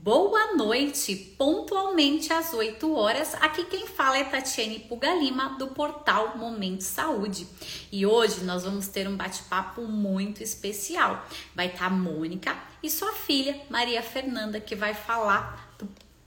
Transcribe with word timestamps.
Boa 0.00 0.54
noite, 0.54 1.14
pontualmente 1.36 2.32
às 2.32 2.54
8 2.54 2.94
horas. 2.96 3.34
Aqui 3.34 3.64
quem 3.64 3.86
fala 3.86 4.16
é 4.16 4.24
Tatiane 4.24 4.80
Puga 4.80 5.14
Lima, 5.14 5.50
do 5.58 5.68
portal 5.68 6.36
Momento 6.38 6.80
Saúde. 6.80 7.46
E 7.92 8.06
hoje 8.06 8.42
nós 8.42 8.64
vamos 8.64 8.88
ter 8.88 9.06
um 9.06 9.16
bate-papo 9.16 9.82
muito 9.82 10.42
especial. 10.42 11.24
Vai 11.54 11.66
estar 11.66 11.86
a 11.86 11.90
Mônica 11.90 12.56
e 12.82 12.88
sua 12.88 13.12
filha, 13.12 13.60
Maria 13.68 14.02
Fernanda, 14.02 14.58
que 14.58 14.74
vai 14.74 14.94
falar 14.94 15.76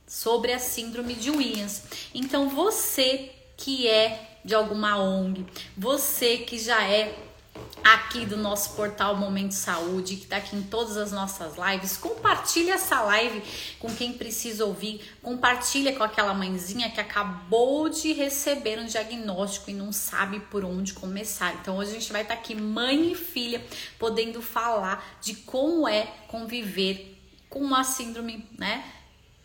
sobre 0.06 0.54
a 0.54 0.60
síndrome 0.60 1.16
de 1.16 1.32
Williams. 1.32 1.84
Então, 2.14 2.48
você 2.48 3.32
que 3.58 3.88
é 3.88 4.40
de 4.46 4.54
alguma 4.54 4.98
ONG, 4.98 5.44
você 5.76 6.38
que 6.38 6.60
já 6.60 6.84
é 6.84 7.18
aqui 7.84 8.26
do 8.26 8.36
nosso 8.36 8.76
portal 8.76 9.16
Momento 9.16 9.54
Saúde, 9.54 10.16
que 10.16 10.24
está 10.24 10.38
aqui 10.38 10.56
em 10.56 10.64
todas 10.64 10.98
as 10.98 11.12
nossas 11.12 11.54
lives. 11.56 11.98
Compartilha 11.98 12.74
essa 12.74 13.02
live 13.02 13.44
com 13.80 13.94
quem 13.94 14.14
precisa 14.14 14.66
ouvir. 14.66 15.02
Compartilha 15.22 15.96
com 15.96 16.04
aquela 16.04 16.34
mãezinha 16.34 16.90
que 16.90 17.00
acabou 17.00 17.88
de 17.90 18.14
receber 18.14 18.80
um 18.80 18.86
diagnóstico 18.86 19.70
e 19.70 19.74
não 19.74 19.92
sabe 19.92 20.40
por 20.40 20.66
onde 20.66 20.94
começar. 20.94 21.54
Então 21.56 21.78
hoje 21.78 21.92
a 21.92 21.94
gente 22.00 22.12
vai 22.12 22.22
estar 22.24 22.36
tá 22.36 22.40
aqui, 22.40 22.56
mãe 22.56 23.12
e 23.12 23.16
filha, 23.16 23.64
podendo 24.00 24.42
falar 24.42 25.18
de 25.22 25.36
como 25.36 25.88
é 25.88 26.04
conviver 26.28 27.20
com 27.50 27.60
uma 27.60 27.84
síndrome, 27.84 28.48
né? 28.58 28.84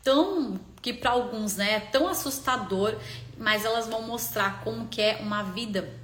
Tão 0.03 0.59
que 0.81 0.95
para 0.95 1.11
alguns, 1.11 1.56
né, 1.56 1.75
é 1.75 1.81
tão 1.81 2.09
assustador, 2.09 2.97
mas 3.37 3.67
elas 3.67 3.87
vão 3.87 4.01
mostrar 4.03 4.62
como 4.65 4.89
que 4.89 5.01
é 5.01 5.17
uma 5.17 5.42
vida 5.42 6.00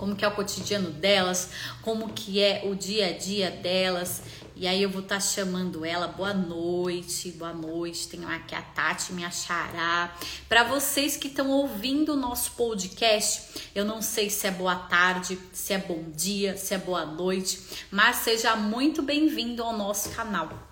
como 0.00 0.16
que 0.16 0.24
é 0.24 0.28
o 0.28 0.30
cotidiano 0.30 0.90
delas, 0.90 1.50
como 1.82 2.08
que 2.14 2.40
é 2.40 2.62
o 2.64 2.74
dia 2.74 3.08
a 3.08 3.12
dia 3.12 3.50
delas. 3.50 4.22
E 4.56 4.66
aí 4.66 4.82
eu 4.82 4.88
vou 4.88 5.02
estar 5.02 5.16
tá 5.16 5.20
chamando 5.20 5.84
ela. 5.84 6.08
Boa 6.08 6.32
noite, 6.32 7.30
boa 7.32 7.52
noite. 7.52 8.08
Tenho 8.08 8.26
aqui 8.26 8.54
a 8.54 8.62
Tati, 8.62 9.12
me 9.12 9.22
achará. 9.22 10.16
Para 10.48 10.64
vocês 10.64 11.18
que 11.18 11.28
estão 11.28 11.50
ouvindo 11.50 12.14
o 12.14 12.16
nosso 12.16 12.52
podcast, 12.52 13.68
eu 13.74 13.84
não 13.84 14.00
sei 14.00 14.30
se 14.30 14.46
é 14.46 14.50
boa 14.50 14.74
tarde, 14.74 15.38
se 15.52 15.74
é 15.74 15.78
bom 15.78 16.04
dia, 16.16 16.56
se 16.56 16.72
é 16.72 16.78
boa 16.78 17.04
noite, 17.04 17.60
mas 17.90 18.16
seja 18.16 18.56
muito 18.56 19.02
bem-vindo 19.02 19.62
ao 19.62 19.76
nosso 19.76 20.08
canal. 20.10 20.69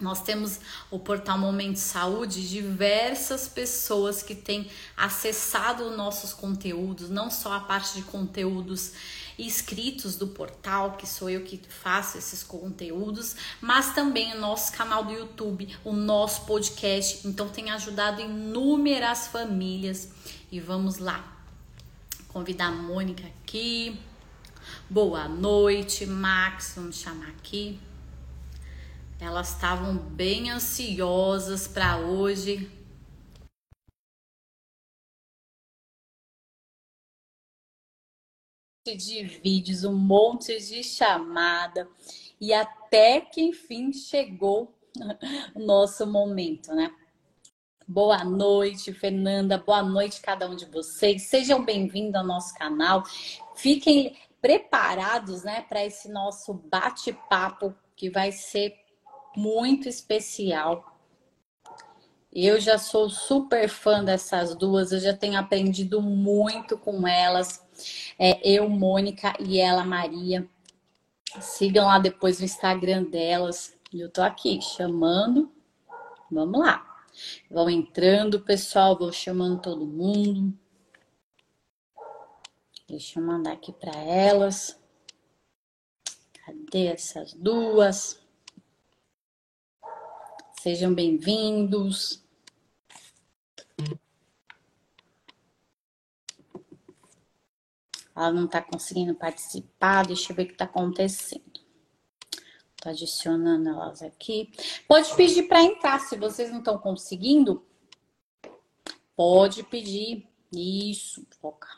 Nós 0.00 0.22
temos 0.22 0.58
o 0.90 0.98
portal 0.98 1.38
Momento 1.38 1.76
Saúde, 1.76 2.48
diversas 2.48 3.48
pessoas 3.48 4.22
que 4.22 4.34
têm 4.34 4.70
acessado 4.96 5.84
os 5.84 5.96
nossos 5.96 6.32
conteúdos, 6.32 7.10
não 7.10 7.30
só 7.30 7.52
a 7.52 7.60
parte 7.60 7.96
de 7.96 8.02
conteúdos 8.02 8.92
escritos 9.38 10.16
do 10.16 10.28
portal, 10.28 10.92
que 10.92 11.06
sou 11.06 11.28
eu 11.28 11.42
que 11.42 11.60
faço 11.68 12.18
esses 12.18 12.42
conteúdos, 12.42 13.36
mas 13.60 13.94
também 13.94 14.34
o 14.34 14.40
nosso 14.40 14.72
canal 14.72 15.04
do 15.04 15.12
YouTube, 15.12 15.74
o 15.84 15.92
nosso 15.92 16.44
podcast. 16.46 17.26
Então 17.26 17.48
tem 17.48 17.70
ajudado 17.70 18.20
inúmeras 18.20 19.28
famílias. 19.28 20.10
E 20.52 20.58
vamos 20.60 20.98
lá. 20.98 21.24
Convidar 22.28 22.68
a 22.68 22.72
Mônica 22.72 23.24
aqui. 23.26 23.98
Boa 24.88 25.28
noite, 25.28 26.06
Max, 26.06 26.74
vamos 26.76 26.96
chamar 26.96 27.28
aqui. 27.28 27.78
Elas 29.20 29.50
estavam 29.50 29.98
bem 29.98 30.50
ansiosas 30.50 31.68
para 31.68 31.98
hoje. 31.98 32.70
De 38.86 39.22
vídeos, 39.22 39.84
um 39.84 39.94
monte 39.94 40.58
de 40.58 40.82
chamada 40.82 41.86
e 42.40 42.54
até 42.54 43.20
que 43.20 43.42
enfim 43.42 43.92
chegou 43.92 44.74
o 45.54 45.60
nosso 45.60 46.06
momento, 46.06 46.74
né? 46.74 46.90
Boa 47.86 48.24
noite, 48.24 48.90
Fernanda. 48.94 49.58
Boa 49.58 49.82
noite, 49.82 50.22
cada 50.22 50.48
um 50.48 50.56
de 50.56 50.64
vocês. 50.64 51.24
Sejam 51.24 51.62
bem-vindos 51.62 52.14
ao 52.14 52.26
nosso 52.26 52.54
canal. 52.54 53.04
Fiquem 53.54 54.16
preparados, 54.40 55.44
né, 55.44 55.60
para 55.68 55.84
esse 55.84 56.08
nosso 56.08 56.54
bate-papo 56.54 57.74
que 57.94 58.08
vai 58.08 58.32
ser 58.32 58.74
muito 59.36 59.88
especial. 59.88 60.98
Eu 62.32 62.60
já 62.60 62.78
sou 62.78 63.10
super 63.10 63.68
fã 63.68 64.04
dessas 64.04 64.54
duas, 64.54 64.92
eu 64.92 65.00
já 65.00 65.16
tenho 65.16 65.38
aprendido 65.38 66.00
muito 66.00 66.78
com 66.78 67.06
elas. 67.06 67.60
É, 68.18 68.40
eu, 68.48 68.68
Mônica, 68.68 69.34
e 69.40 69.58
ela, 69.58 69.84
Maria. 69.84 70.48
Sigam 71.40 71.86
lá 71.86 71.98
depois 71.98 72.38
no 72.38 72.44
Instagram 72.44 73.04
delas. 73.04 73.76
Eu 73.92 74.08
tô 74.08 74.22
aqui 74.22 74.60
chamando. 74.62 75.50
Vamos 76.30 76.60
lá. 76.60 76.86
Vão 77.50 77.68
entrando, 77.68 78.40
pessoal, 78.40 78.96
vou 78.96 79.12
chamando 79.12 79.60
todo 79.60 79.84
mundo. 79.84 80.56
Deixa 82.88 83.18
eu 83.18 83.24
mandar 83.24 83.52
aqui 83.52 83.72
para 83.72 83.96
elas. 83.96 84.78
Cadê 86.44 86.86
essas 86.86 87.32
duas? 87.34 88.19
Sejam 90.62 90.92
bem-vindos. 90.92 92.22
Ela 98.14 98.30
não 98.30 98.44
está 98.44 98.60
conseguindo 98.60 99.14
participar, 99.14 100.06
deixa 100.06 100.30
eu 100.30 100.36
ver 100.36 100.42
o 100.42 100.46
que 100.48 100.52
está 100.52 100.66
acontecendo. 100.66 101.62
Estou 102.76 102.92
adicionando 102.92 103.70
elas 103.70 104.02
aqui. 104.02 104.52
Pode 104.86 105.16
pedir 105.16 105.44
para 105.44 105.62
entrar, 105.62 105.98
se 105.98 106.18
vocês 106.18 106.50
não 106.50 106.58
estão 106.58 106.76
conseguindo. 106.76 107.64
Pode 109.16 109.62
pedir. 109.62 110.28
Isso, 110.52 111.26
foca. 111.40 111.68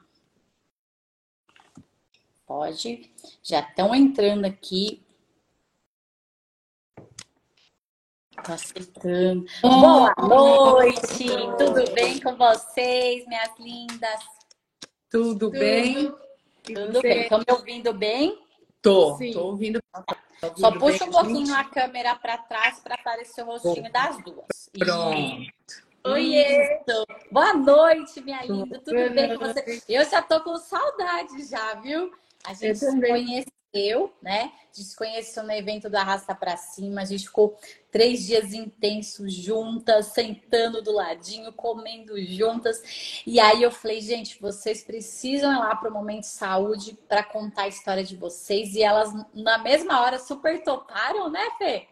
Pode. 2.44 3.12
Já 3.44 3.60
estão 3.60 3.94
entrando 3.94 4.44
aqui. 4.44 5.06
Tô 8.40 8.52
aceitando. 8.52 9.44
Boa 9.62 10.14
noite, 10.18 11.26
tudo 11.58 11.92
bem 11.92 12.18
com 12.20 12.34
vocês, 12.34 13.26
minhas 13.26 13.50
lindas? 13.58 14.20
Tudo, 15.10 15.50
tudo 15.50 15.50
bem? 15.50 16.12
Tudo 16.64 17.02
bem. 17.02 17.22
Estão 17.22 17.38
me 17.38 17.44
ouvindo 17.50 17.92
bem? 17.92 18.42
Tô, 18.80 19.16
Sim. 19.16 19.32
tô 19.32 19.46
ouvindo. 19.46 19.80
Tá 19.92 20.54
Só 20.56 20.72
puxa 20.72 21.04
um 21.04 21.10
pouquinho 21.10 21.46
gente? 21.46 21.56
a 21.56 21.64
câmera 21.64 22.16
para 22.16 22.38
trás 22.38 22.80
para 22.80 22.94
aparecer 22.94 23.42
o 23.42 23.46
rostinho 23.46 23.82
Bom. 23.84 23.90
das 23.92 24.24
duas. 24.24 24.70
Pronto. 24.76 25.52
Oiê! 26.04 26.80
Boa 27.30 27.54
noite, 27.54 28.20
minha 28.22 28.42
linda. 28.44 28.80
Tudo 28.80 28.96
Boa 28.96 29.10
bem 29.10 29.38
com 29.38 29.46
você? 29.46 29.82
Eu 29.88 30.04
já 30.04 30.20
tô 30.20 30.40
com 30.40 30.56
saudade 30.56 31.44
já, 31.44 31.74
viu? 31.74 32.10
A 32.44 32.54
gente 32.54 32.78
se 32.78 33.00
conheceu 33.00 33.52
eu, 33.72 34.12
né? 34.20 34.52
A 34.54 34.76
gente 34.76 34.88
se 34.88 34.96
conheceu 34.96 35.42
no 35.42 35.52
evento 35.52 35.88
do 35.88 35.96
Arrasta 35.96 36.34
Pra 36.34 36.56
Cima, 36.56 37.02
a 37.02 37.04
gente 37.04 37.24
ficou 37.24 37.56
três 37.92 38.26
dias 38.26 38.54
intensos 38.54 39.32
juntas, 39.34 40.06
sentando 40.06 40.80
do 40.80 40.90
ladinho, 40.90 41.52
comendo 41.52 42.20
juntas. 42.24 43.22
E 43.26 43.38
aí 43.38 43.62
eu 43.62 43.70
falei, 43.70 44.00
gente, 44.00 44.40
vocês 44.40 44.82
precisam 44.82 45.52
ir 45.52 45.58
lá 45.58 45.76
para 45.76 45.90
o 45.90 45.92
Momento 45.92 46.24
Saúde 46.24 46.98
para 47.06 47.22
contar 47.22 47.64
a 47.64 47.68
história 47.68 48.02
de 48.02 48.16
vocês. 48.16 48.74
E 48.74 48.82
elas, 48.82 49.12
na 49.34 49.58
mesma 49.58 50.00
hora, 50.00 50.18
super 50.18 50.64
toparam, 50.64 51.30
né, 51.30 51.46
Fê? 51.58 51.86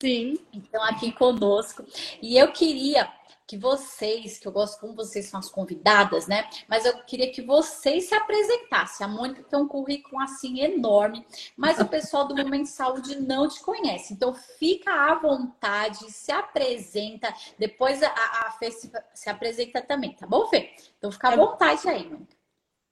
Sim. 0.00 0.38
Então, 0.52 0.82
aqui 0.82 1.12
conosco. 1.12 1.84
E 2.22 2.36
eu 2.38 2.50
queria 2.50 3.08
que 3.46 3.58
vocês, 3.58 4.38
que 4.38 4.48
eu 4.48 4.52
gosto 4.52 4.80
como 4.80 4.94
vocês 4.94 5.26
são 5.26 5.38
as 5.38 5.50
convidadas, 5.50 6.26
né? 6.26 6.48
Mas 6.68 6.86
eu 6.86 6.96
queria 7.04 7.30
que 7.30 7.42
vocês 7.42 8.04
se 8.08 8.14
apresentassem. 8.14 9.04
A 9.04 9.08
Mônica 9.08 9.42
tem 9.42 9.58
um 9.58 9.68
currículo 9.68 10.20
assim 10.22 10.60
enorme, 10.60 11.26
mas 11.56 11.78
o 11.78 11.86
pessoal 11.86 12.26
do 12.26 12.34
Momento 12.42 12.64
de 12.64 12.70
Saúde 12.70 13.20
não 13.20 13.48
te 13.48 13.60
conhece. 13.60 14.14
Então 14.14 14.34
fica 14.34 14.90
à 14.90 15.14
vontade, 15.14 16.10
se 16.10 16.32
apresenta. 16.32 17.32
Depois 17.58 18.02
a, 18.02 18.08
a 18.08 18.50
Fê 18.58 18.70
se, 18.70 18.90
se 19.12 19.28
apresenta 19.28 19.82
também, 19.82 20.14
tá 20.14 20.26
bom, 20.26 20.46
Fê? 20.46 20.70
Então 20.96 21.12
fica 21.12 21.28
à 21.28 21.30
tá 21.32 21.36
vontade 21.36 21.88
aí, 21.88 22.08
Mônica. 22.08 22.34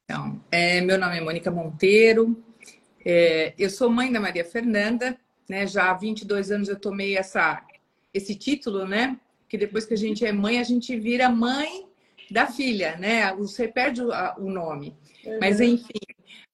Então, 0.04 0.44
é, 0.50 0.80
meu 0.82 0.98
nome 0.98 1.16
é 1.16 1.20
Mônica 1.20 1.50
Monteiro. 1.50 2.44
É, 3.04 3.54
eu 3.58 3.70
sou 3.70 3.88
mãe 3.88 4.12
da 4.12 4.20
Maria 4.20 4.44
Fernanda, 4.44 5.18
né? 5.48 5.66
Já 5.66 5.90
há 5.90 5.94
22 5.94 6.50
anos 6.50 6.68
eu 6.68 6.78
tomei 6.78 7.16
essa, 7.16 7.64
esse 8.12 8.34
título, 8.34 8.86
né? 8.86 9.18
Que 9.52 9.58
depois 9.58 9.84
que 9.84 9.92
a 9.92 9.98
gente 9.98 10.24
é 10.24 10.32
mãe, 10.32 10.58
a 10.58 10.62
gente 10.62 10.98
vira 10.98 11.28
mãe 11.28 11.86
da 12.30 12.46
filha, 12.46 12.96
né? 12.96 13.30
Você 13.34 13.68
perde 13.68 14.00
o, 14.00 14.50
nome. 14.50 14.96
Uhum. 15.26 15.38
Mas 15.38 15.60
enfim, 15.60 16.00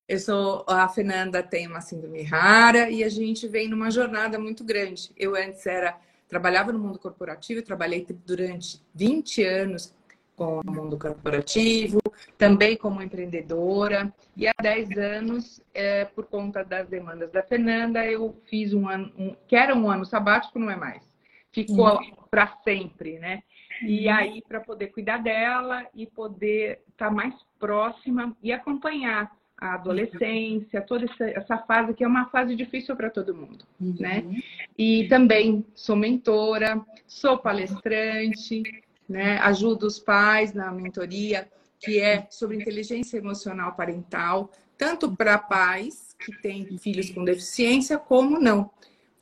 eu 0.09 0.19
sou 0.19 0.65
a 0.67 0.89
Fernanda 0.89 1.41
tem 1.41 1.69
uma 1.69 1.81
síndrome 1.81 2.25
rara 2.25 2.91
e 2.91 3.05
a 3.05 3.09
gente 3.09 3.47
vem 3.47 3.69
numa 3.69 3.89
jornada 3.89 4.37
muito 4.37 4.65
grande. 4.65 5.13
Eu 5.17 5.37
antes 5.37 5.65
era 5.65 5.97
trabalhava 6.29 6.73
no 6.73 6.79
mundo 6.81 6.99
corporativo, 6.99 7.63
trabalhei 7.63 8.05
durante 8.27 8.83
20 8.93 9.45
anos 9.45 9.95
com 10.35 10.61
o 10.67 10.69
mundo 10.69 10.99
corporativo, 10.99 12.01
também 12.37 12.77
como 12.77 13.01
empreendedora. 13.01 14.13
E 14.37 14.49
há 14.49 14.55
10 14.61 14.99
anos, 14.99 15.61
é, 15.73 16.05
por 16.05 16.27
conta 16.27 16.65
das 16.65 16.89
demandas 16.89 17.31
da 17.31 17.45
Fernanda, 17.45 18.05
eu 18.05 18.37
fiz 18.47 18.75
um 18.75 18.89
ano, 18.89 19.13
um, 19.17 19.37
que 19.47 19.55
era 19.55 19.73
um 19.73 19.89
ano 19.89 20.05
sabático, 20.05 20.59
não 20.59 20.69
é 20.69 20.75
mais 20.75 21.08
ficou 21.65 21.97
uhum. 21.97 22.13
para 22.31 22.49
sempre, 22.65 23.19
né? 23.19 23.43
E 23.83 24.07
uhum. 24.07 24.15
aí, 24.15 24.43
para 24.47 24.61
poder 24.61 24.89
cuidar 24.89 25.19
dela 25.19 25.87
e 25.95 26.07
poder 26.07 26.81
estar 26.91 27.09
tá 27.09 27.11
mais 27.11 27.35
próxima 27.59 28.37
e 28.43 28.53
acompanhar 28.53 29.31
a 29.61 29.75
adolescência, 29.75 30.81
toda 30.81 31.05
essa, 31.05 31.25
essa 31.31 31.59
fase 31.59 31.93
que 31.93 32.05
é 32.05 32.07
uma 32.07 32.27
fase 32.31 32.55
difícil 32.55 32.95
para 32.95 33.11
todo 33.11 33.35
mundo, 33.35 33.65
uhum. 33.81 33.97
né? 33.99 34.25
E 34.77 35.09
também 35.09 35.65
sou 35.75 35.97
mentora, 35.97 36.81
sou 37.07 37.39
palestrante, 37.39 38.63
né? 39.09 39.39
Ajudo 39.39 39.87
os 39.87 39.99
pais 39.99 40.53
na 40.53 40.71
mentoria 40.71 41.49
que 41.81 42.01
é 42.01 42.27
sobre 42.31 42.57
inteligência 42.57 43.19
emocional 43.19 43.73
parental, 43.75 44.51
tanto 44.77 45.15
para 45.15 45.39
pais 45.39 46.15
que 46.19 46.33
têm 46.41 46.77
filhos 46.79 47.11
com 47.11 47.25
deficiência 47.25 47.99
como 47.99 48.41
não, 48.41 48.71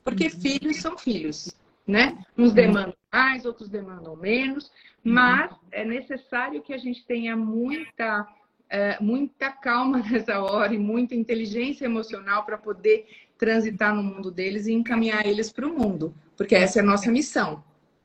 porque 0.03 0.25
uhum. 0.25 0.41
filhos 0.41 0.77
são 0.79 0.97
filhos, 0.97 1.51
né? 1.87 2.19
Uns 2.37 2.53
demandam 2.53 2.95
mais, 3.13 3.45
outros 3.45 3.69
demandam 3.69 4.17
menos, 4.17 4.71
mas 5.05 5.51
é 5.71 5.85
necessário 5.85 6.63
que 6.63 6.75
a 6.75 6.79
gente 6.79 7.05
tenha 7.07 7.37
muita 7.37 8.27
é, 8.69 8.99
muita 9.01 9.51
calma 9.51 9.99
nessa 10.11 10.41
hora 10.41 10.75
e 10.75 10.79
muita 10.79 11.15
inteligência 11.15 11.85
emocional 11.85 12.45
para 12.45 12.59
poder 12.59 13.07
transitar 13.39 13.95
no 13.95 14.03
mundo 14.03 14.31
deles 14.31 14.67
e 14.67 14.73
encaminhar 14.73 15.25
eles 15.27 15.53
para 15.53 15.67
o 15.67 15.79
mundo, 15.79 16.15
porque 16.37 16.55
essa 16.55 16.81
é 16.81 16.83
a 16.83 16.87
nossa 16.87 17.11
missão, 17.11 17.63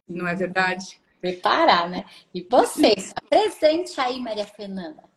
não 0.07 0.28
é 0.28 0.36
verdade? 0.36 1.00
Preparar, 1.19 1.89
né? 1.89 2.06
E 2.33 2.42
vocês, 2.42 3.13
presente 3.30 4.00
aí, 4.00 4.19
Maria 4.19 4.45
Fernanda. 4.45 5.11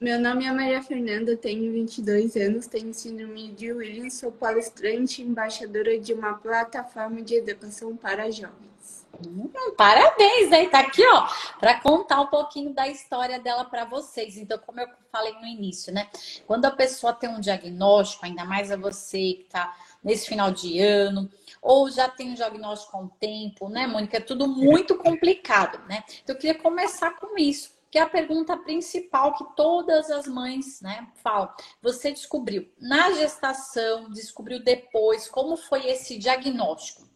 Meu 0.00 0.20
nome 0.20 0.44
é 0.44 0.52
Maria 0.52 0.80
Fernanda, 0.80 1.36
tenho 1.36 1.72
22 1.72 2.36
anos, 2.36 2.68
tenho 2.68 2.94
síndrome 2.94 3.50
de 3.50 3.72
Williams, 3.72 4.14
sou 4.14 4.30
palestrante 4.30 5.20
e 5.20 5.24
embaixadora 5.24 5.98
de 5.98 6.14
uma 6.14 6.34
plataforma 6.34 7.20
de 7.20 7.34
educação 7.34 7.96
para 7.96 8.30
jovens. 8.30 9.04
Hum, 9.26 9.50
parabéns, 9.76 10.52
hein? 10.52 10.70
Tá 10.70 10.78
aqui, 10.78 11.02
ó, 11.04 11.26
para 11.58 11.80
contar 11.80 12.20
um 12.20 12.28
pouquinho 12.28 12.72
da 12.72 12.86
história 12.86 13.40
dela 13.40 13.64
para 13.64 13.84
vocês. 13.86 14.36
Então, 14.36 14.56
como 14.64 14.78
eu 14.80 14.86
falei 15.10 15.32
no 15.32 15.46
início, 15.46 15.92
né? 15.92 16.08
Quando 16.46 16.66
a 16.66 16.70
pessoa 16.70 17.12
tem 17.12 17.28
um 17.28 17.40
diagnóstico, 17.40 18.24
ainda 18.24 18.44
mais 18.44 18.70
a 18.70 18.76
você 18.76 19.32
que 19.32 19.46
tá 19.50 19.76
nesse 20.04 20.28
final 20.28 20.52
de 20.52 20.78
ano, 20.78 21.28
ou 21.60 21.90
já 21.90 22.08
tem 22.08 22.30
um 22.30 22.34
diagnóstico 22.34 22.96
há 22.96 23.00
um 23.00 23.08
tempo, 23.08 23.68
né, 23.68 23.88
Mônica? 23.88 24.18
É 24.18 24.20
tudo 24.20 24.46
muito 24.46 24.96
complicado, 24.96 25.84
né? 25.88 26.04
Então, 26.22 26.36
eu 26.36 26.40
queria 26.40 26.54
começar 26.56 27.16
com 27.16 27.36
isso, 27.36 27.72
que 27.90 27.98
é 27.98 28.02
a 28.02 28.08
pergunta 28.08 28.56
principal 28.56 29.34
que 29.34 29.44
todas 29.56 30.10
as 30.10 30.26
mães, 30.26 30.80
né, 30.82 31.08
falam. 31.22 31.50
Você 31.82 32.12
descobriu 32.12 32.68
na 32.80 33.12
gestação, 33.12 34.10
descobriu 34.10 34.62
depois, 34.62 35.28
como 35.28 35.56
foi 35.56 35.86
esse 35.86 36.18
diagnóstico? 36.18 37.08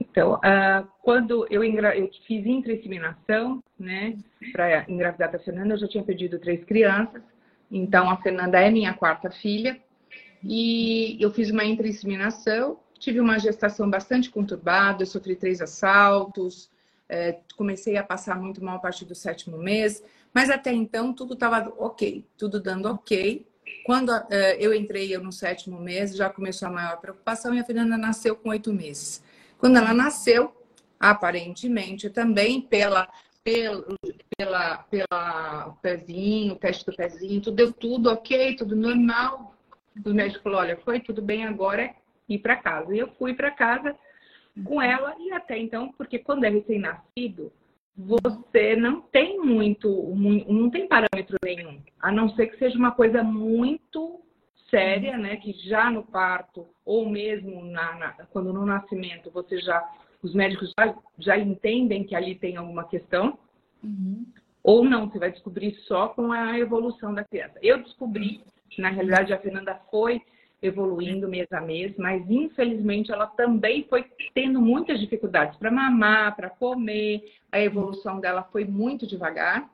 Então, 0.00 0.34
uh, 0.34 0.88
quando 1.02 1.46
eu, 1.50 1.62
eu 1.62 2.10
fiz 2.26 2.46
intrainseminação, 2.46 3.62
né, 3.78 4.16
para 4.52 4.84
engravidar 4.88 5.30
da 5.30 5.38
Fernanda, 5.38 5.74
eu 5.74 5.78
já 5.78 5.88
tinha 5.88 6.02
perdido 6.02 6.38
três 6.38 6.64
crianças. 6.64 7.22
Então, 7.70 8.08
a 8.08 8.16
Fernanda 8.16 8.58
é 8.58 8.70
minha 8.70 8.94
quarta 8.94 9.30
filha. 9.30 9.80
E 10.42 11.18
eu 11.20 11.30
fiz 11.30 11.50
uma 11.50 11.64
intrainseminação, 11.64 12.80
tive 12.98 13.20
uma 13.20 13.38
gestação 13.38 13.90
bastante 13.90 14.30
conturbada, 14.30 15.02
eu 15.02 15.06
sofri 15.06 15.36
três 15.36 15.60
assaltos, 15.60 16.70
é, 17.10 17.40
comecei 17.56 17.96
a 17.96 18.04
passar 18.04 18.40
muito 18.40 18.64
mal 18.64 18.76
a 18.76 18.78
partir 18.78 19.04
do 19.04 19.16
sétimo 19.16 19.58
mês, 19.58 20.02
mas 20.32 20.48
até 20.48 20.72
então 20.72 21.12
tudo 21.12 21.34
estava 21.34 21.72
ok, 21.76 22.24
tudo 22.38 22.62
dando 22.62 22.86
ok. 22.86 23.44
Quando 23.84 24.12
é, 24.30 24.56
eu 24.60 24.72
entrei 24.72 25.14
eu 25.14 25.22
no 25.22 25.32
sétimo 25.32 25.80
mês, 25.80 26.14
já 26.14 26.30
começou 26.30 26.68
a 26.68 26.70
maior 26.70 27.00
preocupação 27.00 27.52
e 27.52 27.58
a 27.58 27.64
Fernanda 27.64 27.98
nasceu 27.98 28.36
com 28.36 28.50
oito 28.50 28.72
meses. 28.72 29.22
Quando 29.58 29.76
ela 29.76 29.92
nasceu, 29.92 30.54
aparentemente 30.98 32.08
também 32.08 32.60
pela 32.60 33.08
pelo, 33.42 33.96
pela, 34.36 34.78
pela 34.84 35.76
pezinho, 35.80 36.56
teste 36.56 36.84
do 36.84 36.94
pezinho, 36.94 37.40
tudo 37.40 37.56
deu 37.56 37.72
tudo 37.72 38.10
ok, 38.10 38.54
tudo 38.54 38.76
normal. 38.76 39.56
O 40.04 40.10
médico 40.12 40.44
falou, 40.44 40.60
olha, 40.60 40.76
foi 40.76 41.00
tudo 41.00 41.22
bem 41.22 41.46
agora, 41.46 41.82
é 41.82 41.94
ir 42.28 42.38
para 42.38 42.56
casa. 42.56 42.94
E 42.94 42.98
eu 42.98 43.08
fui 43.18 43.34
para 43.34 43.50
casa 43.50 43.96
com 44.64 44.80
ela 44.80 45.14
e 45.18 45.32
até 45.32 45.58
então, 45.58 45.92
porque 45.92 46.18
quando 46.18 46.44
é 46.44 46.48
recém-nascido, 46.48 47.52
você 47.96 48.76
não 48.76 49.00
tem 49.00 49.38
muito, 49.38 49.88
não 50.48 50.70
tem 50.70 50.86
parâmetro 50.86 51.36
nenhum, 51.44 51.80
a 52.00 52.10
não 52.10 52.28
ser 52.30 52.46
que 52.46 52.58
seja 52.58 52.78
uma 52.78 52.92
coisa 52.92 53.22
muito 53.22 54.20
séria, 54.70 55.18
né? 55.18 55.36
Que 55.36 55.52
já 55.68 55.90
no 55.90 56.02
parto 56.04 56.66
ou 56.84 57.08
mesmo 57.08 57.64
na, 57.64 57.96
na, 57.96 58.12
quando 58.32 58.52
no 58.52 58.64
nascimento 58.64 59.30
você 59.30 59.58
já 59.58 59.86
os 60.22 60.34
médicos 60.34 60.72
já, 60.78 60.94
já 61.18 61.38
entendem 61.38 62.04
que 62.04 62.14
ali 62.14 62.34
tem 62.34 62.56
alguma 62.56 62.84
questão. 62.84 63.38
Uhum. 63.82 64.26
Ou 64.62 64.84
não, 64.84 65.08
você 65.08 65.18
vai 65.18 65.32
descobrir 65.32 65.74
só 65.86 66.08
com 66.08 66.32
a 66.32 66.58
evolução 66.58 67.14
da 67.14 67.24
criança. 67.24 67.58
Eu 67.62 67.82
descobri, 67.82 68.42
na 68.78 68.90
realidade, 68.90 69.32
a 69.32 69.38
Fernanda 69.38 69.80
foi 69.90 70.20
evoluindo 70.62 71.28
mês 71.28 71.46
a 71.52 71.60
mês, 71.60 71.94
mas 71.96 72.28
infelizmente 72.30 73.10
ela 73.10 73.26
também 73.26 73.86
foi 73.88 74.04
tendo 74.34 74.60
muitas 74.60 75.00
dificuldades 75.00 75.56
para 75.56 75.70
mamar, 75.70 76.36
para 76.36 76.50
comer. 76.50 77.32
A 77.50 77.60
evolução 77.60 78.20
dela 78.20 78.42
foi 78.42 78.64
muito 78.64 79.06
devagar. 79.06 79.70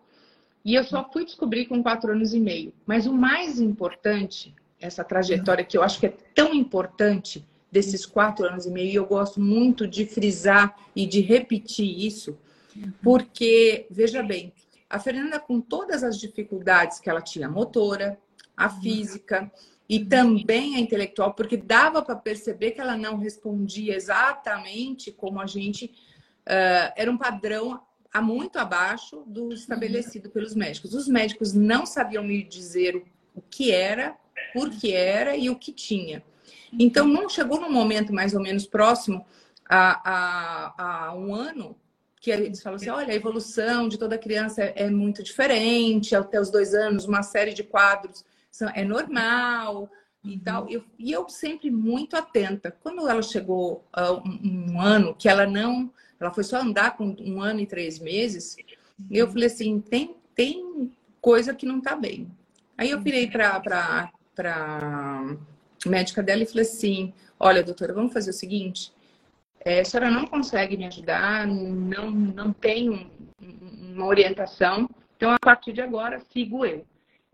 E 0.64 0.74
eu 0.74 0.84
só 0.84 1.08
fui 1.12 1.24
descobrir 1.24 1.66
com 1.66 1.82
quatro 1.82 2.12
anos 2.12 2.34
e 2.34 2.40
meio. 2.40 2.72
Mas 2.86 3.06
o 3.06 3.12
mais 3.12 3.60
importante 3.60 4.54
essa 4.80 5.04
trajetória 5.04 5.64
que 5.64 5.76
eu 5.76 5.82
acho 5.82 5.98
que 5.98 6.06
é 6.06 6.16
tão 6.34 6.54
importante 6.54 7.46
desses 7.70 8.06
quatro 8.06 8.46
anos 8.46 8.66
e 8.66 8.70
meio. 8.70 8.90
E 8.90 8.94
eu 8.94 9.06
gosto 9.06 9.40
muito 9.40 9.86
de 9.86 10.06
frisar 10.06 10.76
e 10.94 11.06
de 11.06 11.20
repetir 11.20 12.06
isso, 12.06 12.38
porque, 13.02 13.86
veja 13.90 14.22
bem, 14.22 14.52
a 14.88 14.98
Fernanda, 14.98 15.40
com 15.40 15.60
todas 15.60 16.02
as 16.02 16.18
dificuldades 16.18 17.00
que 17.00 17.10
ela 17.10 17.20
tinha, 17.20 17.48
motora, 17.48 18.18
a 18.56 18.68
física 18.68 19.50
e 19.88 20.04
também 20.04 20.76
a 20.76 20.80
intelectual, 20.80 21.32
porque 21.34 21.56
dava 21.56 22.02
para 22.02 22.16
perceber 22.16 22.72
que 22.72 22.80
ela 22.80 22.96
não 22.96 23.16
respondia 23.18 23.94
exatamente 23.94 25.12
como 25.12 25.40
a 25.40 25.46
gente. 25.46 25.86
Uh, 26.46 26.92
era 26.96 27.10
um 27.10 27.18
padrão 27.18 27.80
a 28.12 28.20
muito 28.20 28.58
abaixo 28.58 29.22
do 29.26 29.52
estabelecido 29.52 30.30
pelos 30.30 30.54
médicos. 30.54 30.94
Os 30.94 31.06
médicos 31.06 31.52
não 31.52 31.84
sabiam 31.84 32.24
me 32.24 32.42
dizer 32.42 33.04
o 33.34 33.40
que 33.42 33.70
era 33.72 34.16
por 34.52 34.70
que 34.70 34.92
era 34.92 35.36
e 35.36 35.50
o 35.50 35.56
que 35.56 35.72
tinha. 35.72 36.22
Então, 36.78 37.06
não 37.06 37.28
chegou 37.28 37.60
num 37.60 37.70
momento 37.70 38.12
mais 38.12 38.34
ou 38.34 38.40
menos 38.40 38.66
próximo 38.66 39.24
a, 39.68 40.00
a, 40.10 41.06
a 41.08 41.14
um 41.14 41.34
ano 41.34 41.76
que 42.20 42.30
eles 42.30 42.62
falam 42.62 42.76
assim, 42.76 42.88
olha, 42.88 43.12
a 43.12 43.16
evolução 43.16 43.88
de 43.88 43.98
toda 43.98 44.19
criança 44.19 44.62
é, 44.62 44.72
é 44.84 44.90
muito 44.90 45.22
diferente, 45.22 46.16
até 46.16 46.40
os 46.40 46.50
dois 46.50 46.74
anos, 46.74 47.05
uma 47.05 47.22
série 47.22 47.55
de 47.55 47.62
quadros 47.62 48.24
é 48.75 48.84
normal 48.84 49.89
e 50.25 50.34
uhum. 50.34 50.39
tal. 50.41 50.69
Eu, 50.69 50.84
e 50.98 51.13
eu 51.13 51.29
sempre 51.29 51.70
muito 51.70 52.17
atenta. 52.17 52.70
Quando 52.82 53.08
ela 53.08 53.22
chegou 53.22 53.84
a 53.93 54.13
um, 54.13 54.72
um, 54.72 54.81
ano, 54.81 55.15
que 55.15 55.29
ela 55.29 55.46
não, 55.46 55.91
ela 56.19 56.32
foi 56.32 56.44
só 56.44 56.60
andar 56.60 56.96
com 56.96 57.17
um 57.20 57.41
ano 57.41 57.60
e 57.60 57.67
três 57.67 57.98
meses, 57.98 58.56
eu 59.10 59.29
falei 59.29 59.46
assim, 59.46 59.81
tem, 59.81 60.17
tem 60.34 60.93
coisa 61.20 61.55
que 61.55 61.67
não 61.67 61.79
está 61.79 61.94
bem. 61.94 62.31
Aí 62.79 62.91
eu 62.91 63.01
virei 63.01 63.29
para 63.29 64.10
para 64.36 65.36
médica 65.86 66.22
dela 66.22 66.43
e 66.43 66.46
falei 66.46 66.65
assim: 66.65 67.13
olha, 67.41 67.63
doutora, 67.63 67.94
vamos 67.94 68.13
fazer 68.13 68.31
o 68.31 68.34
seguinte. 68.34 68.93
É, 69.65 69.81
a 69.81 69.84
senhora 69.84 70.10
não 70.10 70.27
consegue 70.27 70.77
me 70.77 70.86
ajudar, 70.86 71.46
não, 71.46 72.10
não 72.10 72.53
tem 72.53 72.89
um, 72.91 73.10
uma 73.94 74.06
orientação, 74.06 74.89
então 75.17 75.31
a 75.31 75.39
partir 75.41 75.72
de 75.72 75.81
agora 75.81 76.20
sigo 76.20 76.65
eu. 76.65 76.86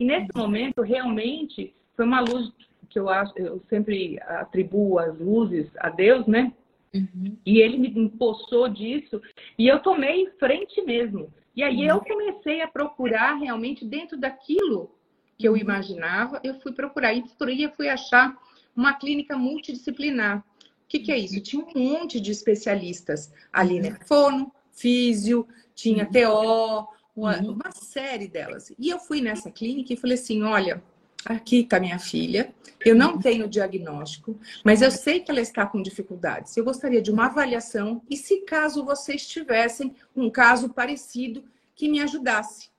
E 0.03 0.05
nesse 0.05 0.31
momento, 0.35 0.83
realmente, 0.83 1.73
foi 1.95 2.05
uma 2.05 2.21
luz 2.21 2.51
que 2.91 2.99
eu 2.99 3.09
acho, 3.09 3.33
eu 3.37 3.63
sempre 3.71 4.21
atribuo 4.21 4.99
as 4.99 5.17
luzes 5.17 5.71
a 5.79 5.91
Deus, 5.91 6.27
né? 6.27 6.53
Uhum. 6.93 7.37
E 7.47 7.61
ele 7.61 7.79
me 7.79 7.89
empossou 7.89 8.69
disso 8.69 9.23
e 9.57 9.69
eu 9.69 9.79
tomei 9.79 10.29
frente 10.41 10.83
mesmo. 10.83 11.33
E 11.55 11.63
aí 11.63 11.87
eu 11.87 12.01
comecei 12.01 12.63
a 12.63 12.67
procurar 12.67 13.35
realmente 13.37 13.85
dentro 13.85 14.19
daquilo 14.19 14.91
que 15.39 15.47
eu 15.47 15.57
imaginava, 15.57 16.41
eu 16.43 16.59
fui 16.61 16.73
procurar. 16.73 17.15
E 17.15 17.23
eu 17.63 17.71
fui 17.71 17.89
achar 17.89 18.37
uma 18.75 18.95
clínica 18.95 19.39
multidisciplinar. 19.39 20.39
O 20.39 20.89
que, 20.89 20.99
que 20.99 21.13
é 21.13 21.19
isso? 21.19 21.41
Tinha 21.41 21.65
um 21.65 21.79
monte 21.79 22.21
de 22.21 22.33
especialistas 22.33 23.33
ali, 23.53 23.79
né? 23.79 23.97
Fono, 24.05 24.53
físio, 24.73 25.47
tinha 25.77 26.05
TO, 26.07 26.89
uma, 27.15 27.39
uhum. 27.39 27.53
uma 27.53 27.71
série 27.73 28.29
delas. 28.29 28.73
E 28.79 28.89
eu 28.89 28.99
fui 28.99 29.21
nessa 29.21 29.51
clínica 29.51 29.93
e 29.93 29.97
falei 29.97 30.17
assim: 30.17 30.43
olha, 30.43 30.83
aqui 31.25 31.61
está 31.61 31.79
minha 31.79 31.99
filha, 31.99 32.53
eu 32.85 32.95
não 32.95 33.19
tenho 33.19 33.49
diagnóstico, 33.49 34.39
mas 34.65 34.83
eu 34.83 34.91
sei 34.91 35.21
que 35.21 35.31
ela 35.31 35.41
está 35.41 35.67
com 35.67 35.83
dificuldades. 35.83 36.57
Eu 36.57 36.65
gostaria 36.65 37.03
de 37.03 37.11
uma 37.11 37.27
avaliação 37.27 38.03
e 38.11 38.17
se 38.17 38.41
caso 38.43 38.85
vocês 38.85 39.27
tivessem 39.27 39.95
um 40.17 40.31
caso 40.31 40.69
parecido 40.71 41.45
que 41.75 41.89
me 41.89 42.01
ajudasse. 42.01 42.71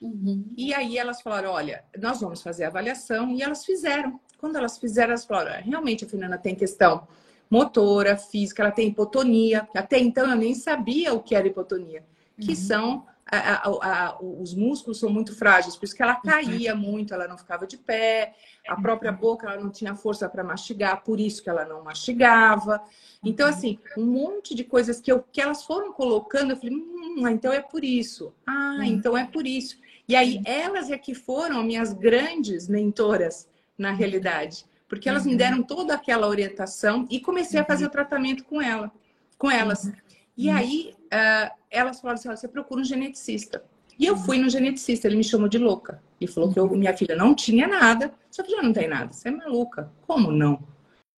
Uhum. 0.00 0.44
E 0.56 0.72
aí 0.72 0.96
elas 0.96 1.20
falaram: 1.20 1.50
olha, 1.50 1.84
nós 1.98 2.20
vamos 2.20 2.42
fazer 2.42 2.64
a 2.64 2.68
avaliação. 2.68 3.32
E 3.32 3.42
elas 3.42 3.64
fizeram. 3.64 4.20
Quando 4.38 4.56
elas 4.56 4.78
fizeram, 4.78 5.10
elas 5.10 5.24
falaram: 5.24 5.62
realmente 5.62 6.04
a 6.04 6.08
Fernanda 6.08 6.38
tem 6.38 6.54
questão 6.54 7.06
motora, 7.50 8.16
física, 8.16 8.62
ela 8.62 8.72
tem 8.72 8.88
hipotonia. 8.88 9.68
Até 9.74 9.98
então 9.98 10.30
eu 10.30 10.36
nem 10.36 10.54
sabia 10.54 11.14
o 11.14 11.22
que 11.22 11.34
era 11.34 11.48
hipotonia, 11.48 12.04
que 12.38 12.50
uhum. 12.50 12.56
são 12.56 13.06
a, 13.30 13.68
a, 13.68 14.06
a, 14.08 14.18
os 14.20 14.54
músculos 14.54 14.98
são 14.98 15.10
muito 15.10 15.34
frágeis, 15.34 15.76
por 15.76 15.84
isso 15.84 15.94
que 15.94 16.02
ela 16.02 16.14
uhum. 16.14 16.30
caía 16.30 16.74
muito, 16.74 17.12
ela 17.12 17.28
não 17.28 17.36
ficava 17.36 17.66
de 17.66 17.76
pé, 17.76 18.34
a 18.66 18.80
própria 18.80 19.12
uhum. 19.12 19.18
boca 19.18 19.46
ela 19.46 19.60
não 19.60 19.70
tinha 19.70 19.94
força 19.94 20.28
para 20.28 20.42
mastigar, 20.42 21.02
por 21.02 21.20
isso 21.20 21.42
que 21.42 21.50
ela 21.50 21.64
não 21.64 21.82
mastigava. 21.82 22.82
Então, 23.22 23.46
uhum. 23.46 23.54
assim, 23.54 23.78
um 23.96 24.06
monte 24.06 24.54
de 24.54 24.64
coisas 24.64 25.00
que, 25.00 25.12
eu, 25.12 25.22
que 25.32 25.40
elas 25.40 25.64
foram 25.64 25.92
colocando, 25.92 26.52
eu 26.52 26.56
falei, 26.56 26.74
hum, 26.74 27.28
então 27.28 27.52
é 27.52 27.60
por 27.60 27.84
isso. 27.84 28.32
Ah, 28.46 28.80
então 28.84 29.16
é 29.16 29.26
por 29.26 29.46
isso. 29.46 29.78
E 30.08 30.16
aí, 30.16 30.40
elas 30.44 30.90
é 30.90 30.96
que 30.96 31.14
foram 31.14 31.62
minhas 31.62 31.92
grandes 31.92 32.66
mentoras, 32.66 33.46
na 33.78 33.92
realidade. 33.92 34.66
Porque 34.88 35.08
elas 35.08 35.24
me 35.24 35.36
deram 35.36 35.62
toda 35.62 35.94
aquela 35.94 36.26
orientação 36.26 37.06
e 37.10 37.20
comecei 37.20 37.60
a 37.60 37.64
fazer 37.64 37.86
o 37.86 37.90
tratamento 37.90 38.44
com 38.44 38.60
ela, 38.60 38.90
com 39.36 39.50
elas. 39.50 39.92
E 40.38 40.48
aí, 40.48 40.94
uh, 41.06 41.52
elas 41.68 42.00
falaram 42.00 42.18
assim: 42.18 42.28
você 42.28 42.46
procura 42.46 42.80
um 42.80 42.84
geneticista. 42.84 43.64
E 43.98 44.06
eu 44.06 44.16
fui 44.16 44.38
no 44.38 44.48
geneticista, 44.48 45.08
ele 45.08 45.16
me 45.16 45.24
chamou 45.24 45.48
de 45.48 45.58
louca. 45.58 46.00
Ele 46.20 46.30
falou 46.30 46.52
que 46.52 46.60
eu, 46.60 46.68
minha 46.70 46.96
filha 46.96 47.16
não 47.16 47.34
tinha 47.34 47.66
nada. 47.66 48.14
Sua 48.30 48.44
filha 48.44 48.62
não 48.62 48.72
tem 48.72 48.86
nada, 48.86 49.12
você 49.12 49.28
é 49.28 49.32
maluca. 49.32 49.90
Como 50.06 50.30
não? 50.30 50.62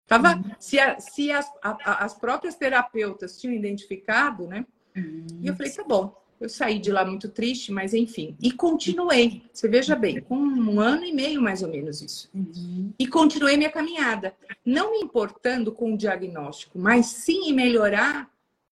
Tava, 0.08 0.38
uhum. 0.38 0.44
se, 0.58 0.80
a, 0.80 0.98
se 1.00 1.32
as, 1.32 1.46
a, 1.62 2.06
as 2.06 2.14
próprias 2.14 2.56
terapeutas 2.56 3.38
tinham 3.38 3.54
identificado, 3.54 4.48
né? 4.48 4.66
Uhum. 4.96 5.28
E 5.42 5.48
eu 5.48 5.56
falei, 5.56 5.72
tá 5.72 5.84
bom. 5.84 6.18
Eu 6.40 6.48
saí 6.48 6.80
de 6.80 6.90
lá 6.90 7.04
muito 7.04 7.28
triste, 7.28 7.70
mas 7.70 7.94
enfim. 7.94 8.38
E 8.42 8.54
continuei. 8.54 9.44
Você 9.52 9.68
veja 9.68 9.94
bem, 9.94 10.22
com 10.22 10.38
um 10.38 10.80
ano 10.80 11.04
e 11.04 11.12
meio 11.12 11.42
mais 11.42 11.62
ou 11.62 11.70
menos 11.70 12.02
isso. 12.02 12.30
Uhum. 12.34 12.94
E 12.98 13.06
continuei 13.06 13.58
minha 13.58 13.70
caminhada. 13.70 14.34
Não 14.66 14.92
me 14.92 15.00
importando 15.00 15.74
com 15.74 15.94
o 15.94 15.98
diagnóstico, 15.98 16.80
mas 16.80 17.08
sim 17.08 17.50
em 17.50 17.54
melhorar 17.54 18.32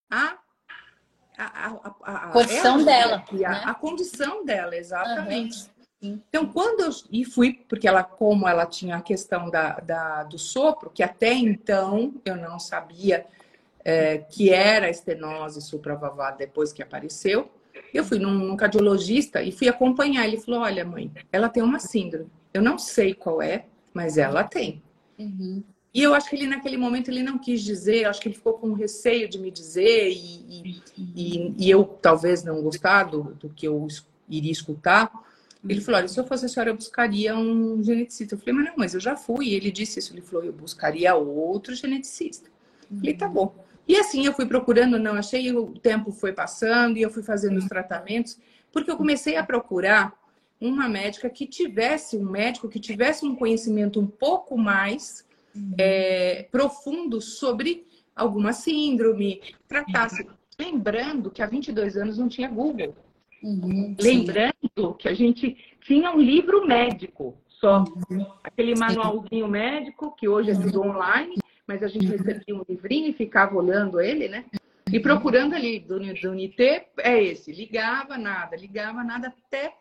a 0.10 0.38
a, 1.38 1.68
a, 2.04 2.30
a, 2.30 2.32
condição 2.32 2.84
dela. 2.84 3.24
A, 3.30 3.36
né? 3.36 3.62
a, 3.66 3.74
condição 3.76 4.44
dela, 4.44 4.76
exatamente. 4.76 5.70
Uhum. 6.02 6.20
Então, 6.30 6.48
quando 6.48 6.82
eu 6.82 6.90
e 7.12 7.24
fui, 7.24 7.54
porque 7.68 7.88
ela, 7.88 8.04
como 8.04 8.48
ela 8.48 8.66
tinha 8.66 8.98
a 8.98 9.02
questão 9.02 9.50
da, 9.50 9.80
da 9.80 10.24
do 10.24 10.38
sopro, 10.38 10.90
que 10.90 11.04
até 11.04 11.34
então 11.34 12.14
eu 12.26 12.36
não 12.36 12.60
sabia 12.60 13.26
é, 13.84 14.18
que 14.18 14.52
era 14.52 14.90
estenose 14.90 15.62
supravavada 15.62 16.38
depois 16.38 16.74
que 16.74 16.84
apareceu, 16.84 17.52
eu 17.94 18.04
fui 18.04 18.20
num, 18.20 18.34
num, 18.34 18.58
cardiologista 18.58 19.42
e 19.42 19.52
fui 19.52 19.68
acompanhar. 19.68 20.26
Ele 20.26 20.40
falou: 20.40 20.62
Olha, 20.62 20.84
mãe, 20.84 21.12
ela 21.32 21.50
tem 21.50 21.64
uma 21.64 21.80
síndrome. 21.80 22.30
Eu 22.54 22.62
não 22.62 22.78
sei 22.78 23.14
qual 23.14 23.42
é, 23.42 23.66
mas 23.94 24.18
ela 24.18 24.44
tem. 24.44 24.82
Uhum. 25.18 25.64
E 25.98 26.04
eu 26.04 26.14
acho 26.14 26.30
que 26.30 26.36
ele, 26.36 26.46
naquele 26.46 26.78
momento, 26.78 27.10
ele 27.10 27.24
não 27.24 27.40
quis 27.40 27.64
dizer, 27.64 28.06
acho 28.06 28.22
que 28.22 28.28
ele 28.28 28.36
ficou 28.36 28.54
com 28.54 28.72
receio 28.74 29.28
de 29.28 29.40
me 29.40 29.50
dizer, 29.50 30.12
e, 30.12 30.80
e, 30.96 31.56
e 31.58 31.68
eu 31.72 31.84
talvez 31.84 32.44
não 32.44 32.62
gostar 32.62 33.06
do, 33.06 33.34
do, 33.34 33.50
que 33.50 33.68
eu 33.68 33.88
iria 34.30 34.52
escutar. 34.52 35.12
Ele 35.68 35.82
falou: 35.82 35.98
Olha, 35.98 36.08
se 36.08 36.20
eu 36.20 36.28
fosse 36.28 36.46
a 36.46 36.50
senhora, 36.50 36.70
eu 36.70 36.76
buscaria 36.76 37.36
um 37.36 37.84
geneticista. 37.84 38.36
Eu 38.36 38.38
falei: 38.38 38.54
Mas 38.54 38.66
não, 38.66 38.74
mas 38.78 38.94
eu 38.94 39.00
já 39.00 39.16
fui. 39.16 39.48
E 39.48 39.56
ele 39.56 39.72
disse 39.72 39.98
isso. 39.98 40.14
Ele 40.14 40.22
falou: 40.22 40.46
Eu 40.46 40.54
buscaria 40.54 41.16
outro 41.16 41.74
geneticista. 41.74 42.48
Eu 42.92 42.98
falei: 43.00 43.14
Tá 43.16 43.28
bom. 43.28 43.56
E 43.88 43.96
assim 43.98 44.24
eu 44.24 44.34
fui 44.34 44.46
procurando, 44.46 45.00
não 45.00 45.14
achei, 45.14 45.52
o 45.52 45.66
tempo 45.80 46.12
foi 46.12 46.32
passando 46.32 46.98
e 46.98 47.02
eu 47.02 47.10
fui 47.10 47.24
fazendo 47.24 47.58
os 47.58 47.66
tratamentos, 47.66 48.38
porque 48.72 48.92
eu 48.92 48.98
comecei 48.98 49.36
a 49.36 49.44
procurar 49.44 50.14
uma 50.62 50.88
médica 50.88 51.28
que 51.28 51.48
tivesse, 51.48 52.18
um 52.18 52.30
médico 52.30 52.70
que 52.70 52.80
tivesse 52.80 53.26
um 53.26 53.36
conhecimento 53.36 54.00
um 54.00 54.06
pouco 54.06 54.56
mais 54.56 55.26
uhum. 55.58 55.74
é, 55.78 56.48
profundo 56.52 57.22
sobre 57.22 57.88
alguma 58.16 58.54
síndrome, 58.54 59.42
tratasse. 59.68 60.24
Uhum. 60.24 60.30
Lembrando 60.60 61.30
que 61.30 61.42
há 61.42 61.46
22 61.46 61.98
anos 61.98 62.18
não 62.18 62.28
tinha 62.28 62.50
Google. 62.50 62.96
Uhum, 63.44 63.96
Lembrando 64.00 64.96
que 64.98 65.08
a 65.08 65.14
gente 65.14 65.56
tinha 65.82 66.12
um 66.12 66.20
livro 66.20 66.66
médico 66.66 67.38
só. 67.48 67.84
Uhum. 68.10 68.26
Aquele 68.44 68.76
manualzinho 68.76 69.48
médico, 69.48 70.16
que 70.16 70.28
hoje 70.28 70.52
é 70.52 70.56
tudo 70.56 70.82
online, 70.82 71.36
mas 71.68 71.84
a 71.84 71.88
gente 71.88 72.08
recebia 72.08 72.56
um 72.56 72.64
livrinho 72.68 73.10
e 73.10 73.14
ficava 73.14 73.56
olhando 73.56 74.00
ele, 74.00 74.28
né? 74.28 74.46
E 74.92 75.00
procurando 75.00 75.54
ali 75.54 75.80
do, 75.80 76.00
do 76.00 76.32
Unité, 76.32 76.90
é 77.00 77.22
esse. 77.22 77.52
Ligava 77.52 78.18
nada, 78.18 78.56
ligava 78.56 79.04
nada, 79.04 79.28
até 79.28 79.74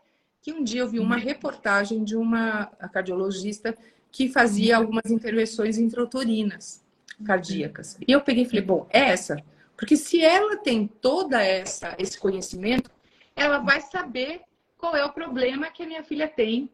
que 0.43 0.53
um 0.53 0.63
dia 0.63 0.83
eu 0.83 0.89
vi 0.89 0.99
uma 0.99 1.17
reportagem 1.17 2.05
de 2.05 2.17
uma 2.17 2.67
cardiologista 2.93 3.77
que 4.11 4.29
fazia 4.29 4.77
algumas 4.77 5.11
intervenções 5.11 5.79
intrauterinas 5.79 6.85
cardíacas. 7.25 7.97
E 8.07 8.13
eu 8.13 8.21
peguei 8.21 8.45
e 8.45 8.47
falei, 8.47 8.63
bom, 8.63 8.87
é 8.91 9.11
essa. 9.11 9.37
Porque 9.77 9.97
se 9.97 10.23
ela 10.23 10.57
tem 10.57 10.87
toda 10.87 11.43
essa 11.43 11.95
esse 11.99 12.19
conhecimento, 12.19 12.91
ela 13.35 13.59
vai 13.59 13.81
saber 13.81 14.41
qual 14.79 14.97
é 14.97 15.05
o 15.05 15.13
problema 15.13 15.71
que 15.71 15.83
a 15.83 15.87
minha 15.87 16.03
filha 16.03 16.29
tem 16.29 16.71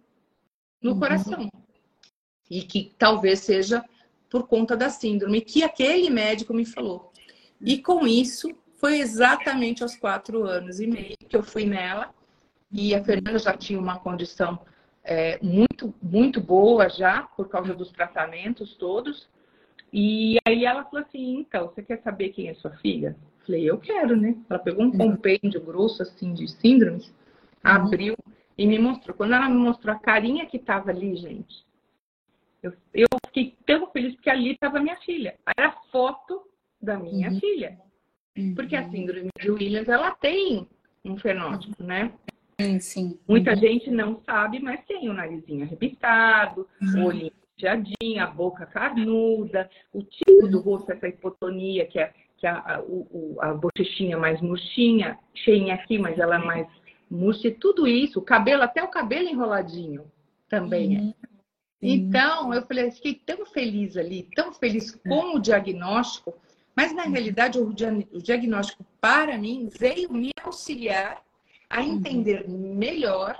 no 0.80 0.92
uhum. 0.92 0.98
coração. 1.00 1.48
E 2.50 2.62
que 2.62 2.92
talvez 2.98 3.40
seja 3.40 3.84
por 4.30 4.46
conta 4.46 4.76
da 4.76 4.88
síndrome, 4.88 5.40
que 5.40 5.62
aquele 5.62 6.08
médico 6.08 6.54
me 6.54 6.64
falou. 6.64 7.12
E 7.60 7.78
com 7.78 8.06
isso, 8.06 8.50
foi 8.78 8.98
exatamente 8.98 9.82
aos 9.82 9.94
quatro 9.94 10.44
anos 10.44 10.80
e 10.80 10.86
meio 10.86 11.16
que 11.28 11.36
eu 11.36 11.42
fui 11.42 11.64
nela. 11.64 12.12
E 12.70 12.94
a 12.94 13.04
Fernanda 13.04 13.38
já 13.38 13.56
tinha 13.56 13.78
uma 13.78 13.98
condição 13.98 14.58
é, 15.04 15.38
muito, 15.42 15.94
muito 16.00 16.40
boa 16.40 16.88
já, 16.88 17.22
por 17.36 17.48
causa 17.48 17.74
dos 17.74 17.90
tratamentos 17.92 18.74
todos. 18.76 19.28
E 19.92 20.38
aí 20.46 20.64
ela 20.64 20.84
falou 20.84 21.04
assim, 21.04 21.38
então, 21.38 21.68
você 21.68 21.82
quer 21.82 22.00
saber 22.02 22.30
quem 22.30 22.48
é 22.48 22.54
sua 22.54 22.70
filha? 22.78 23.16
Falei, 23.44 23.68
eu 23.68 23.78
quero, 23.78 24.16
né? 24.16 24.36
Ela 24.48 24.58
pegou 24.58 24.84
um 24.84 24.90
uhum. 24.90 24.98
compêndio 24.98 25.60
grosso, 25.60 26.02
assim, 26.02 26.32
de 26.32 26.48
síndromes, 26.48 27.06
uhum. 27.08 27.12
abriu 27.62 28.16
e 28.56 28.66
me 28.66 28.78
mostrou. 28.78 29.16
Quando 29.16 29.34
ela 29.34 29.48
me 29.48 29.56
mostrou 29.56 29.94
a 29.94 29.98
carinha 29.98 30.46
que 30.46 30.58
tava 30.58 30.90
ali, 30.90 31.16
gente, 31.16 31.64
eu, 32.62 32.72
eu 32.94 33.08
fiquei 33.26 33.56
tão 33.66 33.90
feliz 33.90 34.14
porque 34.14 34.30
ali 34.30 34.52
estava 34.52 34.80
minha 34.80 34.96
filha. 34.98 35.36
Era 35.56 35.68
a 35.68 35.76
foto 35.90 36.42
da 36.80 36.96
minha 36.96 37.30
uhum. 37.30 37.40
filha. 37.40 37.78
Porque 38.54 38.74
a 38.74 38.88
síndrome 38.88 39.28
de 39.38 39.50
Williams, 39.50 39.88
ela 39.88 40.12
tem 40.12 40.66
um 41.04 41.18
fenótipo, 41.18 41.82
né? 41.82 42.12
Sim, 42.60 42.78
sim. 42.80 43.18
Muita 43.28 43.52
uhum. 43.52 43.56
gente 43.56 43.90
não 43.90 44.20
sabe, 44.24 44.60
mas 44.60 44.84
tem 44.86 45.08
o 45.08 45.14
narizinho 45.14 45.64
arrebitado, 45.64 46.68
uhum. 46.80 47.04
o 47.04 47.06
olhinho 47.06 47.32
inchadinho, 47.62 48.22
a 48.22 48.26
boca 48.26 48.66
carnuda, 48.66 49.70
o 49.92 50.02
tipo 50.02 50.48
do 50.48 50.60
rosto, 50.60 50.90
essa 50.92 51.08
hipotonia, 51.08 51.86
que 51.86 51.98
é, 51.98 52.12
que 52.36 52.46
é 52.46 52.50
a, 52.50 52.82
o, 52.86 53.36
a 53.40 53.54
bochechinha 53.54 54.18
mais 54.18 54.40
murchinha, 54.40 55.18
cheinha 55.34 55.74
aqui, 55.74 55.98
mas 55.98 56.18
ela 56.18 56.36
é 56.36 56.38
mais 56.38 56.66
murcha, 57.10 57.50
tudo 57.60 57.86
isso, 57.86 58.18
o 58.18 58.22
cabelo, 58.22 58.62
até 58.62 58.82
o 58.82 58.88
cabelo 58.88 59.28
enroladinho 59.28 60.10
também 60.48 60.96
é. 60.96 61.00
uhum. 61.00 61.14
é. 61.22 61.32
Então, 61.84 62.54
eu 62.54 62.62
falei, 62.64 62.90
fiquei 62.92 63.14
tão 63.14 63.44
feliz 63.44 63.96
ali, 63.96 64.28
tão 64.36 64.52
feliz 64.52 64.92
com 64.92 65.36
o 65.36 65.40
diagnóstico, 65.40 66.32
mas 66.76 66.94
na 66.94 67.02
realidade 67.02 67.58
o 67.58 67.72
diagnóstico 68.22 68.86
para 69.00 69.36
mim 69.36 69.68
veio 69.68 70.12
me 70.12 70.30
auxiliar 70.44 71.20
a 71.72 71.82
entender 71.82 72.46
melhor 72.46 73.34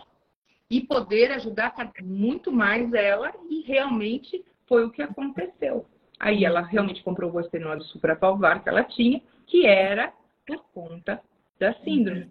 e 0.71 0.81
poder 0.81 1.31
ajudar 1.33 1.75
muito 2.03 2.51
mais 2.51 2.91
ela, 2.95 3.31
e 3.51 3.61
realmente 3.61 4.43
foi 4.67 4.87
o 4.87 4.91
que 4.91 5.03
aconteceu. 5.03 5.85
Aí 6.19 6.43
ela 6.43 6.63
realmente 6.63 7.03
comprovou 7.03 7.41
a 7.41 7.43
estenose 7.43 7.87
supravalvar 7.89 8.63
que 8.63 8.71
ela 8.71 8.83
tinha, 8.85 9.21
que 9.47 9.67
era 9.67 10.15
por 10.47 10.65
conta 10.73 11.21
da 11.61 11.75
síndrome. 11.85 12.31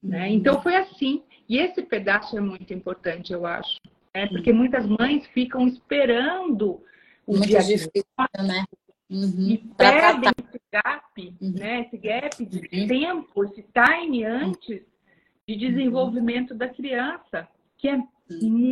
Né? 0.00 0.28
Uhum. 0.28 0.34
Então 0.34 0.62
foi 0.62 0.76
assim. 0.76 1.24
E 1.48 1.58
esse 1.58 1.82
pedaço 1.82 2.38
é 2.38 2.40
muito 2.40 2.72
importante, 2.72 3.32
eu 3.32 3.44
acho. 3.44 3.80
Né? 4.14 4.28
Porque 4.28 4.52
muitas 4.52 4.86
mães 4.86 5.26
ficam 5.28 5.66
esperando 5.66 6.80
o 7.26 7.32
muito 7.32 7.48
diagnóstico 7.48 8.04
né? 8.38 8.64
Uhum. 9.10 9.48
e 9.48 9.58
perdem 9.76 10.30
esse 10.46 10.60
gap, 10.72 11.36
uhum. 11.40 11.54
né? 11.58 11.80
esse 11.80 11.96
gap 11.96 12.46
de 12.46 12.58
uhum. 12.58 12.86
tempo, 12.86 13.44
esse 13.44 13.66
time 13.74 14.24
antes 14.24 14.89
de 15.48 15.56
desenvolvimento 15.56 16.54
da 16.54 16.68
criança, 16.68 17.48
que 17.76 17.88
é 17.88 18.02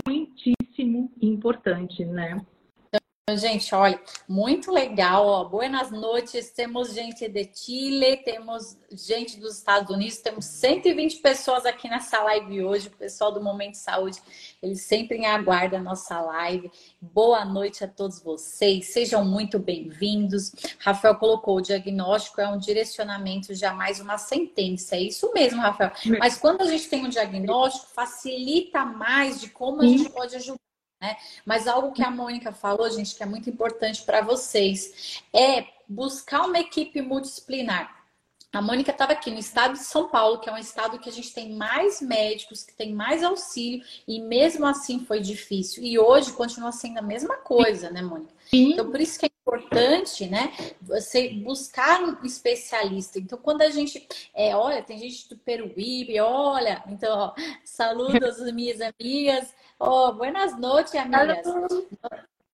muitíssimo 0.07 1.13
importante, 1.21 2.05
né? 2.05 2.37
Gente, 3.37 3.75
olha, 3.75 4.01
muito 4.27 4.73
legal, 4.73 5.27
ó. 5.27 5.45
Buenas 5.45 5.91
noites. 5.91 6.51
Temos 6.51 6.95
gente 6.95 7.29
de 7.29 7.51
Chile, 7.55 8.17
temos 8.19 8.79
gente 8.91 9.39
dos 9.39 9.59
Estados 9.59 9.95
Unidos, 9.95 10.19
temos 10.19 10.47
120 10.47 11.19
pessoas 11.19 11.67
aqui 11.67 11.89
nessa 11.89 12.23
live 12.23 12.65
hoje. 12.65 12.89
O 12.89 12.97
pessoal 12.97 13.31
do 13.31 13.43
Momento 13.43 13.75
Saúde, 13.75 14.19
eles 14.63 14.83
sempre 14.83 15.25
aguardam 15.27 15.81
a 15.81 15.83
nossa 15.83 16.21
live. 16.21 16.71
Boa 17.01 17.45
noite 17.45 17.85
a 17.85 17.89
todos 17.89 18.23
vocês, 18.23 18.93
sejam 18.93 19.25
muito 19.25 19.59
bem-vindos. 19.59 20.53
Rafael 20.79 21.17
colocou: 21.17 21.57
o 21.57 21.63
diagnóstico 21.63 22.41
é 22.41 22.49
um 22.49 22.59
direcionamento, 22.59 23.55
jamais 23.55 24.01
uma 24.01 24.17
sentença. 24.17 24.97
É 24.97 25.01
isso 25.01 25.31
mesmo, 25.35 25.61
Rafael. 25.61 25.93
Mas 26.19 26.39
quando 26.39 26.63
a 26.63 26.67
gente 26.67 26.89
tem 26.89 27.05
um 27.05 27.11
diagnóstico, 27.11 27.93
facilita 27.95 28.85
mais 28.85 29.41
de 29.41 29.49
como 29.51 29.83
a 29.83 29.87
gente 29.87 30.09
pode 30.09 30.35
ajudar 30.37 30.68
né? 31.01 31.17
Mas 31.45 31.67
algo 31.67 31.93
que 31.93 32.03
a 32.03 32.11
Mônica 32.11 32.53
falou, 32.53 32.91
gente, 32.91 33.15
que 33.15 33.23
é 33.23 33.27
muito 33.27 33.49
importante 33.49 34.03
para 34.03 34.21
vocês, 34.21 35.23
é 35.35 35.67
buscar 35.89 36.47
uma 36.47 36.59
equipe 36.59 37.01
multidisciplinar. 37.01 37.97
A 38.51 38.63
Mônica 38.63 38.91
estava 38.91 39.13
aqui 39.13 39.31
no 39.31 39.39
estado 39.39 39.75
de 39.75 39.85
São 39.85 40.09
Paulo, 40.09 40.39
que 40.39 40.49
é 40.49 40.53
um 40.53 40.57
estado 40.57 40.99
que 40.99 41.09
a 41.09 41.13
gente 41.13 41.35
tem 41.35 41.55
mais 41.55 42.01
médicos, 42.01 42.65
que 42.65 42.75
tem 42.75 42.95
mais 42.95 43.23
auxílio, 43.23 43.85
e 44.07 44.23
mesmo 44.23 44.65
assim 44.65 45.05
foi 45.05 45.21
difícil. 45.21 45.83
E 45.83 45.99
hoje 45.99 46.33
continua 46.33 46.73
sendo 46.73 46.99
a 46.99 47.03
mesma 47.03 47.37
coisa, 47.37 47.91
né, 47.91 48.01
Mônica? 48.01 48.33
Então, 48.51 48.91
por 48.91 48.99
isso 49.01 49.19
que 49.19 49.27
é 49.27 49.29
importante, 49.29 50.27
né, 50.27 50.51
você 50.81 51.29
buscar 51.29 52.03
um 52.03 52.25
especialista. 52.25 53.19
Então, 53.19 53.39
quando 53.39 53.61
a 53.61 53.69
gente, 53.69 54.09
é, 54.35 54.57
olha, 54.57 54.83
tem 54.83 54.99
gente 54.99 55.29
do 55.29 55.37
Peruíbe, 55.37 56.19
olha, 56.19 56.83
então, 56.89 57.19
ó, 57.19 57.35
saludo 57.65 58.25
as 58.25 58.41
minhas 58.53 58.81
amigas, 58.81 59.55
oh, 59.79 60.13
buenas 60.13 60.59
noches, 60.59 60.95
amigas. 60.95 61.47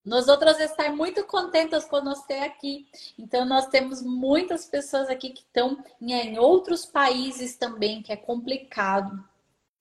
Nós 0.05 0.29
outras 0.29 0.61
estar 0.61 0.95
muito 0.95 1.25
contentas 1.25 1.87
com 1.87 2.01
nós 2.03 2.23
ter 2.25 2.41
aqui. 2.41 2.87
Então, 3.19 3.47
nós 3.47 3.69
temos 3.69 4.03
muitas 4.03 4.67
pessoas 4.67 5.09
aqui 5.09 5.31
que 5.31 5.41
estão 5.41 5.83
em 6.01 6.39
outros 6.39 6.85
países 6.85 7.57
também, 7.57 8.03
que 8.03 8.13
é 8.13 8.17
complicado. 8.17 9.25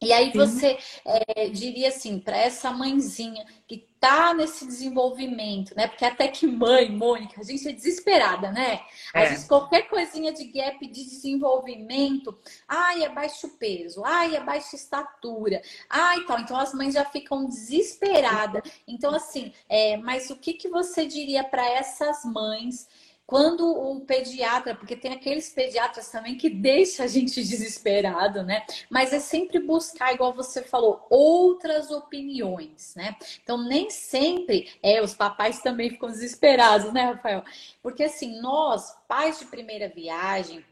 E 0.04 0.14
aí 0.14 0.32
você 0.34 0.78
é, 1.06 1.50
diria 1.50 1.90
assim, 1.90 2.20
para 2.20 2.38
essa 2.38 2.72
mãezinha 2.72 3.46
que 3.68 3.88
tá 4.00 4.34
nesse 4.34 4.68
desenvolvimento, 4.68 5.74
né? 5.78 5.88
Porque 5.88 6.04
até 6.04 6.28
que 6.28 6.46
mãe, 6.46 6.92
Mônica, 6.92 7.40
a 7.40 7.44
gente 7.44 7.68
é 7.70 7.72
desesperada, 7.72 8.52
né? 8.52 8.82
Às 9.14 9.24
é. 9.24 9.30
vezes 9.30 9.48
qualquer 9.48 9.84
coisinha 9.84 10.34
de 10.34 10.44
gap 10.46 10.86
de 10.86 11.06
desenvolvimento, 11.06 12.38
ai, 12.68 13.04
é 13.04 13.10
baixo 13.10 13.48
peso, 13.58 14.04
ai, 14.04 14.36
é 14.36 14.42
baixa 14.42 14.76
estatura, 14.76 15.62
ai, 15.90 16.26
tal. 16.26 16.40
Então 16.40 16.58
as 16.58 16.74
mães 16.74 16.94
já 16.94 17.06
ficam 17.06 17.46
desesperadas. 17.46 18.62
Então, 18.86 19.16
assim, 19.16 19.54
é, 19.70 19.96
mas 19.96 20.30
o 20.30 20.36
que, 20.36 20.54
que 20.54 20.68
você 20.68 21.06
diria 21.06 21.44
para 21.44 21.66
essas 21.66 22.26
mães? 22.26 22.88
Quando 23.26 23.66
o 23.66 24.02
pediatra, 24.02 24.76
porque 24.76 24.96
tem 24.96 25.14
aqueles 25.14 25.50
pediatras 25.50 26.10
também 26.10 26.38
que 26.38 26.50
deixa 26.50 27.04
a 27.04 27.08
gente 27.08 27.36
desesperado, 27.36 28.44
né? 28.44 28.66
Mas 28.90 29.14
é 29.14 29.20
sempre 29.20 29.60
buscar, 29.60 30.14
igual 30.14 30.34
você 30.34 30.62
falou, 30.62 31.08
outras 31.10 31.90
opiniões, 31.90 32.94
né? 32.96 33.16
Então, 33.42 33.64
nem 33.64 33.90
sempre, 33.90 34.72
é, 34.84 35.02
os 35.02 35.14
papais 35.14 35.62
também 35.62 35.90
ficam 35.90 36.10
desesperados, 36.10 36.92
né, 36.92 37.04
Rafael? 37.04 37.44
Porque 37.82 38.04
assim, 38.04 38.42
nós, 38.42 38.94
pais 39.08 39.40
de 39.40 39.46
primeira 39.46 39.88
viagem, 39.88 40.64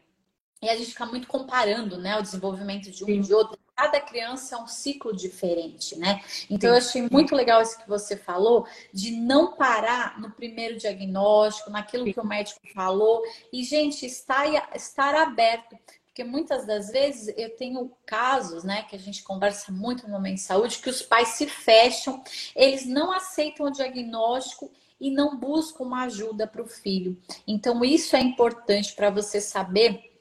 e 0.62 0.68
a 0.68 0.76
gente 0.76 0.90
fica 0.90 1.06
muito 1.06 1.26
comparando, 1.26 1.98
né, 1.98 2.16
o 2.16 2.22
desenvolvimento 2.22 2.90
de 2.90 3.04
um 3.04 3.08
e 3.08 3.18
de 3.18 3.34
outro 3.34 3.58
cada 3.74 4.00
criança 4.00 4.56
é 4.56 4.58
um 4.58 4.66
ciclo 4.66 5.14
diferente, 5.14 5.96
né? 5.98 6.22
Então 6.48 6.70
eu 6.70 6.76
achei 6.76 7.08
muito 7.10 7.34
legal 7.34 7.62
isso 7.62 7.78
que 7.78 7.88
você 7.88 8.16
falou, 8.16 8.66
de 8.92 9.12
não 9.12 9.54
parar 9.54 10.20
no 10.20 10.30
primeiro 10.30 10.76
diagnóstico, 10.76 11.70
naquilo 11.70 12.04
que 12.04 12.20
o 12.20 12.26
médico 12.26 12.60
falou. 12.74 13.22
E, 13.52 13.64
gente, 13.64 14.04
estar, 14.06 14.46
estar 14.74 15.14
aberto. 15.14 15.76
Porque 16.06 16.24
muitas 16.24 16.66
das 16.66 16.90
vezes 16.90 17.34
eu 17.38 17.56
tenho 17.56 17.90
casos, 18.04 18.64
né, 18.64 18.82
que 18.82 18.94
a 18.94 18.98
gente 18.98 19.22
conversa 19.22 19.72
muito 19.72 20.02
no 20.06 20.12
Momento 20.12 20.34
de 20.34 20.42
Saúde, 20.42 20.78
que 20.78 20.90
os 20.90 21.00
pais 21.00 21.28
se 21.28 21.46
fecham, 21.46 22.22
eles 22.54 22.84
não 22.84 23.10
aceitam 23.10 23.64
o 23.64 23.72
diagnóstico 23.72 24.70
e 25.00 25.10
não 25.10 25.38
buscam 25.38 25.84
uma 25.84 26.04
ajuda 26.04 26.46
para 26.46 26.60
o 26.60 26.66
filho. 26.66 27.18
Então, 27.48 27.82
isso 27.82 28.14
é 28.14 28.20
importante 28.20 28.94
para 28.94 29.08
você 29.08 29.40
saber 29.40 30.11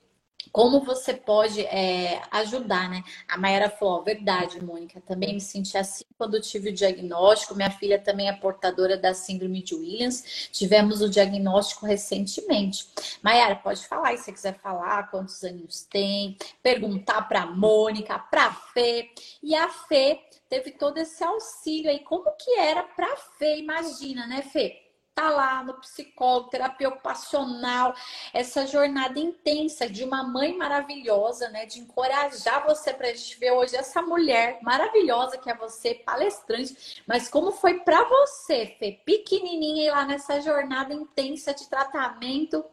como 0.52 0.82
você 0.82 1.14
pode 1.14 1.62
é, 1.62 2.22
ajudar, 2.32 2.90
né? 2.90 3.04
A 3.28 3.38
Mayara 3.38 3.70
falou, 3.70 4.04
verdade, 4.04 4.64
Mônica, 4.64 5.02
também 5.02 5.34
me 5.34 5.42
senti 5.42 5.78
assim 5.78 6.04
quando 6.18 6.42
tive 6.42 6.70
o 6.70 6.74
diagnóstico. 6.74 7.56
Minha 7.56 7.72
filha 7.72 7.98
também 7.98 8.28
é 8.28 8.34
portadora 8.34 8.98
da 8.98 9.14
síndrome 9.14 9.64
de 9.64 9.74
Williams. 9.74 10.50
Tivemos 10.52 11.02
o 11.02 11.10
diagnóstico 11.10 11.86
recentemente. 11.86 12.88
Mayara, 13.22 13.56
pode 13.56 13.88
falar, 13.88 14.18
se 14.18 14.26
você 14.26 14.32
quiser 14.32 14.60
falar, 14.60 15.10
quantos 15.10 15.42
anos 15.44 15.84
tem, 15.90 16.38
perguntar 16.62 17.22
para 17.24 17.46
Mônica, 17.46 18.20
para 18.20 18.52
Fê. 18.52 19.10
E 19.42 19.56
a 19.56 19.70
Fê 19.70 20.20
teve 20.50 20.72
todo 20.72 20.98
esse 20.98 21.24
auxílio 21.24 21.90
aí. 21.90 22.00
Como 22.00 22.30
que 22.38 22.60
era 22.60 22.84
para 22.84 23.16
Fê? 23.38 23.58
Imagina, 23.58 24.28
né, 24.28 24.42
Fê? 24.42 24.91
Tá 25.14 25.30
lá 25.30 25.64
no 25.64 25.74
psicólogo, 25.76 26.50
terapia 26.50 26.90
ocupacional, 26.90 27.94
essa 28.34 28.66
jornada 28.66 29.20
intensa 29.20 29.90
de 29.90 30.04
uma 30.04 30.24
mãe 30.24 30.58
maravilhosa, 30.58 31.50
né? 31.50 31.66
De 31.66 31.80
encorajar 31.80 32.66
você 32.66 32.94
para 32.94 33.08
a 33.08 33.14
gente 33.14 33.40
ver 33.40 33.52
hoje 33.52 33.76
essa 33.76 34.02
mulher 34.02 34.60
maravilhosa 34.62 35.38
que 35.38 35.50
é 35.50 35.56
você, 35.56 35.96
palestrante. 35.96 37.04
Mas 37.08 37.30
como 37.30 37.52
foi 37.52 37.80
para 37.80 38.04
você, 38.04 38.68
Fê, 38.80 39.00
pequenininha, 39.06 39.88
ir 39.88 39.92
lá 39.92 40.06
nessa 40.06 40.40
jornada 40.42 40.94
intensa 40.94 41.54
de 41.54 41.70
tratamento? 41.70 42.64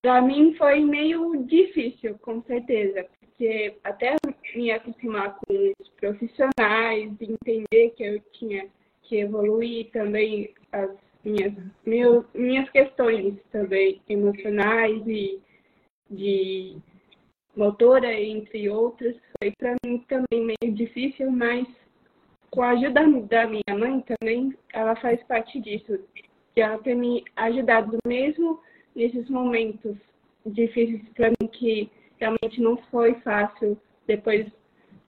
Para 0.00 0.22
mim 0.22 0.54
foi 0.54 0.80
meio 0.80 1.44
difícil, 1.44 2.16
com 2.20 2.40
certeza, 2.44 3.04
porque 3.18 3.76
até 3.82 4.14
me 4.54 4.70
acostumar 4.70 5.36
com 5.40 5.72
os 5.80 5.88
profissionais, 5.90 7.10
entender 7.20 7.90
que 7.96 8.04
eu 8.04 8.20
tinha 8.32 8.70
que 9.08 9.16
evoluir 9.16 9.90
também 9.90 10.54
as 10.72 10.90
minhas, 11.24 11.52
meu, 11.84 12.24
minhas 12.34 12.68
questões 12.70 13.34
também 13.50 14.00
emocionais 14.08 15.02
e 15.06 15.40
de 16.10 16.76
motora, 17.56 18.12
entre 18.12 18.68
outras. 18.68 19.16
Foi 19.38 19.52
para 19.58 19.74
mim 19.84 20.04
também 20.08 20.56
meio 20.60 20.74
difícil, 20.74 21.30
mas 21.30 21.66
com 22.50 22.62
a 22.62 22.70
ajuda 22.70 23.00
da 23.28 23.46
minha 23.46 23.78
mãe 23.78 24.02
também, 24.02 24.54
ela 24.72 24.94
faz 24.96 25.22
parte 25.24 25.60
disso. 25.60 25.98
Que 26.54 26.60
ela 26.60 26.78
tem 26.78 26.94
me 26.94 27.24
ajudado 27.36 27.98
mesmo 28.06 28.60
nesses 28.94 29.28
momentos 29.28 29.96
difíceis 30.46 31.02
para 31.14 31.30
mim 31.30 31.48
que 31.52 31.90
realmente 32.18 32.60
não 32.60 32.76
foi 32.90 33.14
fácil. 33.16 33.76
Depois, 34.06 34.46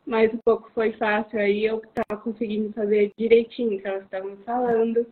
mais 0.08 0.32
um 0.32 0.38
pouco 0.38 0.70
foi 0.74 0.92
fácil, 0.92 1.38
aí 1.38 1.66
eu 1.66 1.82
estava 1.82 2.20
conseguindo 2.20 2.72
fazer 2.72 3.12
direitinho 3.16 3.76
o 3.76 3.80
que 3.80 3.86
elas 3.86 4.02
estavam 4.04 4.36
falando. 4.38 5.06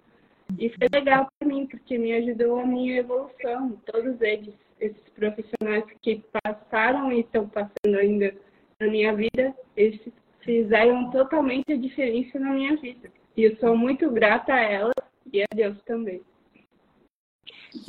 E 0.59 0.71
foi 0.71 0.89
legal 0.93 1.29
para 1.39 1.49
mim, 1.49 1.67
porque 1.67 1.99
me 1.99 2.13
ajudou 2.15 2.59
a 2.59 2.67
minha 2.67 2.99
evolução. 2.99 3.77
Todos 3.85 4.21
eles, 4.23 4.55
esses 4.81 5.03
profissionais 5.11 5.85
que 6.01 6.25
passaram 6.43 7.13
e 7.13 7.21
estão 7.21 7.49
passando 7.49 7.99
ainda 7.99 8.35
na 8.81 8.87
minha 8.87 9.15
vida, 9.15 9.55
eles 9.77 10.01
fizeram 10.41 11.11
totalmente 11.11 11.73
a 11.73 11.77
diferença 11.77 12.39
na 12.39 12.53
minha 12.53 12.77
vida. 12.77 13.11
E 13.37 13.43
eu 13.43 13.57
sou 13.57 13.77
muito 13.77 14.11
grata 14.11 14.55
a 14.55 14.61
elas 14.61 14.95
e 15.31 15.43
a 15.43 15.47
Deus 15.55 15.77
também. 15.83 16.23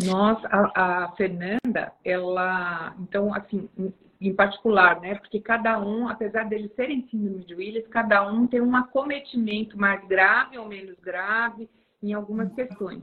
Nossa, 0.03 0.45
a, 0.47 1.05
a 1.05 1.11
Fernanda, 1.13 1.93
ela, 2.03 2.95
então, 2.99 3.33
assim, 3.33 3.69
em 4.19 4.33
particular, 4.33 4.99
né? 4.99 5.15
Porque 5.15 5.39
cada 5.39 5.79
um, 5.79 6.07
apesar 6.07 6.45
deles 6.45 6.73
serem 6.75 7.07
síndrome 7.09 7.45
de 7.45 7.55
Willis, 7.55 7.87
cada 7.87 8.27
um 8.29 8.47
tem 8.47 8.61
um 8.61 8.75
acometimento 8.75 9.77
mais 9.77 10.05
grave 10.07 10.57
ou 10.57 10.67
menos 10.67 10.99
grave 10.99 11.69
em 12.01 12.13
algumas 12.13 12.51
questões. 12.53 13.01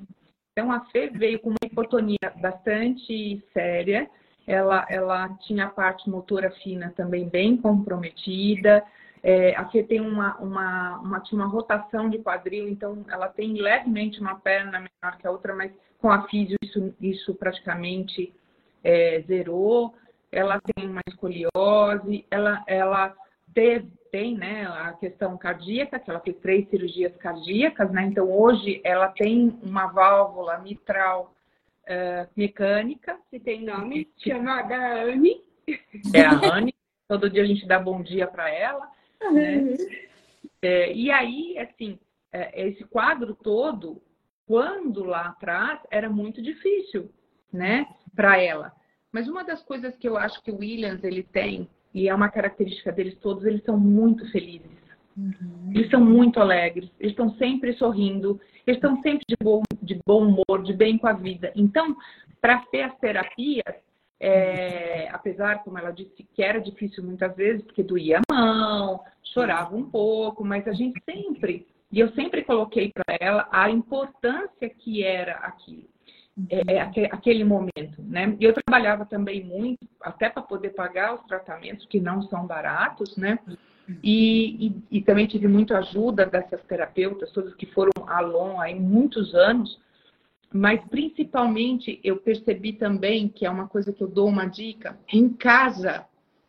Então, 0.53 0.71
a 0.71 0.81
Fê 0.87 1.09
veio 1.09 1.41
com 1.41 1.51
uma 1.51 1.57
hipotonia 1.65 2.33
bastante 2.41 3.43
séria, 3.53 4.09
ela, 4.47 4.87
ela 4.89 5.29
tinha 5.47 5.67
a 5.67 5.71
parte 5.71 6.09
motora 6.09 6.51
fina 6.63 6.93
também 6.97 7.29
bem 7.29 7.57
comprometida, 7.57 8.85
é, 9.23 9.57
a 9.57 9.65
Fê 9.71 9.83
tem 9.83 10.01
uma, 10.01 10.37
uma, 10.37 10.99
uma, 10.99 11.21
tinha 11.21 11.41
uma 11.41 11.49
rotação 11.49 12.11
de 12.11 12.19
quadril, 12.19 12.69
então 12.69 13.05
ela 13.09 13.27
tem 13.27 13.55
levemente 13.55 14.21
uma 14.21 14.39
perna 14.39 14.79
menor 14.79 15.17
que 15.19 15.27
a 15.27 15.31
outra, 15.31 15.55
mas 15.55 15.73
com 15.99 16.11
a 16.11 16.29
físio 16.29 16.59
isso, 16.63 16.95
isso 17.01 17.35
praticamente 17.35 18.35
é, 18.85 19.25
zerou. 19.27 19.95
Ela 20.35 20.61
tem 20.61 20.89
uma 20.89 21.01
escoliose, 21.07 22.27
ela, 22.31 22.65
ela 22.67 23.15
teve, 23.55 23.89
tem 24.11 24.37
né, 24.37 24.67
a 24.67 24.93
questão 24.95 25.37
cardíaca, 25.39 25.99
que 25.99 26.11
ela 26.11 26.21
fez 26.21 26.37
três 26.39 26.69
cirurgias 26.69 27.17
cardíacas, 27.17 27.91
né? 27.91 28.05
Então 28.05 28.31
hoje 28.31 28.81
ela 28.85 29.09
tem 29.09 29.59
uma 29.63 29.87
válvula 29.87 30.59
mitral 30.59 31.35
uh, 31.85 32.29
mecânica. 32.37 33.19
Que 33.31 33.39
tem 33.39 33.65
nome, 33.65 34.11
chamada 34.17 35.05
Anne. 35.05 35.43
É 36.15 36.23
a 36.23 36.57
Anne. 36.57 36.75
Todo 37.09 37.31
dia 37.31 37.43
a 37.43 37.47
gente 37.47 37.67
dá 37.67 37.79
bom 37.79 38.03
dia 38.03 38.27
para 38.27 38.51
ela. 38.51 38.91
Uhum. 39.23 39.33
Né? 39.33 39.77
É, 40.63 40.93
e 40.93 41.11
aí, 41.11 41.59
assim, 41.59 41.99
é, 42.33 42.69
esse 42.69 42.85
quadro 42.85 43.35
todo, 43.35 44.03
quando 44.47 45.05
lá 45.05 45.29
atrás, 45.29 45.81
era 45.91 46.09
muito 46.09 46.43
difícil, 46.43 47.11
né, 47.53 47.87
para 48.15 48.41
ela. 48.41 48.73
Mas 49.15 49.29
uma 49.29 49.45
das 49.45 49.63
coisas 49.63 49.97
que 49.97 50.09
eu 50.09 50.17
acho 50.17 50.43
que 50.43 50.51
o 50.51 50.59
Williams 50.59 51.05
ele 51.05 51.23
tem 51.23 51.69
e 51.95 52.09
é 52.09 52.15
uma 52.15 52.29
característica 52.29 52.91
deles 52.91 53.17
todos, 53.21 53.45
eles 53.45 53.63
são 53.63 53.79
muito 53.79 54.29
felizes. 54.33 54.69
Uhum. 55.17 55.71
Eles 55.73 55.89
são 55.89 56.01
muito 56.01 56.41
alegres, 56.41 56.91
eles 56.99 57.13
estão 57.13 57.31
sempre 57.37 57.73
sorrindo, 57.75 58.41
eles 58.67 58.77
estão 58.77 59.01
sempre 59.03 59.25
de 59.29 59.37
bom, 59.41 59.63
de 59.81 60.01
bom 60.05 60.27
humor, 60.27 60.65
de 60.65 60.73
bem 60.73 60.99
com 60.99 61.07
a 61.07 61.13
vida. 61.13 61.53
Então, 61.55 61.97
para 62.41 62.59
ter 62.73 62.83
as 62.83 62.99
terapias, 62.99 63.77
é, 64.19 65.09
apesar, 65.13 65.63
como 65.63 65.79
ela 65.79 65.93
disse, 65.93 66.27
que 66.35 66.43
era 66.43 66.59
difícil 66.59 67.05
muitas 67.05 67.37
vezes, 67.37 67.63
porque 67.63 67.85
doía 67.85 68.19
a 68.19 68.35
mão, 68.35 69.01
chorava 69.33 69.77
um 69.77 69.89
pouco, 69.89 70.45
mas 70.45 70.67
a 70.67 70.73
gente 70.73 71.01
sempre 71.05 71.65
E 71.93 72.01
eu 72.01 72.11
sempre 72.15 72.43
coloquei 72.43 72.91
para 72.93 73.17
ela 73.21 73.49
a 73.53 73.71
importância 73.71 74.69
que 74.69 75.05
era 75.05 75.35
aquilo, 75.35 75.94
é, 76.51 76.75
é, 76.75 76.81
aquele 77.13 77.45
momento, 77.45 78.03
né? 78.03 78.37
E 78.41 78.45
eu 78.45 78.53
trabalhava 78.53 79.05
também 79.05 79.45
muito, 79.45 79.87
até 80.01 80.29
para 80.29 80.43
poder 80.43 80.71
pagar 80.71 81.15
os 81.15 81.23
tratamentos 81.27 81.87
que 81.87 82.01
não 82.01 82.23
são 82.23 82.47
baratos, 82.47 83.17
né? 83.17 83.39
E, 84.03 84.67
e, 84.67 84.99
e, 84.99 85.03
também 85.03 85.27
tive 85.27 85.47
muita 85.47 85.79
ajuda 85.79 86.25
dessas 86.25 86.63
terapeutas, 86.65 87.31
todas 87.33 87.55
que 87.55 87.67
foram 87.67 87.93
alon 88.07 88.59
aí 88.59 88.75
muitos 88.75 89.35
anos, 89.35 89.79
mas 90.53 90.81
principalmente 90.89 92.01
eu 92.03 92.17
percebi 92.17 92.73
também 92.73 93.29
que 93.29 93.45
é 93.45 93.51
uma 93.51 93.69
coisa 93.69 93.93
que 93.93 94.03
eu 94.03 94.09
dou 94.09 94.27
uma 94.27 94.47
dica, 94.47 94.99
em 95.13 95.29
casa 95.29 96.07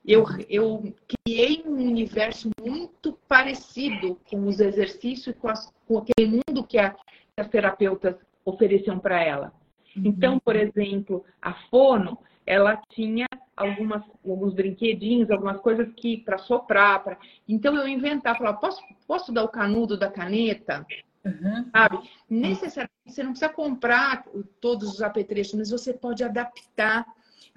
eu, 0.08 0.24
eu 0.50 0.94
criei 1.26 1.64
um 1.66 1.74
universo 1.74 2.50
muito 2.62 3.18
parecido 3.28 4.18
com 4.30 4.48
os 4.48 4.60
exercícios, 4.60 5.36
com, 5.38 5.48
as, 5.48 5.74
com 5.88 5.98
aquele 5.98 6.30
mundo 6.30 6.64
que, 6.66 6.78
a, 6.78 6.92
que 6.92 7.40
as 7.40 7.50
terapeutas 7.50 8.16
ofereciam 8.46 9.00
para 9.00 9.22
ela. 9.24 9.52
Uhum. 9.96 10.04
Então, 10.06 10.40
por 10.40 10.56
exemplo, 10.56 11.24
a 11.42 11.54
Fono, 11.70 12.18
ela 12.46 12.80
tinha 12.90 13.28
algumas, 13.56 14.04
alguns 14.24 14.54
brinquedinhos, 14.54 15.32
algumas 15.32 15.60
coisas 15.60 15.88
que 15.96 16.18
para 16.18 16.38
soprar. 16.38 17.04
Pra... 17.04 17.18
Então 17.48 17.76
eu 17.76 17.88
inventava, 17.88 18.38
falava, 18.38 18.58
posso, 18.58 18.82
posso 19.08 19.32
dar 19.32 19.44
o 19.44 19.50
canudo 19.50 19.98
da 19.98 20.10
caneta? 20.10 20.86
Uhum. 21.24 21.70
Sabe? 21.72 22.10
Necessariamente 22.30 22.92
você 23.08 23.24
não 23.24 23.32
precisa 23.32 23.52
comprar 23.52 24.26
todos 24.62 24.94
os 24.94 25.02
apetrechos, 25.02 25.56
mas 25.56 25.72
você 25.72 25.94
pode 25.94 26.24
adaptar. 26.24 27.06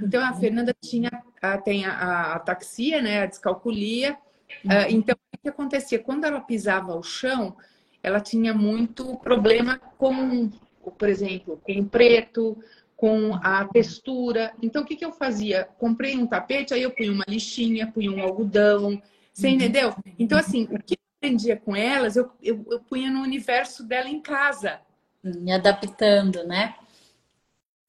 Então 0.01 0.25
a 0.25 0.33
Fernanda 0.33 0.75
tinha 0.81 1.11
a, 1.43 1.59
tem 1.59 1.85
a, 1.85 2.39
taxia, 2.39 3.03
né, 3.03 3.23
a 3.23 3.27
descalculia. 3.27 4.17
Uhum. 4.65 4.71
Uh, 4.71 4.87
então 4.91 5.17
o 5.35 5.39
que 5.39 5.49
acontecia 5.49 5.99
quando 5.99 6.25
ela 6.25 6.41
pisava 6.41 6.97
o 6.97 7.03
chão, 7.03 7.57
ela 8.03 8.21
tinha 8.21 8.55
muito 8.55 9.17
problema 9.19 9.79
com, 9.99 10.51
por 10.99 11.09
exemplo, 11.09 11.61
com 11.63 11.85
preto, 11.85 12.57
com 12.97 13.35
a 13.37 13.65
textura. 13.65 14.53
Então, 14.63 14.83
o 14.83 14.85
que, 14.85 14.97
que 14.97 15.05
eu 15.05 15.13
fazia? 15.13 15.69
Comprei 15.79 16.17
um 16.17 16.27
tapete, 16.27 16.75
aí 16.75 16.83
eu 16.83 16.91
punha 16.91 17.13
uma 17.13 17.25
lixinha, 17.29 17.93
punha 17.93 18.11
um 18.11 18.21
algodão. 18.21 19.01
Você 19.33 19.49
uhum. 19.49 19.55
entendeu? 19.55 19.95
Então, 20.19 20.39
assim, 20.39 20.65
o 20.65 20.83
que 20.83 20.95
eu 20.95 20.99
aprendia 21.17 21.57
com 21.57 21.77
elas, 21.77 22.17
eu, 22.17 22.31
eu, 22.43 22.67
eu 22.71 22.81
punha 22.81 23.11
no 23.11 23.21
universo 23.23 23.85
dela 23.85 24.09
em 24.09 24.21
casa. 24.21 24.81
Me 25.23 25.53
adaptando, 25.53 26.45
né? 26.45 26.75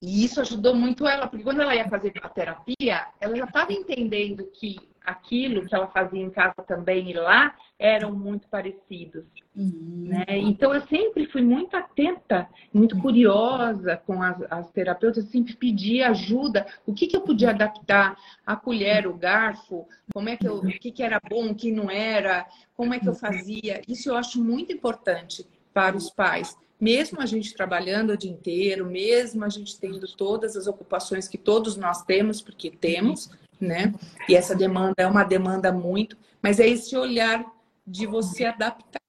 E 0.02 0.24
isso 0.24 0.40
ajudou 0.40 0.76
muito 0.76 1.08
ela, 1.08 1.28
porque 1.28 1.44
quando 1.44 1.62
ela 1.62 1.76
ia 1.76 1.90
fazer 1.90 2.14
a 2.22 2.30
terapia, 2.30 3.08
ela 3.20 3.36
já 3.36 3.46
estava 3.46 3.74
entendendo 3.74 4.46
que 4.54 4.78
aquilo 5.10 5.66
que 5.66 5.74
ela 5.74 5.88
fazia 5.88 6.22
em 6.22 6.30
casa 6.30 6.56
também 6.68 7.10
e 7.10 7.14
lá 7.14 7.56
eram 7.78 8.12
muito 8.14 8.48
parecidos. 8.48 9.26
Uhum. 9.56 10.06
Né? 10.10 10.26
Então 10.30 10.74
eu 10.74 10.82
sempre 10.88 11.26
fui 11.28 11.42
muito 11.42 11.76
atenta, 11.76 12.48
muito 12.74 12.98
curiosa 13.00 13.98
com 14.06 14.22
as, 14.22 14.42
as 14.50 14.70
terapeutas, 14.72 15.26
sempre 15.26 15.56
pedi 15.56 16.04
ajuda, 16.04 16.68
o 16.86 16.94
que, 16.94 17.08
que 17.08 17.16
eu 17.16 17.22
podia 17.22 17.52
adaptar, 17.52 18.18
a 18.46 18.56
colher, 18.56 19.08
o 19.08 19.14
garfo, 19.14 19.88
como 20.14 20.30
é 20.30 20.36
que 20.36 20.48
eu, 20.48 20.56
o 20.58 20.68
que, 20.68 20.92
que 20.92 21.04
era 21.04 21.20
bom, 21.30 21.52
o 21.52 21.56
que 21.56 21.72
não 21.72 21.90
era, 21.90 22.46
como 22.76 22.94
é 22.94 23.00
que 23.00 23.08
eu 23.08 23.16
fazia. 23.16 23.82
Isso 23.88 24.10
eu 24.10 24.16
acho 24.16 24.44
muito 24.44 24.74
importante 24.74 25.48
para 25.74 25.96
os 25.96 26.10
pais. 26.10 26.58
Mesmo 26.80 27.22
a 27.22 27.26
gente 27.26 27.54
trabalhando 27.54 28.12
o 28.12 28.18
dia 28.18 28.32
inteiro, 28.32 28.86
mesmo 28.86 29.44
a 29.44 29.50
gente 29.50 29.78
tendo 29.78 30.08
todas 30.16 30.56
as 30.56 30.66
ocupações 30.66 31.28
que 31.28 31.38
todos 31.38 31.76
nós 31.76 32.04
temos, 32.04 32.42
porque 32.42 32.72
temos, 32.72 33.30
né? 33.60 33.94
E 34.28 34.36
essa 34.36 34.56
demanda 34.56 34.96
é 34.98 35.08
uma 35.08 35.24
demanda 35.24 35.72
muito, 35.72 36.18
mas 36.42 36.60
é 36.60 36.68
esse 36.68 36.96
olhar 36.96 37.46
de 37.86 38.06
você 38.06 38.46
adaptar, 38.46 39.02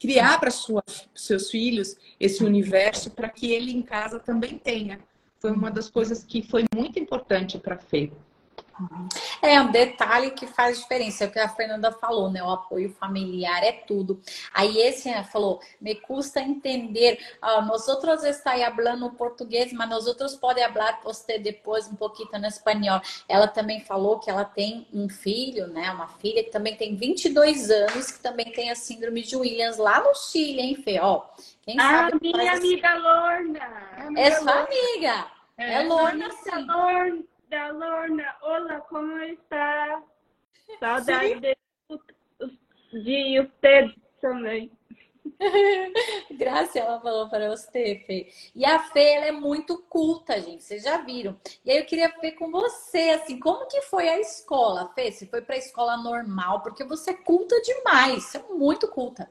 criar 0.00 0.38
para 0.38 0.50
seus 0.50 1.50
filhos 1.50 1.96
esse 2.18 2.44
universo 2.44 3.10
para 3.10 3.28
que 3.28 3.52
ele 3.52 3.72
em 3.72 3.82
casa 3.82 4.18
também 4.18 4.58
tenha. 4.58 4.98
Foi 5.38 5.50
uma 5.52 5.70
das 5.70 5.88
coisas 5.88 6.24
que 6.24 6.42
foi 6.42 6.64
muito 6.74 6.98
importante 6.98 7.58
para 7.58 7.78
Fê. 7.78 8.10
É 9.40 9.60
um 9.60 9.70
detalhe 9.70 10.30
que 10.30 10.46
faz 10.46 10.78
diferença, 10.78 11.24
é 11.24 11.26
o 11.26 11.30
que 11.30 11.38
a 11.38 11.48
Fernanda 11.48 11.92
falou, 11.92 12.30
né? 12.30 12.42
O 12.42 12.50
apoio 12.50 12.92
familiar 12.94 13.62
é 13.62 13.72
tudo. 13.72 14.20
Aí 14.52 14.78
esse 14.78 15.08
né, 15.08 15.22
falou, 15.24 15.60
me 15.80 15.94
custa 15.94 16.40
entender, 16.40 17.18
uh, 17.42 17.62
nós 17.62 17.88
outros 17.88 18.24
está 18.24 18.52
falando 18.74 19.10
português, 19.10 19.72
mas 19.72 19.88
nós 19.88 20.06
outros 20.06 20.34
podem 20.36 20.66
falar 20.72 21.00
você 21.02 21.38
depois 21.38 21.88
um 21.88 21.94
pouquinho 21.94 22.28
no 22.32 22.46
espanhol. 22.46 23.00
Ela 23.28 23.48
também 23.48 23.80
falou 23.80 24.18
que 24.18 24.30
ela 24.30 24.44
tem 24.44 24.86
um 24.92 25.08
filho, 25.08 25.66
né? 25.68 25.90
Uma 25.90 26.08
filha 26.08 26.42
que 26.42 26.50
também 26.50 26.76
tem 26.76 26.96
22 26.96 27.70
anos, 27.70 28.10
que 28.10 28.20
também 28.20 28.52
tem 28.52 28.70
a 28.70 28.74
síndrome 28.74 29.22
de 29.22 29.36
Williams 29.36 29.78
lá 29.78 30.00
no 30.00 30.14
Chile, 30.14 30.60
hein, 30.60 30.74
Fê? 30.76 30.98
Ó, 31.00 31.22
quem 31.62 31.78
ah, 31.78 32.10
sabe 32.10 32.18
minha 32.20 32.52
amiga 32.52 32.94
Lorna. 32.94 33.60
É 34.16 34.30
sua 34.32 34.52
amiga. 34.52 35.26
É, 35.58 35.74
é 35.74 35.82
Lorna, 35.84 36.30
sim. 36.30 36.64
Lorna 36.66 37.35
da 37.48 37.70
Lorna. 37.70 38.36
Olá, 38.42 38.80
como 38.80 39.18
está? 39.20 40.02
Saudade 40.80 41.40
de, 41.40 41.56
de 42.92 43.40
você 43.40 43.94
também. 44.20 44.70
Graça, 46.38 46.78
ela 46.78 47.00
falou 47.00 47.28
para 47.28 47.50
você, 47.50 48.02
Fê. 48.06 48.28
E 48.54 48.64
a 48.64 48.78
Fê, 48.78 49.14
ela 49.14 49.26
é 49.26 49.32
muito 49.32 49.78
culta, 49.88 50.40
gente. 50.40 50.64
Vocês 50.64 50.82
já 50.82 50.98
viram. 50.98 51.38
E 51.64 51.70
aí 51.70 51.78
eu 51.78 51.84
queria 51.84 52.12
ver 52.20 52.32
com 52.32 52.50
você, 52.50 53.10
assim, 53.10 53.38
como 53.38 53.66
que 53.66 53.82
foi 53.82 54.08
a 54.08 54.20
escola, 54.20 54.90
Fê? 54.94 55.12
Você 55.12 55.26
foi 55.26 55.42
para 55.42 55.56
a 55.56 55.58
escola 55.58 55.96
normal? 55.96 56.62
Porque 56.62 56.84
você 56.84 57.10
é 57.10 57.14
culta 57.14 57.60
demais. 57.62 58.24
Você 58.24 58.38
é 58.38 58.42
muito 58.42 58.88
culta. 58.88 59.28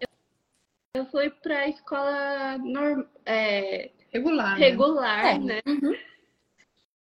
Eu 0.95 1.05
fui 1.07 1.29
para 1.29 1.59
a 1.59 1.67
escola 1.67 2.57
norm... 2.59 3.03
É... 3.25 3.91
regular, 4.11 4.57
regular, 4.57 5.39
né? 5.39 5.55
né? 5.55 5.61
Uhum. 5.67 5.95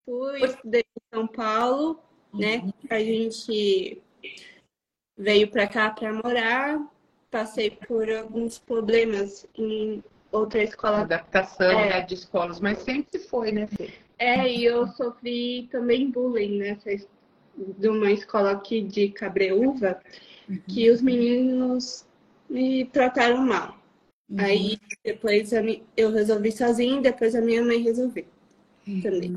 Fui, 0.06 0.44
estudei 0.44 0.82
em 0.82 1.14
São 1.14 1.26
Paulo, 1.26 2.00
né? 2.32 2.58
uhum. 2.58 2.72
A 2.88 2.98
gente 3.00 4.00
veio 5.18 5.48
para 5.48 5.66
cá 5.66 5.90
para 5.90 6.12
morar, 6.12 6.80
passei 7.28 7.72
por 7.72 8.08
alguns 8.08 8.58
problemas 8.58 9.46
em 9.58 10.02
outra 10.30 10.62
escola. 10.62 11.00
Adaptação 11.00 11.70
é. 11.70 11.88
né, 11.88 12.00
de 12.02 12.14
escolas, 12.14 12.60
mas 12.60 12.78
sempre 12.78 13.18
foi, 13.18 13.50
né, 13.50 13.66
Fê? 13.66 13.92
É, 14.18 14.48
e 14.48 14.64
eu 14.64 14.86
sofri 14.88 15.68
também 15.72 16.10
bullying 16.10 16.56
nessa 16.58 16.90
de 17.56 17.88
uma 17.88 18.12
escola 18.12 18.52
aqui 18.52 18.82
de 18.82 19.08
Cabreúva, 19.08 20.00
uhum. 20.48 20.60
que 20.68 20.88
os 20.90 21.02
meninos 21.02 22.06
me 22.48 22.84
trataram 22.84 23.38
mal. 23.38 23.76
Uhum. 24.28 24.40
Aí 24.40 24.78
depois 25.04 25.50
eu 25.96 26.12
resolvi 26.12 26.52
sozinha, 26.52 27.00
depois 27.00 27.34
a 27.34 27.40
minha 27.40 27.62
mãe 27.62 27.82
resolveu. 27.82 28.26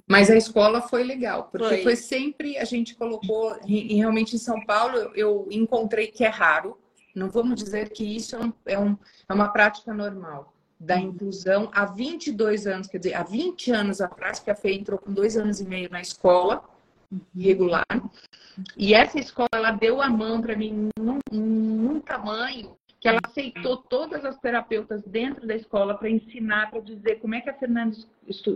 Mas 0.07 0.29
a 0.29 0.35
escola 0.35 0.81
foi 0.81 1.03
legal, 1.03 1.49
porque 1.51 1.67
foi, 1.67 1.83
foi 1.83 1.95
sempre, 1.95 2.57
a 2.57 2.65
gente 2.65 2.95
colocou, 2.95 3.57
e 3.65 3.95
realmente 3.95 4.35
em 4.35 4.39
São 4.39 4.63
Paulo 4.63 5.11
eu 5.15 5.47
encontrei 5.49 6.07
que 6.07 6.23
é 6.23 6.29
raro, 6.29 6.77
não 7.15 7.29
vamos 7.29 7.61
dizer 7.63 7.89
que 7.89 8.03
isso 8.03 8.35
é, 8.35 8.39
um, 8.39 8.53
é, 8.65 8.79
um, 8.79 8.97
é 9.27 9.33
uma 9.33 9.49
prática 9.49 9.93
normal 9.93 10.53
da 10.79 10.95
uhum. 10.95 11.01
inclusão. 11.01 11.69
Há 11.73 11.85
22 11.85 12.67
anos, 12.67 12.87
quer 12.87 12.99
dizer, 12.99 13.15
há 13.15 13.23
20 13.23 13.71
anos 13.71 13.99
atrás, 13.99 14.39
que 14.39 14.51
a 14.51 14.55
FEI 14.55 14.75
entrou 14.75 14.99
com 14.99 15.11
dois 15.11 15.35
anos 15.35 15.59
e 15.59 15.65
meio 15.65 15.89
na 15.89 15.99
escola 15.99 16.63
uhum. 17.11 17.19
regular, 17.35 17.85
e 18.77 18.93
essa 18.93 19.19
escola 19.19 19.49
ela 19.53 19.71
deu 19.71 20.01
a 20.01 20.09
mão 20.09 20.41
para 20.41 20.55
mim 20.55 20.89
num, 20.97 21.19
num 21.31 21.99
tamanho 21.99 22.77
que 22.99 23.07
ela 23.07 23.19
aceitou 23.23 23.77
todas 23.77 24.25
as 24.25 24.37
terapeutas 24.39 25.01
dentro 25.03 25.47
da 25.47 25.55
escola 25.55 25.97
para 25.97 26.09
ensinar, 26.09 26.69
para 26.69 26.81
dizer 26.81 27.19
como 27.19 27.33
é 27.33 27.41
que 27.41 27.49
a 27.49 27.53
Fernanda 27.53 27.95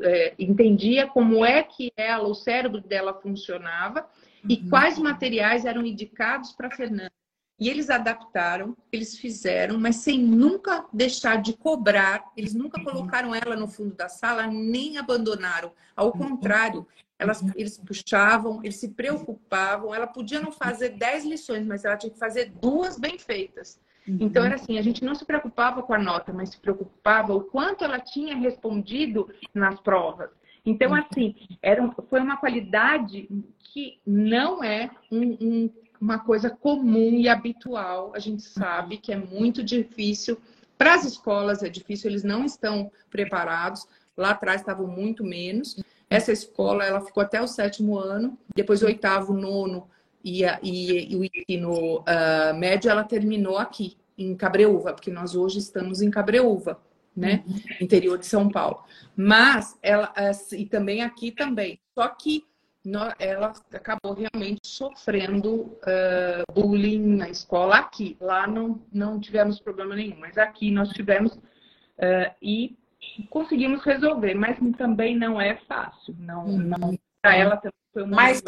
é, 0.03 0.33
entendia 0.37 1.07
como 1.07 1.45
é 1.45 1.63
que 1.63 1.91
ela, 1.95 2.27
o 2.27 2.35
cérebro 2.35 2.81
dela 2.81 3.13
funcionava 3.13 4.05
e 4.47 4.55
uhum. 4.55 4.69
quais 4.69 4.99
materiais 4.99 5.63
eram 5.63 5.85
indicados 5.85 6.51
para 6.51 6.67
a 6.67 6.75
Fernanda. 6.75 7.11
E 7.57 7.69
eles 7.69 7.89
adaptaram, 7.89 8.75
eles 8.91 9.17
fizeram, 9.17 9.79
mas 9.79 9.97
sem 9.97 10.19
nunca 10.19 10.85
deixar 10.91 11.41
de 11.41 11.53
cobrar. 11.53 12.25
Eles 12.35 12.53
nunca 12.53 12.79
uhum. 12.79 12.83
colocaram 12.83 13.33
ela 13.33 13.55
no 13.55 13.67
fundo 13.67 13.95
da 13.95 14.09
sala, 14.09 14.47
nem 14.47 14.97
abandonaram. 14.97 15.71
Ao 15.95 16.07
uhum. 16.07 16.11
contrário, 16.11 16.85
elas, 17.17 17.41
eles 17.55 17.77
puxavam, 17.77 18.59
eles 18.63 18.77
se 18.77 18.89
preocupavam. 18.89 19.95
Ela 19.95 20.07
podia 20.07 20.41
não 20.41 20.51
fazer 20.51 20.89
dez 20.89 21.23
lições, 21.23 21.65
mas 21.65 21.85
ela 21.85 21.95
tinha 21.95 22.11
que 22.11 22.19
fazer 22.19 22.51
duas 22.59 22.99
bem 22.99 23.17
feitas. 23.17 23.79
Uhum. 24.07 24.17
Então 24.19 24.43
era 24.43 24.55
assim, 24.55 24.77
a 24.77 24.81
gente 24.81 25.03
não 25.03 25.15
se 25.15 25.25
preocupava 25.25 25.81
com 25.81 25.93
a 25.93 25.99
nota, 25.99 26.33
mas 26.33 26.49
se 26.49 26.57
preocupava 26.57 27.33
o 27.33 27.41
quanto 27.41 27.83
ela 27.83 27.99
tinha 27.99 28.35
respondido 28.35 29.29
nas 29.53 29.79
provas. 29.79 30.29
Então, 30.65 30.91
uhum. 30.91 30.97
assim, 30.97 31.35
era, 31.61 31.89
foi 32.09 32.21
uma 32.21 32.37
qualidade 32.37 33.29
que 33.59 33.99
não 34.05 34.63
é 34.63 34.89
um, 35.11 35.37
um, 35.41 35.69
uma 35.99 36.19
coisa 36.19 36.49
comum 36.49 37.19
e 37.19 37.27
habitual. 37.27 38.13
A 38.15 38.19
gente 38.19 38.43
sabe 38.43 38.97
que 38.97 39.11
é 39.11 39.17
muito 39.17 39.63
difícil. 39.63 40.37
Para 40.77 40.95
as 40.95 41.05
escolas 41.05 41.63
é 41.63 41.69
difícil, 41.69 42.09
eles 42.09 42.23
não 42.23 42.45
estão 42.45 42.91
preparados. 43.09 43.87
Lá 44.15 44.31
atrás 44.31 44.61
estavam 44.61 44.87
muito 44.87 45.23
menos. 45.23 45.77
Essa 46.09 46.31
escola 46.31 46.85
ela 46.85 47.01
ficou 47.01 47.23
até 47.23 47.41
o 47.41 47.47
sétimo 47.47 47.97
ano, 47.97 48.37
depois 48.55 48.83
o 48.83 48.85
oitavo, 48.85 49.33
nono 49.33 49.89
e, 50.23 50.45
a, 50.45 50.59
e, 50.63 51.13
e 51.13 51.15
o 51.15 51.23
ensino 51.23 51.99
uh, 51.99 52.53
médio 52.55 52.89
ela 52.89 53.03
terminou 53.03 53.57
aqui, 53.57 53.97
em 54.17 54.35
Cabreúva, 54.35 54.93
porque 54.93 55.11
nós 55.11 55.35
hoje 55.35 55.59
estamos 55.59 56.01
em 56.01 56.09
Cabreúva, 56.11 56.79
né? 57.15 57.43
Uhum. 57.47 57.55
Interior 57.81 58.17
de 58.17 58.25
São 58.25 58.49
Paulo. 58.49 58.83
Mas 59.15 59.77
ela 59.81 60.13
e 60.51 60.65
também 60.65 61.01
aqui 61.01 61.31
também. 61.31 61.79
Só 61.95 62.07
que 62.07 62.45
ela 63.17 63.53
acabou 63.73 64.13
realmente 64.13 64.67
sofrendo 64.67 65.53
uh, 65.53 66.53
bullying 66.53 67.15
na 67.15 67.29
escola 67.29 67.77
aqui. 67.77 68.17
Lá 68.19 68.45
não, 68.45 68.81
não 68.91 69.19
tivemos 69.19 69.59
problema 69.59 69.95
nenhum, 69.95 70.17
mas 70.19 70.37
aqui 70.37 70.69
nós 70.69 70.89
tivemos 70.89 71.33
uh, 71.33 72.33
e 72.41 72.77
conseguimos 73.29 73.83
resolver, 73.83 74.33
mas 74.33 74.57
também 74.77 75.17
não 75.17 75.39
é 75.39 75.55
fácil. 75.67 76.15
Não, 76.19 76.45
uhum. 76.45 76.57
não 76.57 76.99
para 77.21 77.37
ela 77.37 77.57
também 77.57 77.82
mas, 78.07 78.41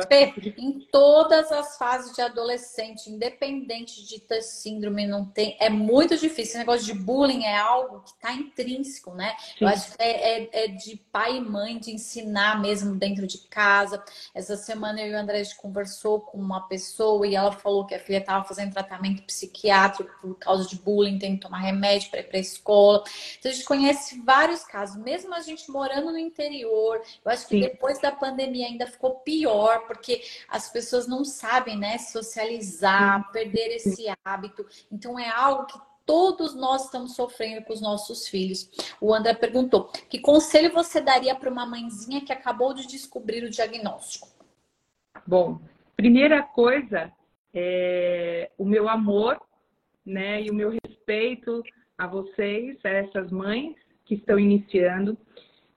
em 0.58 0.79
todas 0.91 1.51
as 1.51 1.77
fases 1.77 2.15
de 2.15 2.21
adolescente, 2.21 3.12
independente 3.12 4.03
de 4.08 4.19
ter 4.19 4.41
síndrome, 4.41 5.05
não 5.05 5.23
tem, 5.23 5.55
é 5.60 5.69
muito 5.69 6.17
difícil. 6.17 6.45
Esse 6.45 6.58
negócio 6.58 6.86
de 6.86 6.93
bullying 6.93 7.43
é 7.43 7.55
algo 7.55 8.01
que 8.01 8.10
está 8.10 8.34
intrínseco, 8.34 9.13
né? 9.13 9.36
Sim. 9.38 9.65
Eu 9.65 9.67
acho 9.67 9.91
que 9.91 10.01
é, 10.01 10.39
é, 10.39 10.49
é, 10.51 10.67
de 10.67 10.95
pai 11.12 11.38
e 11.38 11.41
mãe 11.41 11.77
de 11.77 11.91
ensinar 11.91 12.60
mesmo 12.60 12.95
dentro 12.95 13.27
de 13.27 13.38
casa. 13.38 14.03
Essa 14.34 14.58
semana 14.58 14.99
eu 15.01 15.12
e 15.12 15.13
o 15.13 15.17
André 15.17 15.43
conversou 15.58 16.21
com 16.21 16.39
uma 16.39 16.67
pessoa 16.67 17.27
e 17.27 17.36
ela 17.36 17.51
falou 17.51 17.86
que 17.86 17.93
a 17.93 17.99
filha 17.99 18.17
estava 18.17 18.43
fazendo 18.45 18.73
tratamento 18.73 19.21
psiquiátrico 19.23 20.12
por 20.21 20.36
causa 20.36 20.67
de 20.67 20.75
bullying, 20.77 21.19
tem 21.19 21.36
que 21.36 21.41
tomar 21.41 21.60
remédio 21.60 22.10
para 22.10 22.21
ir 22.21 22.23
para 22.23 22.38
a 22.38 22.41
escola. 22.41 23.03
Então 23.38 23.51
a 23.51 23.53
gente 23.53 23.65
conhece 23.65 24.19
vários 24.21 24.63
casos, 24.63 24.95
mesmo 24.95 25.36
a 25.36 25.41
gente 25.41 25.69
morando 25.69 26.12
no 26.12 26.17
interior. 26.17 26.99
Eu 27.23 27.31
acho 27.31 27.47
que 27.47 27.55
Sim. 27.55 27.62
depois 27.62 27.99
da 27.99 28.12
pandemia 28.12 28.65
ainda 28.65 28.88
ficou 28.88 29.15
pior 29.15 29.35
pior, 29.36 29.86
porque 29.86 30.21
as 30.48 30.71
pessoas 30.71 31.08
não 31.08 31.26
sabem, 31.26 31.78
né, 31.78 31.98
socializar, 31.98 33.32
perder 33.32 33.76
esse 33.76 34.06
hábito. 34.24 34.65
Então 34.91 35.19
é 35.19 35.30
algo 35.30 35.65
que 35.65 35.80
todos 36.06 36.56
nós 36.56 36.86
estamos 36.86 37.15
sofrendo 37.15 37.65
com 37.65 37.74
os 37.74 37.82
nossos 37.82 38.28
filhos. 38.28 38.69
O 39.02 39.13
André 39.13 39.34
perguntou: 39.34 39.91
que 40.10 40.19
conselho 40.19 40.71
você 40.71 41.02
daria 41.02 41.36
para 41.36 41.52
uma 41.52 41.65
mãezinha 41.65 42.24
que 42.24 42.32
acabou 42.32 42.74
de 42.74 42.88
descobrir 42.88 43.43
o 43.43 43.50
diagnóstico? 43.50 44.30
Bom, 45.28 45.60
primeira 45.98 46.41
coisa 46.43 47.12
é 47.54 48.52
o 48.58 48.65
meu 48.65 48.88
amor, 48.88 49.39
né, 50.06 50.41
e 50.41 50.50
o 50.50 50.54
meu 50.54 50.78
respeito 50.86 51.63
a 51.98 52.08
vocês, 52.08 52.78
a 52.84 52.89
essas 52.89 53.32
mães 53.32 53.76
que 54.06 54.15
estão 54.15 54.38
iniciando. 54.38 55.17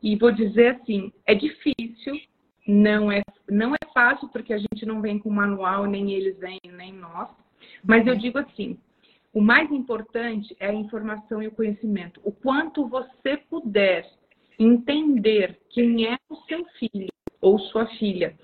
E 0.03 0.15
vou 0.17 0.31
dizer 0.31 0.77
assim, 0.77 1.13
é 1.27 1.35
difícil, 1.35 2.21
não 2.69 3.11
é, 3.11 3.23
não 3.49 3.75
é 3.75 3.93
fácil 3.95 4.29
porque 4.29 4.53
a 4.53 4.59
gente 4.59 4.85
não 4.85 5.01
vem 5.01 5.19
com 5.19 5.31
manual, 5.31 5.87
nem 5.87 6.13
eles 6.13 6.39
vêm, 6.39 6.61
nem 6.77 6.93
nós. 6.93 7.31
Mas 7.83 8.07
eu 8.07 8.15
digo 8.15 8.39
assim, 8.39 8.79
o 9.33 9.41
mais 9.41 9.73
importante 9.73 10.55
é 10.61 10.69
a 10.69 10.75
informação 10.75 11.43
e 11.43 11.49
o 11.49 11.53
conhecimento. 11.53 12.21
O 12.23 12.31
quanto 12.31 12.87
você 12.87 13.39
puder 13.49 14.07
entender 14.59 15.59
quem 15.71 16.07
é 16.07 16.19
o 16.29 16.37
seu 16.43 16.63
filho 16.79 17.09
ou 17.41 17.59
sua 17.59 17.87
filha, 17.99 18.37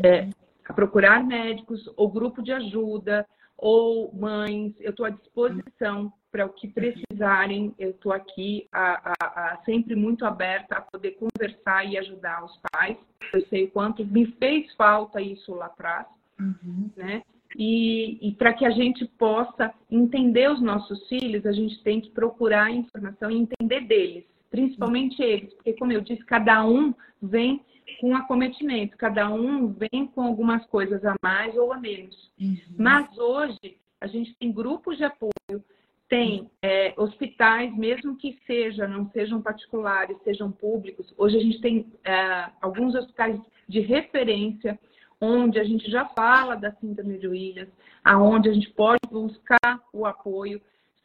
é, 0.00 0.28
a 0.64 0.72
procurar 0.72 1.24
médicos 1.24 1.90
ou 1.96 2.08
grupo 2.08 2.40
de 2.40 2.52
ajuda 2.52 3.26
ou 3.62 4.12
mães, 4.12 4.74
eu 4.80 4.90
estou 4.90 5.06
à 5.06 5.10
disposição 5.10 6.12
para 6.32 6.44
o 6.44 6.48
que 6.48 6.66
precisarem, 6.66 7.72
eu 7.78 7.90
estou 7.90 8.10
aqui 8.10 8.66
a, 8.72 9.12
a, 9.22 9.52
a, 9.52 9.62
sempre 9.64 9.94
muito 9.94 10.26
aberta 10.26 10.78
a 10.78 10.80
poder 10.80 11.12
conversar 11.12 11.84
e 11.86 11.96
ajudar 11.96 12.44
os 12.44 12.58
pais. 12.72 12.96
Eu 13.32 13.40
sei 13.46 13.64
o 13.64 13.70
quanto 13.70 14.04
me 14.04 14.26
fez 14.32 14.74
falta 14.74 15.20
isso 15.20 15.54
lá 15.54 15.66
atrás, 15.66 16.08
uhum. 16.40 16.90
né? 16.96 17.22
E, 17.56 18.18
e 18.20 18.32
para 18.32 18.52
que 18.52 18.64
a 18.64 18.70
gente 18.70 19.04
possa 19.16 19.72
entender 19.88 20.50
os 20.50 20.60
nossos 20.60 21.06
filhos, 21.06 21.46
a 21.46 21.52
gente 21.52 21.80
tem 21.84 22.00
que 22.00 22.10
procurar 22.10 22.68
informação 22.68 23.30
e 23.30 23.36
entender 23.36 23.82
deles, 23.82 24.24
principalmente 24.50 25.22
eles, 25.22 25.54
porque 25.54 25.74
como 25.74 25.92
eu 25.92 26.00
disse, 26.00 26.24
cada 26.24 26.66
um 26.66 26.92
vem 27.22 27.60
com 28.00 28.14
acometimento, 28.16 28.96
cada 28.96 29.28
um 29.28 29.68
vem 29.68 30.06
com 30.06 30.22
algumas 30.22 30.64
coisas 30.66 31.04
a 31.04 31.14
mais 31.22 31.56
ou 31.56 31.72
a 31.72 31.78
menos. 31.78 32.32
Uhum. 32.40 32.56
Mas 32.78 33.16
hoje 33.18 33.78
a 34.00 34.06
gente 34.06 34.34
tem 34.34 34.52
grupos 34.52 34.96
de 34.96 35.04
apoio, 35.04 35.64
tem 36.08 36.50
é, 36.60 36.92
hospitais, 36.96 37.74
mesmo 37.76 38.16
que 38.16 38.38
seja, 38.46 38.86
não 38.86 39.08
sejam 39.12 39.40
particulares, 39.40 40.16
sejam 40.24 40.50
públicos. 40.50 41.12
Hoje 41.16 41.38
a 41.38 41.40
gente 41.40 41.60
tem 41.60 41.92
é, 42.04 42.50
alguns 42.60 42.94
hospitais 42.94 43.40
de 43.68 43.80
referência, 43.80 44.78
onde 45.20 45.58
a 45.58 45.64
gente 45.64 45.90
já 45.90 46.04
fala 46.06 46.56
da 46.56 46.72
síndrome 46.72 47.18
de 47.18 47.28
Williams, 47.28 47.72
aonde 48.04 48.48
a 48.48 48.52
gente 48.52 48.70
pode 48.70 49.00
buscar 49.10 49.80
o 49.92 50.04
apoio. 50.04 50.60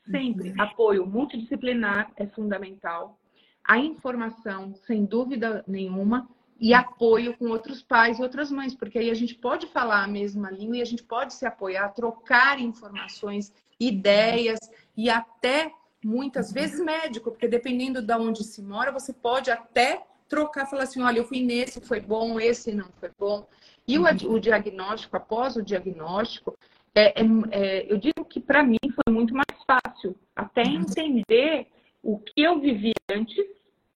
Sempre 0.10 0.50
uhum. 0.50 0.62
apoio 0.62 1.06
multidisciplinar 1.06 2.12
é 2.16 2.26
fundamental. 2.28 3.18
A 3.64 3.78
informação, 3.78 4.74
sem 4.88 5.06
dúvida 5.06 5.64
nenhuma, 5.68 6.28
e 6.60 6.74
apoio 6.74 7.38
com 7.38 7.50
outros 7.50 7.82
pais 7.82 8.20
e 8.20 8.24
outras 8.24 8.52
mães, 8.52 8.74
porque 8.74 8.98
aí 8.98 9.10
a 9.10 9.14
gente 9.14 9.36
pode 9.36 9.68
falar 9.68 10.04
a 10.04 10.08
mesma 10.08 10.50
língua 10.50 10.78
e 10.78 10.82
a 10.82 10.86
gente 10.86 11.04
pode 11.04 11.34
se 11.34 11.46
apoiar, 11.46 11.90
trocar 11.90 12.60
informações, 12.60 13.54
ideias 13.80 14.60
e 14.96 15.10
até 15.10 15.72
muitas 16.04 16.52
vezes 16.52 16.80
médico, 16.80 17.32
porque 17.32 17.48
dependendo 17.48 18.02
de 18.02 18.14
onde 18.14 18.44
se 18.44 18.62
mora, 18.62 18.92
você 18.92 19.14
pode 19.14 19.52
até 19.52 20.04
trocar, 20.28 20.66
falar 20.66 20.84
assim, 20.84 21.02
olha, 21.02 21.20
eu 21.20 21.28
fui 21.28 21.42
nesse, 21.44 21.80
foi 21.82 22.00
bom, 22.00 22.40
esse 22.40 22.74
não 22.74 22.90
foi 23.00 23.12
bom. 23.18 23.48
E 23.88 23.98
o, 23.98 24.04
o 24.04 24.40
diagnóstico, 24.40 25.16
após 25.16 25.56
o 25.56 25.64
diagnóstico, 25.64 26.58
é, 26.94 27.22
é, 27.22 27.24
é, 27.52 27.92
eu 27.92 27.98
digo 27.98 28.26
que 28.26 28.40
para 28.40 28.64
mim 28.64 28.80
foi 28.84 29.14
muito 29.14 29.34
mais 29.34 29.64
fácil 29.66 30.16
até 30.36 30.64
uhum. 30.64 30.82
entender 30.82 31.68
o 32.04 32.20
que 32.20 32.42
eu 32.42 32.60
vivi 32.60 32.94
antes, 33.10 33.46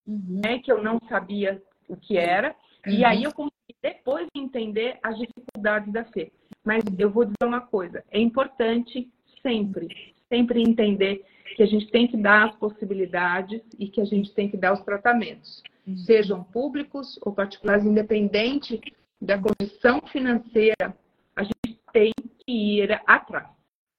uhum. 0.08 0.42
né, 0.44 0.60
que 0.60 0.72
eu 0.72 0.82
não 0.82 1.00
sabia 1.10 1.62
o 1.92 1.98
que 1.98 2.18
era, 2.18 2.56
uhum. 2.86 2.94
e 2.94 3.06
aí 3.06 3.24
eu 3.24 3.34
consegui 3.34 3.76
depois 3.82 4.28
entender 4.36 4.98
as 5.04 5.18
dificuldades 5.18 5.92
da 5.92 6.04
fé. 6.06 6.32
Mas 6.64 6.84
eu 6.98 7.10
vou 7.10 7.26
dizer 7.26 7.44
uma 7.44 7.62
coisa, 7.62 8.04
é 8.10 8.20
importante 8.20 9.12
sempre, 9.42 9.88
sempre 10.30 10.62
entender 10.62 11.26
que 11.56 11.64
a 11.64 11.66
gente 11.66 11.88
tem 11.92 12.08
que 12.08 12.16
dar 12.16 12.50
as 12.50 12.56
possibilidades 12.56 13.62
e 13.78 13.88
que 13.88 14.00
a 14.00 14.06
gente 14.06 14.34
tem 14.34 14.50
que 14.50 14.58
dar 14.58 14.74
os 14.74 14.82
tratamentos, 14.82 15.62
uhum. 15.86 15.98
sejam 15.98 16.44
públicos 16.44 17.20
ou 17.24 17.34
particulares, 17.34 17.86
independente 17.86 18.80
da 19.20 19.38
condição 19.38 20.02
financeira, 20.12 20.96
a 21.36 21.44
gente 21.44 21.80
tem 21.94 22.12
que 22.40 22.52
ir 22.52 23.02
atrás 23.06 23.50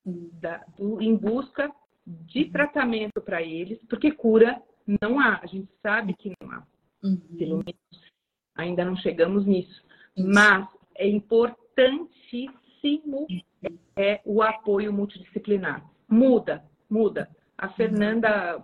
da, 0.04 0.64
do, 0.76 1.00
em 1.00 1.14
busca 1.14 1.70
de 2.06 2.46
tratamento 2.46 3.20
para 3.20 3.42
eles, 3.42 3.78
porque 3.88 4.10
cura 4.10 4.60
não 5.00 5.20
há, 5.20 5.40
a 5.42 5.46
gente 5.46 5.68
sabe 5.80 6.14
que 6.14 6.32
não 6.40 6.50
há. 6.50 6.66
Uhum. 7.02 7.20
Pelo 7.38 7.56
menos 7.56 8.12
ainda 8.54 8.84
não 8.84 8.96
chegamos 8.96 9.46
nisso. 9.46 9.82
Mas 10.16 10.68
é 10.96 11.08
importantíssimo 11.08 13.26
é 13.96 14.20
o 14.24 14.42
apoio 14.42 14.92
multidisciplinar. 14.92 15.84
Muda, 16.08 16.64
muda. 16.90 17.30
A 17.56 17.68
Fernanda 17.70 18.62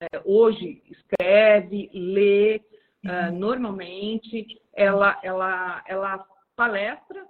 é, 0.00 0.20
hoje 0.24 0.82
escreve, 0.90 1.88
lê 1.92 2.60
uh, 3.04 3.32
normalmente, 3.32 4.60
ela, 4.74 5.18
ela, 5.22 5.82
ela 5.86 6.26
palestra, 6.56 7.24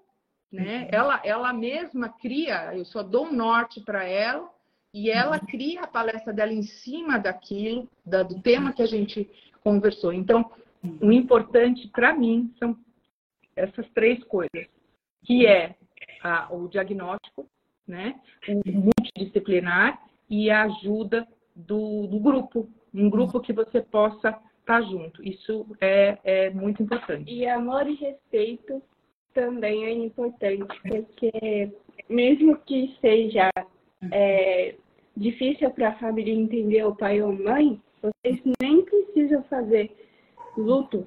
né? 0.51 0.83
Uhum. 0.83 0.88
Ela, 0.92 1.20
ela 1.25 1.53
mesma 1.53 2.09
cria, 2.09 2.75
eu 2.75 2.85
só 2.85 3.03
dou 3.03 3.27
um 3.27 3.33
norte 3.33 3.81
para 3.81 4.05
ela, 4.05 4.49
e 4.92 5.11
ela 5.11 5.38
uhum. 5.38 5.46
cria 5.46 5.83
a 5.83 5.87
palestra 5.87 6.33
dela 6.33 6.53
em 6.53 6.62
cima 6.62 7.18
daquilo, 7.18 7.88
da, 8.05 8.22
do 8.22 8.40
tema 8.40 8.72
que 8.72 8.83
a 8.83 8.87
gente 8.87 9.29
conversou. 9.62 10.12
Então, 10.12 10.50
o 11.00 11.12
importante 11.12 11.88
para 11.88 12.12
mim 12.12 12.53
são 12.59 12.76
essas 13.55 13.88
três 13.90 14.22
coisas, 14.24 14.66
que 15.24 15.46
é 15.46 15.74
a, 16.22 16.53
o 16.53 16.68
diagnóstico, 16.68 17.46
né, 17.87 18.18
o 18.48 18.62
multidisciplinar 18.70 20.00
e 20.29 20.50
a 20.50 20.62
ajuda 20.62 21.26
do, 21.55 22.07
do 22.07 22.18
grupo, 22.18 22.68
um 22.94 23.11
grupo 23.11 23.40
que 23.40 23.53
você 23.53 23.81
possa 23.81 24.29
estar 24.29 24.42
tá 24.64 24.83
junto. 24.83 25.22
Isso 25.22 25.66
é, 25.81 26.18
é 26.24 26.50
muito 26.50 26.83
importante. 26.83 27.31
E 27.31 27.46
amor 27.46 27.87
e 27.87 27.94
respeito 27.94 28.83
também 29.35 29.85
é 29.85 29.92
importante, 29.92 30.81
porque 30.83 31.72
mesmo 32.09 32.57
que 32.59 32.96
seja 33.00 33.50
é, 34.11 34.75
difícil 35.17 35.71
para 35.71 35.91
a 35.91 35.99
família 35.99 36.33
entender 36.33 36.85
o 36.85 36.95
pai 36.95 37.21
ou 37.23 37.33
mãe, 37.33 37.81
vocês 38.03 38.41
nem 38.61 38.83
precisam 38.83 39.43
fazer 39.45 39.91
luto 40.57 41.07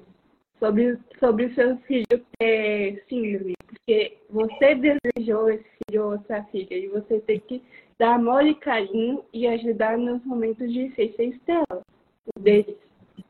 sobre, 0.58 0.98
sobre 1.18 1.46
o 1.46 1.54
seu 1.54 1.76
filho 1.78 2.24
ter 2.38 3.04
síndrome, 3.08 3.54
porque 3.66 4.16
você 4.30 4.74
desejou 4.74 5.50
esse 5.50 5.64
filho 5.86 6.06
ou 6.06 6.14
essa 6.14 6.42
filha 6.44 6.76
e 6.76 6.88
você 6.88 7.20
tem 7.20 7.40
que 7.40 7.62
dar 7.98 8.14
amor 8.14 8.46
e 8.46 8.54
carinho 8.54 9.24
e 9.32 9.46
ajudar 9.46 9.98
nos 9.98 10.24
momentos 10.24 10.72
difíceis 10.72 11.38
dela, 11.46 11.82
deles. 12.38 12.76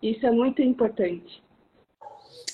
Isso 0.02 0.26
é 0.26 0.30
muito 0.30 0.62
importante. 0.62 1.43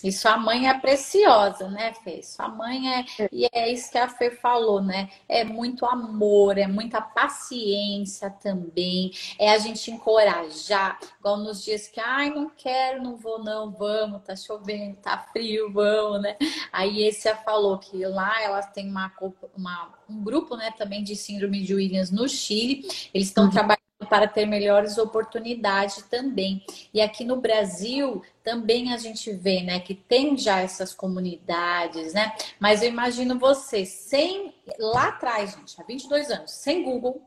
E 0.03 0.13
sua 0.13 0.37
mãe 0.37 0.69
é 0.69 0.75
preciosa, 0.79 1.69
né, 1.69 1.93
Fê? 2.05 2.23
Sua 2.23 2.49
mãe 2.49 2.95
é, 2.95 3.05
é. 3.19 3.29
E 3.33 3.49
é 3.53 3.73
isso 3.73 3.91
que 3.91 3.99
a 3.99 4.09
Fê 4.09 4.31
falou, 4.31 4.83
né? 4.83 5.09
É 5.29 5.45
muito 5.45 5.85
amor, 5.85 6.59
é 6.59 6.67
muita 6.67 7.01
paciência 7.01 8.31
também. 8.31 9.11
É 9.39 9.51
a 9.51 9.59
gente 9.59 9.91
encorajar, 9.91 10.99
igual 11.19 11.37
nos 11.37 11.65
dias 11.65 11.89
que, 11.89 12.01
ai, 12.01 12.31
não 12.31 12.51
quero, 12.51 13.03
não 13.03 13.17
vou, 13.17 13.43
não, 13.43 13.71
vamos, 13.71 14.23
tá 14.23 14.35
chovendo, 14.37 14.97
tá 14.97 15.19
frio, 15.33 15.73
vamos, 15.73 16.23
né? 16.23 16.37
Aí 16.73 17.03
esse 17.03 17.29
a 17.29 17.37
falou 17.37 17.79
que 17.79 18.05
lá 18.07 18.43
elas 18.43 18.71
têm 18.73 18.89
uma, 18.89 19.13
uma, 19.57 19.95
um 20.09 20.23
grupo, 20.23 20.57
né, 20.57 20.73
também 20.77 21.03
de 21.03 21.17
síndrome 21.17 21.63
de 21.63 21.75
Williams 21.75 22.11
no 22.11 22.29
Chile. 22.29 22.87
Eles 23.13 23.29
estão 23.29 23.45
uhum. 23.45 23.51
trabalhando 23.51 23.80
para 24.11 24.27
ter 24.27 24.45
melhores 24.45 24.99
oportunidades 24.99 26.03
também. 26.03 26.65
E 26.93 27.01
aqui 27.01 27.25
no 27.25 27.41
Brasil 27.41 28.23
também 28.43 28.93
a 28.93 28.97
gente 28.97 29.33
vê, 29.33 29.63
né, 29.63 29.79
que 29.79 29.95
tem 29.95 30.37
já 30.37 30.61
essas 30.61 30.93
comunidades, 30.93 32.13
né? 32.13 32.35
Mas 32.59 32.83
eu 32.83 32.89
imagino 32.89 33.39
você 33.39 33.87
sem 33.87 34.53
lá 34.79 35.09
atrás, 35.09 35.53
gente, 35.53 35.81
há 35.81 35.85
22 35.85 36.31
anos, 36.31 36.51
sem 36.51 36.83
Google, 36.83 37.23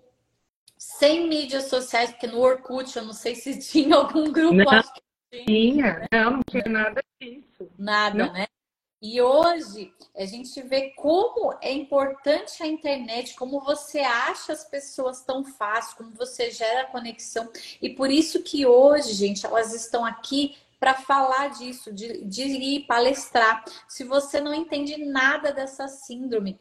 sem 0.78 1.30
mídias 1.30 1.70
sociais, 1.70 2.12
porque 2.12 2.28
no 2.28 2.42
Orkut 2.42 2.96
eu 2.98 3.06
não 3.06 3.14
sei 3.14 3.34
se 3.36 3.58
tinha 3.66 3.96
algum 3.96 4.30
grupo, 4.32 4.54
não, 4.54 4.70
acho 4.70 4.94
que 4.94 5.46
tinha. 5.46 6.06
Não, 6.12 6.32
não 6.32 6.42
tinha 6.50 6.66
nada 6.68 7.02
disso. 7.22 7.72
Nada, 7.80 8.26
não. 8.26 8.34
né? 8.34 8.46
E 9.04 9.22
hoje 9.22 9.94
a 10.16 10.24
gente 10.24 10.62
vê 10.62 10.92
como 10.92 11.54
é 11.62 11.74
importante 11.74 12.64
a 12.64 12.66
internet, 12.66 13.36
como 13.36 13.60
você 13.60 14.00
acha 14.00 14.54
as 14.54 14.64
pessoas 14.64 15.22
tão 15.26 15.44
fácil, 15.44 15.98
como 15.98 16.12
você 16.12 16.50
gera 16.50 16.88
conexão. 16.88 17.52
E 17.82 17.90
por 17.90 18.10
isso 18.10 18.42
que 18.42 18.66
hoje, 18.66 19.12
gente, 19.12 19.46
elas 19.46 19.74
estão 19.74 20.06
aqui 20.06 20.56
para 20.80 20.94
falar 20.94 21.50
disso, 21.50 21.92
de, 21.92 22.24
de 22.24 22.44
ir 22.44 22.88
palestrar. 22.88 23.66
Se 23.90 24.06
você 24.06 24.40
não 24.40 24.54
entende 24.54 24.96
nada 24.96 25.52
dessa 25.52 25.90
síndrome, 25.90 26.58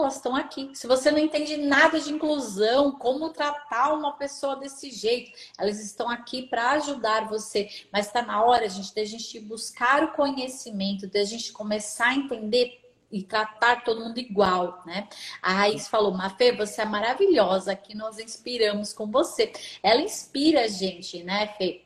elas 0.00 0.16
estão 0.16 0.34
aqui. 0.34 0.70
Se 0.74 0.86
você 0.86 1.10
não 1.10 1.18
entende 1.18 1.56
nada 1.56 2.00
de 2.00 2.12
inclusão, 2.12 2.92
como 2.92 3.30
tratar 3.30 3.92
uma 3.92 4.12
pessoa 4.12 4.56
desse 4.56 4.90
jeito, 4.90 5.30
elas 5.58 5.80
estão 5.80 6.08
aqui 6.08 6.42
para 6.42 6.72
ajudar 6.72 7.28
você. 7.28 7.68
Mas 7.92 8.06
está 8.06 8.22
na 8.22 8.42
hora, 8.44 8.68
gente, 8.68 8.94
da 8.94 9.04
gente 9.04 9.40
buscar 9.40 10.04
o 10.04 10.12
conhecimento, 10.12 11.06
da 11.06 11.24
gente 11.24 11.52
começar 11.52 12.08
a 12.08 12.14
entender 12.14 12.80
e 13.10 13.22
tratar 13.22 13.84
todo 13.84 14.02
mundo 14.02 14.18
igual, 14.18 14.82
né? 14.84 15.08
A 15.40 15.52
Raiz 15.52 15.88
falou, 15.88 16.12
Mafê, 16.12 16.52
você 16.52 16.82
é 16.82 16.84
maravilhosa, 16.84 17.72
aqui 17.72 17.96
nós 17.96 18.18
inspiramos 18.18 18.92
com 18.92 19.10
você. 19.10 19.52
Ela 19.82 20.02
inspira 20.02 20.62
a 20.62 20.68
gente, 20.68 21.22
né, 21.22 21.46
Fê? 21.56 21.84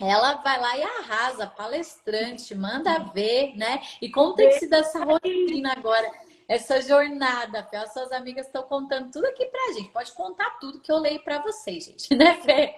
Ela 0.00 0.34
vai 0.36 0.60
lá 0.60 0.76
e 0.76 0.82
arrasa, 0.82 1.46
palestrante, 1.46 2.54
manda 2.54 2.98
ver, 3.14 3.54
né? 3.56 3.80
E 4.02 4.10
como 4.10 4.34
tem 4.34 4.48
que 4.48 4.58
se 4.58 4.68
dar 4.68 4.78
essa 4.78 5.04
rotina 5.04 5.72
agora? 5.72 6.10
Essa 6.46 6.80
jornada, 6.80 7.64
Fê. 7.64 7.76
As 7.76 7.92
suas 7.92 8.12
amigas 8.12 8.46
estão 8.46 8.62
contando 8.64 9.10
tudo 9.10 9.26
aqui 9.26 9.46
pra 9.46 9.72
gente. 9.72 9.90
Pode 9.90 10.12
contar 10.12 10.58
tudo 10.58 10.80
que 10.80 10.92
eu 10.92 10.98
leio 10.98 11.22
para 11.22 11.40
vocês, 11.40 11.86
gente, 11.86 12.14
né, 12.14 12.40
Fê? 12.42 12.74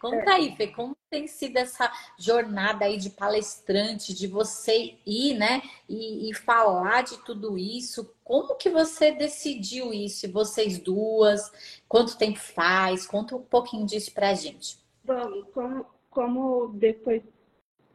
Conta 0.00 0.34
aí, 0.34 0.54
Fê, 0.56 0.68
como 0.68 0.96
tem 1.10 1.26
sido 1.26 1.56
essa 1.56 1.90
jornada 2.18 2.84
aí 2.84 2.96
de 2.96 3.10
palestrante, 3.10 4.14
de 4.14 4.26
você 4.26 4.98
ir, 5.06 5.34
né, 5.34 5.62
e, 5.88 6.30
e 6.30 6.34
falar 6.34 7.02
de 7.02 7.18
tudo 7.24 7.58
isso. 7.58 8.14
Como 8.22 8.54
que 8.56 8.70
você 8.70 9.12
decidiu 9.12 9.92
isso? 9.92 10.30
Vocês 10.30 10.78
duas? 10.78 11.50
Quanto 11.88 12.18
tempo 12.18 12.38
faz? 12.38 13.06
Conta 13.06 13.36
um 13.36 13.42
pouquinho 13.42 13.86
disso 13.86 14.12
pra 14.12 14.34
gente. 14.34 14.78
Bom, 15.02 15.42
como, 15.54 15.86
como 16.10 16.68
depois, 16.74 17.22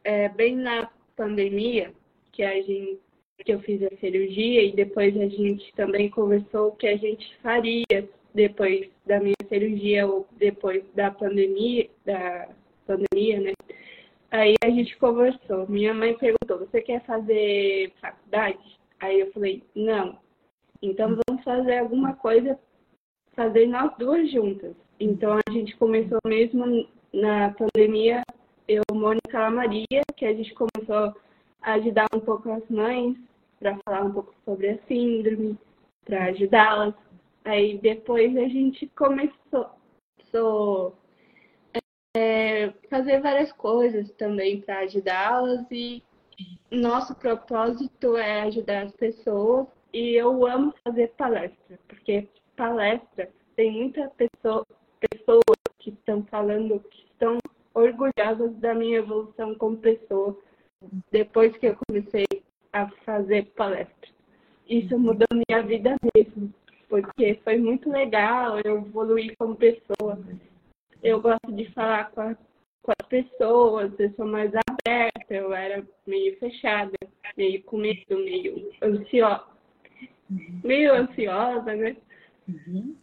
é, 0.02 0.28
bem 0.28 0.56
na 0.56 0.90
pandemia, 1.16 1.94
que 2.32 2.42
a 2.42 2.60
gente 2.60 3.00
que 3.42 3.52
eu 3.52 3.60
fiz 3.60 3.82
a 3.82 3.96
cirurgia 3.96 4.62
e 4.62 4.72
depois 4.72 5.16
a 5.16 5.26
gente 5.26 5.72
também 5.74 6.08
conversou 6.10 6.68
o 6.68 6.76
que 6.76 6.86
a 6.86 6.96
gente 6.96 7.36
faria 7.38 8.08
depois 8.34 8.88
da 9.06 9.20
minha 9.20 9.34
cirurgia 9.48 10.06
ou 10.06 10.26
depois 10.32 10.84
da 10.94 11.10
pandemia, 11.10 11.88
da 12.04 12.48
pandemia, 12.86 13.40
né? 13.40 13.52
Aí 14.30 14.54
a 14.64 14.70
gente 14.70 14.96
conversou. 14.98 15.68
Minha 15.68 15.94
mãe 15.94 16.16
perguntou: 16.16 16.58
"Você 16.58 16.80
quer 16.80 17.04
fazer 17.04 17.92
faculdade?" 18.00 18.78
Aí 19.00 19.20
eu 19.20 19.32
falei: 19.32 19.62
"Não. 19.74 20.18
Então 20.82 21.16
vamos 21.26 21.44
fazer 21.44 21.78
alguma 21.78 22.14
coisa 22.14 22.58
fazer 23.34 23.66
nós 23.66 23.96
duas 23.98 24.30
juntas." 24.30 24.74
Então 24.98 25.38
a 25.46 25.52
gente 25.52 25.76
começou 25.76 26.18
mesmo 26.26 26.88
na 27.12 27.54
pandemia, 27.54 28.22
eu, 28.66 28.82
Mônica 28.92 29.50
Maria, 29.50 30.02
que 30.16 30.24
a 30.24 30.32
gente 30.32 30.52
começou 30.54 31.14
ajudar 31.64 32.06
um 32.14 32.20
pouco 32.20 32.50
as 32.50 32.68
mães 32.68 33.16
para 33.58 33.78
falar 33.84 34.04
um 34.04 34.12
pouco 34.12 34.34
sobre 34.44 34.70
a 34.70 34.78
síndrome, 34.86 35.58
para 36.04 36.26
ajudá-las. 36.26 36.94
Aí 37.44 37.78
depois 37.78 38.36
a 38.36 38.48
gente 38.48 38.86
começou 38.88 39.70
a 41.74 41.80
é, 42.16 42.72
fazer 42.90 43.20
várias 43.20 43.52
coisas 43.52 44.10
também 44.12 44.60
para 44.60 44.80
ajudá-las 44.80 45.66
e 45.70 46.02
nosso 46.70 47.14
propósito 47.14 48.16
é 48.16 48.42
ajudar 48.42 48.84
as 48.84 48.92
pessoas 48.92 49.66
e 49.92 50.14
eu 50.14 50.46
amo 50.46 50.74
fazer 50.82 51.12
palestra, 51.16 51.78
porque 51.86 52.28
palestra 52.56 53.30
tem 53.54 53.70
muita 53.70 54.10
pessoa, 54.10 54.66
pessoas 55.10 55.56
que 55.78 55.90
estão 55.90 56.24
falando 56.24 56.80
que 56.90 57.04
estão 57.04 57.38
orgulhosas 57.72 58.56
da 58.56 58.74
minha 58.74 58.98
evolução 58.98 59.54
como 59.54 59.76
pessoa 59.76 60.36
depois 61.10 61.56
que 61.56 61.66
eu 61.66 61.76
comecei 61.86 62.26
a 62.72 62.88
fazer 63.04 63.46
palestra. 63.56 64.10
Isso 64.68 64.98
mudou 64.98 65.26
minha 65.30 65.62
vida 65.62 65.96
mesmo, 66.14 66.52
porque 66.88 67.38
foi 67.44 67.58
muito 67.58 67.90
legal, 67.90 68.58
eu 68.64 68.78
evoluí 68.78 69.34
como 69.36 69.56
pessoa. 69.56 70.18
Eu 71.02 71.20
gosto 71.20 71.52
de 71.52 71.70
falar 71.72 72.10
com, 72.10 72.22
a, 72.22 72.34
com 72.82 72.92
as 72.98 73.08
pessoas, 73.08 73.92
eu 73.98 74.10
sou 74.14 74.26
mais 74.26 74.50
aberta, 74.54 75.34
eu 75.34 75.52
era 75.52 75.86
meio 76.06 76.38
fechada, 76.38 76.92
meio 77.36 77.62
com 77.64 77.76
medo, 77.76 78.16
meio 78.16 78.72
ansiosa. 78.82 79.44
Meio 80.62 80.94
ansiosa, 80.94 81.74
né? 81.74 81.96
Uhum. 82.48 82.96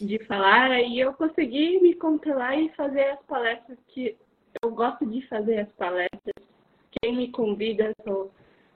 De 0.00 0.18
falar, 0.24 0.70
aí 0.70 0.98
eu 0.98 1.12
consegui 1.14 1.80
me 1.80 1.94
controlar 1.94 2.56
e 2.56 2.68
fazer 2.70 3.04
as 3.04 3.22
palestras 3.22 3.78
que 3.88 4.16
eu 4.62 4.70
gosto 4.70 5.06
de 5.06 5.26
fazer 5.28 5.60
as 5.60 5.72
palestras 5.72 6.47
quem 7.00 7.16
me 7.16 7.30
convida, 7.30 7.92
sou 8.04 8.30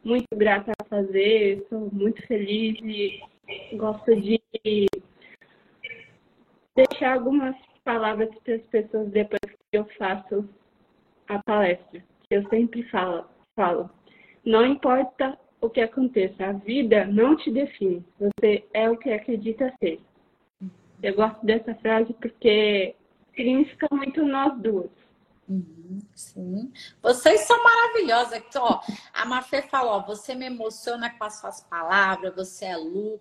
muito 0.04 0.26
grata 0.34 0.72
a 0.78 0.84
fazer, 0.84 1.64
sou 1.68 1.88
muito 1.92 2.24
feliz 2.26 2.78
e 2.82 3.76
gosto 3.76 4.14
de 4.16 4.40
deixar 6.74 7.14
algumas 7.14 7.56
palavras 7.84 8.30
para 8.44 8.54
as 8.54 8.62
pessoas 8.62 9.10
depois 9.10 9.40
que 9.42 9.78
eu 9.78 9.84
faço 9.98 10.48
a 11.28 11.42
palestra. 11.42 12.02
Eu 12.30 12.48
sempre 12.48 12.82
falo, 12.84 13.26
falo, 13.54 13.90
não 14.44 14.66
importa 14.66 15.38
o 15.60 15.70
que 15.70 15.80
aconteça, 15.80 16.46
a 16.46 16.52
vida 16.52 17.04
não 17.06 17.36
te 17.36 17.50
define, 17.50 18.04
você 18.18 18.64
é 18.74 18.90
o 18.90 18.96
que 18.96 19.10
acredita 19.12 19.72
ser. 19.78 20.00
Eu 21.02 21.14
gosto 21.14 21.44
dessa 21.44 21.74
frase 21.76 22.12
porque 22.14 22.94
significa 23.34 23.86
muito 23.92 24.24
nós 24.24 24.56
duas. 24.60 24.90
Uhum, 25.48 25.98
sim. 26.14 26.72
Vocês 27.02 27.42
são 27.42 27.62
maravilhosas. 27.62 28.38
Então, 28.38 28.62
ó, 28.64 28.80
a 29.12 29.24
Mafê 29.24 29.62
falou: 29.62 30.02
você 30.02 30.34
me 30.34 30.46
emociona 30.46 31.10
com 31.10 31.24
as 31.24 31.40
suas 31.40 31.60
palavras, 31.62 32.34
você 32.34 32.66
é 32.66 32.76
luz. 32.76 33.20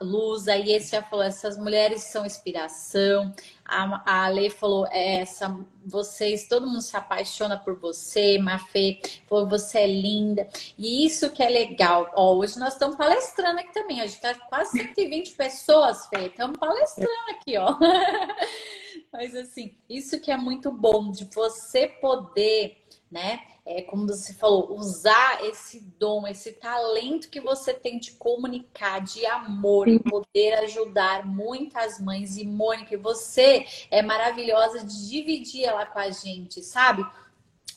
luz. 0.00 0.48
Aí 0.48 0.70
esse 0.72 0.92
já 0.92 1.02
falou: 1.02 1.24
essas 1.24 1.56
mulheres 1.56 2.04
são 2.04 2.26
inspiração. 2.26 3.34
A, 3.64 4.24
a 4.24 4.28
Lei 4.28 4.50
falou: 4.50 4.86
é, 4.90 5.22
essa, 5.22 5.58
vocês, 5.84 6.46
todo 6.46 6.66
mundo 6.66 6.82
se 6.82 6.96
apaixona 6.96 7.58
por 7.58 7.78
você. 7.78 8.38
Mafê 8.38 9.00
falou: 9.26 9.48
você 9.48 9.78
é 9.78 9.86
linda. 9.86 10.48
E 10.76 11.06
isso 11.06 11.30
que 11.30 11.42
é 11.42 11.48
legal. 11.48 12.10
Ó, 12.14 12.34
hoje 12.36 12.58
nós 12.58 12.74
estamos 12.74 12.96
palestrando 12.96 13.60
aqui 13.60 13.72
também. 13.72 14.00
A 14.00 14.06
gente 14.06 14.16
está 14.16 14.34
quase 14.34 14.78
120 14.78 15.32
pessoas, 15.32 16.06
Fê. 16.06 16.26
Estamos 16.26 16.58
palestrando 16.58 17.30
aqui, 17.30 17.56
ó. 17.56 17.76
Mas 19.12 19.34
assim, 19.36 19.74
isso 19.88 20.18
que 20.20 20.30
é 20.30 20.36
muito 20.36 20.72
bom 20.72 21.10
de 21.12 21.26
você 21.26 21.86
poder, 21.86 22.78
né? 23.10 23.42
É, 23.64 23.82
como 23.82 24.08
você 24.08 24.34
falou, 24.34 24.74
usar 24.76 25.44
esse 25.44 25.78
dom, 25.96 26.26
esse 26.26 26.52
talento 26.54 27.28
que 27.28 27.40
você 27.40 27.72
tem 27.72 27.98
de 27.98 28.12
comunicar, 28.12 29.00
de 29.00 29.24
amor, 29.26 29.86
e 29.86 30.00
poder 30.00 30.54
ajudar 30.64 31.24
muitas 31.24 32.00
mães. 32.00 32.36
E 32.36 32.44
Mônica, 32.44 32.96
você 32.98 33.64
é 33.88 34.02
maravilhosa 34.02 34.84
de 34.84 35.08
dividir 35.08 35.64
ela 35.64 35.86
com 35.86 35.98
a 35.98 36.10
gente, 36.10 36.60
sabe? 36.62 37.04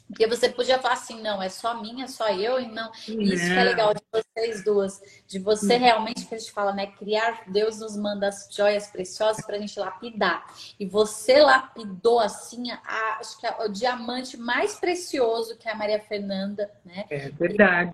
Porque 0.08 0.28
você 0.28 0.50
podia 0.50 0.80
falar 0.80 0.94
assim, 0.94 1.22
não, 1.22 1.42
é 1.42 1.50
só 1.50 1.82
minha, 1.82 2.06
é 2.06 2.08
só 2.08 2.30
eu, 2.30 2.60
e 2.60 2.68
não. 2.68 2.92
Isso 2.94 3.46
que 3.46 3.58
é 3.58 3.64
legal 3.64 3.94
de 3.94 4.02
vocês 4.12 4.64
duas, 4.64 5.02
de 5.28 5.40
você 5.40 5.78
realmente, 5.78 6.26
que 6.26 6.36
a 6.36 6.38
gente 6.38 6.52
fala, 6.52 6.74
né? 6.74 6.88
Criar, 6.88 7.44
Deus 7.48 7.80
nos 7.80 7.98
manda 7.98 8.28
as 8.28 8.48
joias 8.52 8.88
preciosas 8.88 9.44
para 9.46 9.56
a 9.56 9.60
gente 9.60 9.80
lapidar. 9.80 10.46
E 10.80 10.86
você 10.86 11.42
lapidou, 11.42 12.20
assim, 12.20 12.72
a, 12.72 13.18
acho 13.20 13.40
que 13.40 13.48
é 13.48 13.56
o 13.64 13.68
diamante 13.68 14.38
mais 14.38 14.76
precioso 14.76 15.58
que 15.58 15.68
é 15.68 15.72
a 15.72 15.76
Maria 15.76 16.00
Fernanda, 16.00 16.72
né? 16.84 17.06
É 17.10 17.30
verdade. 17.30 17.92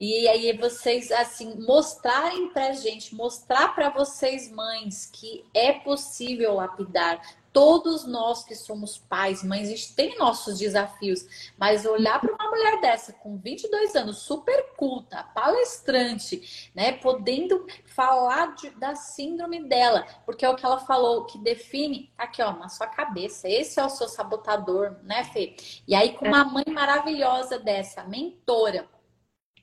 E 0.00 0.26
aí 0.26 0.56
vocês 0.56 1.12
assim 1.12 1.54
mostrarem 1.64 2.48
pra 2.48 2.72
gente, 2.72 3.14
mostrar 3.14 3.68
para 3.72 3.88
vocês 3.88 4.50
mães 4.50 5.06
que 5.06 5.44
é 5.54 5.74
possível 5.74 6.54
lapidar, 6.54 7.22
todos 7.52 8.06
nós 8.06 8.44
que 8.44 8.54
somos 8.54 8.96
pais, 8.96 9.42
mães, 9.44 9.68
a 9.68 9.70
gente 9.72 9.94
tem 9.94 10.16
nossos 10.18 10.58
desafios, 10.58 11.52
mas 11.58 11.84
olhar 11.84 12.20
para 12.20 12.32
uma 12.32 12.50
mulher 12.50 12.80
dessa 12.80 13.12
com 13.12 13.36
22 13.36 13.94
anos, 13.94 14.18
super 14.18 14.74
culta, 14.76 15.22
palestrante, 15.34 16.70
né, 16.74 16.92
podendo 16.92 17.66
falar 17.86 18.54
de, 18.54 18.70
da 18.70 18.94
síndrome 18.94 19.68
dela, 19.68 20.06
porque 20.24 20.44
é 20.44 20.48
o 20.48 20.56
que 20.56 20.64
ela 20.64 20.78
falou, 20.78 21.26
que 21.26 21.38
define 21.38 22.10
aqui, 22.16 22.42
ó, 22.42 22.52
na 22.52 22.68
sua 22.68 22.86
cabeça, 22.86 23.48
esse 23.48 23.78
é 23.78 23.84
o 23.84 23.90
seu 23.90 24.08
sabotador, 24.08 24.96
né, 25.02 25.24
Fê? 25.24 25.54
E 25.86 25.94
aí 25.94 26.14
com 26.14 26.26
uma 26.26 26.44
mãe 26.44 26.64
maravilhosa 26.68 27.58
dessa, 27.58 28.04
mentora, 28.04 28.88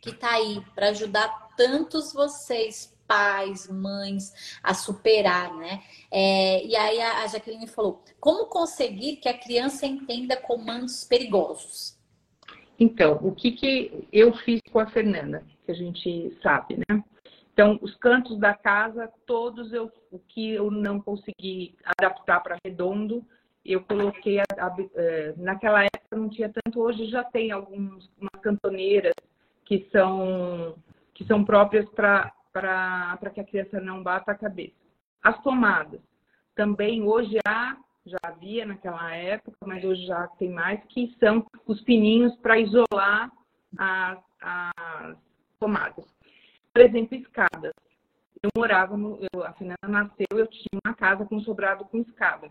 que 0.01 0.13
tá 0.13 0.31
aí 0.31 0.63
para 0.75 0.89
ajudar 0.89 1.49
tantos 1.57 2.13
vocês, 2.13 2.93
pais, 3.10 3.68
mães 3.68 4.60
a 4.62 4.76
superar, 4.76 5.57
né? 5.57 5.82
É, 6.12 6.64
e 6.64 6.76
aí 6.76 7.01
a, 7.01 7.26
Jaqueline 7.26 7.68
falou: 7.68 8.03
como 8.20 8.45
conseguir 8.45 9.16
que 9.16 9.28
a 9.28 9.38
criança 9.38 9.88
entenda 9.88 10.38
comandos 10.38 11.03
perigosos? 11.03 11.97
Então, 12.80 13.20
o 13.24 13.34
que, 13.34 13.51
que 13.51 14.07
eu 14.14 14.32
fiz 14.34 14.62
com 14.72 14.80
a 14.80 14.86
Fernanda, 14.86 15.43
que 15.66 15.72
a 15.72 15.76
gente 15.76 16.38
sabe, 16.41 16.78
né? 16.78 17.03
Então, 17.51 17.78
os 17.82 17.93
cantos 17.95 18.39
da 18.39 18.53
casa, 18.53 19.12
todos 19.26 19.74
eu, 19.74 19.91
o 20.12 20.20
que 20.20 20.51
eu 20.51 20.72
não 20.72 21.01
consegui 21.01 21.76
adaptar 21.84 22.39
para 22.41 22.57
redondo, 22.64 23.26
eu 23.66 23.82
coloquei 23.82 24.39
a, 24.39 24.45
a, 24.57 24.76
é, 24.95 25.34
naquela 25.36 25.84
época 25.84 26.16
não 26.16 26.30
tinha 26.30 26.49
tanto, 26.49 26.80
hoje 26.80 27.07
já 27.07 27.24
tem 27.24 27.51
algumas 27.51 28.10
cantoneiras 28.41 29.14
que 29.66 29.89
são 29.91 30.76
que 31.14 31.26
são 31.26 31.43
próprias 31.43 31.88
para 31.89 32.32
para 32.52 33.32
que 33.34 33.39
a 33.39 33.45
criança 33.45 33.80
não 33.80 34.04
bata 34.04 34.32
a 34.32 34.36
cabeça. 34.36 34.76
As 35.24 35.41
tomadas. 35.43 36.02
Também 36.56 37.04
hoje 37.04 37.38
há, 37.47 37.78
já 38.06 38.18
havia 38.24 38.66
naquela 38.66 39.14
época, 39.16 39.58
mas 39.66 39.84
hoje 39.84 40.06
já 40.06 40.28
tem 40.39 40.50
mais, 40.50 40.84
que 40.86 41.16
são 41.20 41.45
os 41.66 41.82
pininhos 41.82 42.36
para 42.38 42.60
isolar 42.60 43.32
as, 43.78 44.20
as 44.41 45.18
tomadas. 45.60 46.06
Por 46.74 46.82
exemplo, 46.82 47.16
escadas. 47.16 47.74
Eu 48.41 48.50
morava, 48.56 48.95
no, 48.95 49.20
eu, 49.34 49.43
a 49.43 49.52
Fernanda 49.54 49.88
nasceu, 49.88 50.28
eu 50.32 50.47
tinha 50.47 50.80
uma 50.86 50.93
casa 50.93 51.26
com 51.26 51.39
sobrado 51.41 51.84
com 51.86 52.00
escada. 52.00 52.50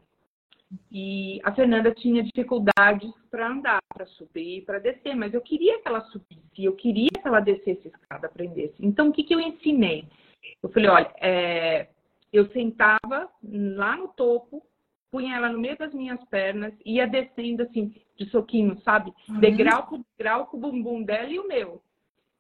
E 0.91 1.41
a 1.45 1.53
Fernanda 1.53 1.93
tinha 1.93 2.23
dificuldades 2.23 3.11
para 3.31 3.49
andar, 3.49 3.81
para 3.93 4.07
subir, 4.07 4.65
para 4.65 4.79
descer, 4.79 5.15
mas 5.15 5.33
eu 5.33 5.41
queria 5.41 5.81
que 5.81 5.89
ela 5.89 6.01
subisse, 6.03 6.43
eu 6.65 6.75
queria 6.77 7.09
que 7.11 7.27
ela 7.27 7.41
descesse 7.41 7.89
a 7.89 7.99
escada, 7.99 8.27
aprendesse. 8.27 8.75
Então, 8.79 9.09
o 9.09 9.13
que, 9.13 9.25
que 9.25 9.35
eu 9.35 9.41
ensinei? 9.41 10.07
Eu 10.63 10.69
falei, 10.69 10.89
olha, 10.89 11.11
é, 11.21 11.89
eu 12.33 12.49
sentava 12.53 13.29
lá 13.43 13.97
no 13.97 14.09
topo, 14.09 14.63
punha 15.11 15.37
ela 15.37 15.51
no 15.51 15.59
meio 15.59 15.77
das 15.79 15.95
minhas 15.95 16.23
pernas, 16.25 16.75
ia 16.85 17.07
descendo 17.07 17.63
assim, 17.63 17.95
de 18.19 18.29
soquinho, 18.31 18.79
sabe? 18.83 19.13
Uhum. 19.29 19.41
Degrau 19.41 19.87
por 19.87 20.01
degrau 20.19 20.47
com 20.47 20.59
o 20.59 20.61
bumbum 20.61 21.03
dela 21.03 21.31
e 21.31 21.39
o 21.39 21.49
meu. 21.49 21.83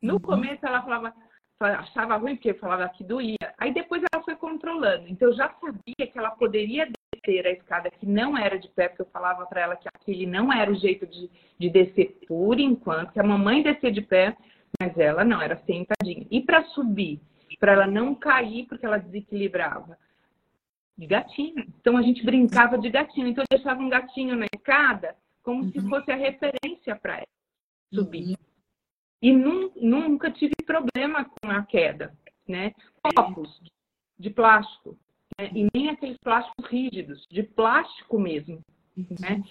No 0.02 0.14
uhum. 0.14 0.20
começo 0.20 0.66
ela 0.66 0.82
falava, 0.82 1.14
achava 1.60 2.16
ruim 2.16 2.36
porque 2.36 2.54
falava 2.54 2.88
que 2.90 3.04
doía. 3.04 3.54
Aí 3.56 3.72
depois 3.72 4.02
ela 4.12 4.22
foi 4.22 4.36
controlando. 4.36 5.08
Então 5.08 5.28
eu 5.28 5.34
já 5.34 5.48
sabia 5.60 6.06
que 6.06 6.18
ela 6.18 6.30
poderia 6.32 6.88
descer 7.28 7.46
a 7.46 7.50
escada 7.50 7.90
que 7.90 8.06
não 8.06 8.36
era 8.36 8.58
de 8.58 8.68
pé, 8.68 8.88
porque 8.88 9.02
eu 9.02 9.10
falava 9.12 9.44
para 9.46 9.60
ela 9.60 9.76
que 9.76 9.88
aquele 9.88 10.26
não 10.26 10.52
era 10.52 10.70
o 10.70 10.74
jeito 10.74 11.06
de, 11.06 11.30
de 11.58 11.68
descer 11.68 12.18
por 12.26 12.58
enquanto, 12.58 13.12
que 13.12 13.20
a 13.20 13.24
mamãe 13.24 13.62
descia 13.62 13.92
de 13.92 14.00
pé, 14.00 14.36
mas 14.80 14.96
ela 14.98 15.24
não, 15.24 15.40
era 15.40 15.56
sentadinha. 15.58 16.26
E 16.30 16.40
para 16.40 16.64
subir, 16.64 17.20
para 17.60 17.72
ela 17.72 17.86
não 17.86 18.14
cair, 18.14 18.66
porque 18.66 18.86
ela 18.86 18.98
desequilibrava, 18.98 19.98
de 20.96 21.06
gatinho. 21.06 21.64
Então 21.80 21.96
a 21.96 22.02
gente 22.02 22.24
brincava 22.24 22.78
de 22.78 22.90
gatinho. 22.90 23.28
Então 23.28 23.44
eu 23.44 23.56
deixava 23.56 23.80
um 23.80 23.88
gatinho 23.88 24.34
na 24.34 24.46
escada 24.52 25.14
como 25.42 25.62
uhum. 25.62 25.70
se 25.70 25.80
fosse 25.88 26.10
a 26.10 26.16
referência 26.16 26.96
para 26.96 27.18
ela 27.18 27.26
subir. 27.94 28.30
Uhum. 28.30 28.34
E 29.20 29.32
num, 29.32 29.70
nunca 29.76 30.30
tive 30.30 30.54
problema 30.64 31.24
com 31.24 31.50
a 31.50 31.62
queda, 31.62 32.12
né? 32.46 32.72
Copos 33.02 33.60
de 34.18 34.30
plástico 34.30 34.98
né? 35.38 35.50
e 35.54 35.68
nem 35.74 35.90
aqueles 35.90 36.18
plásticos 36.18 36.66
rígidos, 36.66 37.26
de 37.30 37.42
plástico 37.42 38.18
mesmo. 38.18 38.60
Né? 38.96 39.42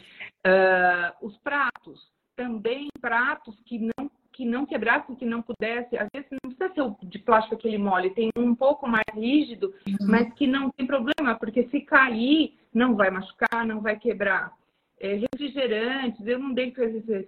Uh, 0.46 1.26
os 1.26 1.38
pratos, 1.38 2.12
também 2.36 2.90
pratos 3.00 3.56
que 3.66 3.80
não 3.80 4.12
que 4.34 4.46
não 4.46 4.68
quebrassem, 4.68 5.16
que 5.16 5.26
não 5.26 5.42
pudesse, 5.42 5.98
às 5.98 6.08
vezes 6.14 6.30
não 6.32 6.52
precisa 6.52 6.72
ser 6.72 7.08
de 7.08 7.18
plástico 7.18 7.56
aquele 7.56 7.80
mole, 7.80 8.12
tem 8.12 8.30
um 8.38 8.54
pouco 8.54 8.88
mais 8.88 9.04
rígido, 9.12 9.74
uhum. 9.88 10.08
mas 10.08 10.32
que 10.36 10.46
não 10.46 10.70
tem 10.70 10.86
problema, 10.86 11.34
porque 11.40 11.68
se 11.70 11.82
cair, 11.82 12.56
não 12.72 12.96
vai 12.96 13.10
machucar, 13.10 13.66
não 13.66 13.82
vai 13.82 13.98
quebrar. 13.98 14.54
É, 15.00 15.16
refrigerantes, 15.16 16.24
eu 16.28 16.38
não 16.38 16.54
dei 16.54 16.72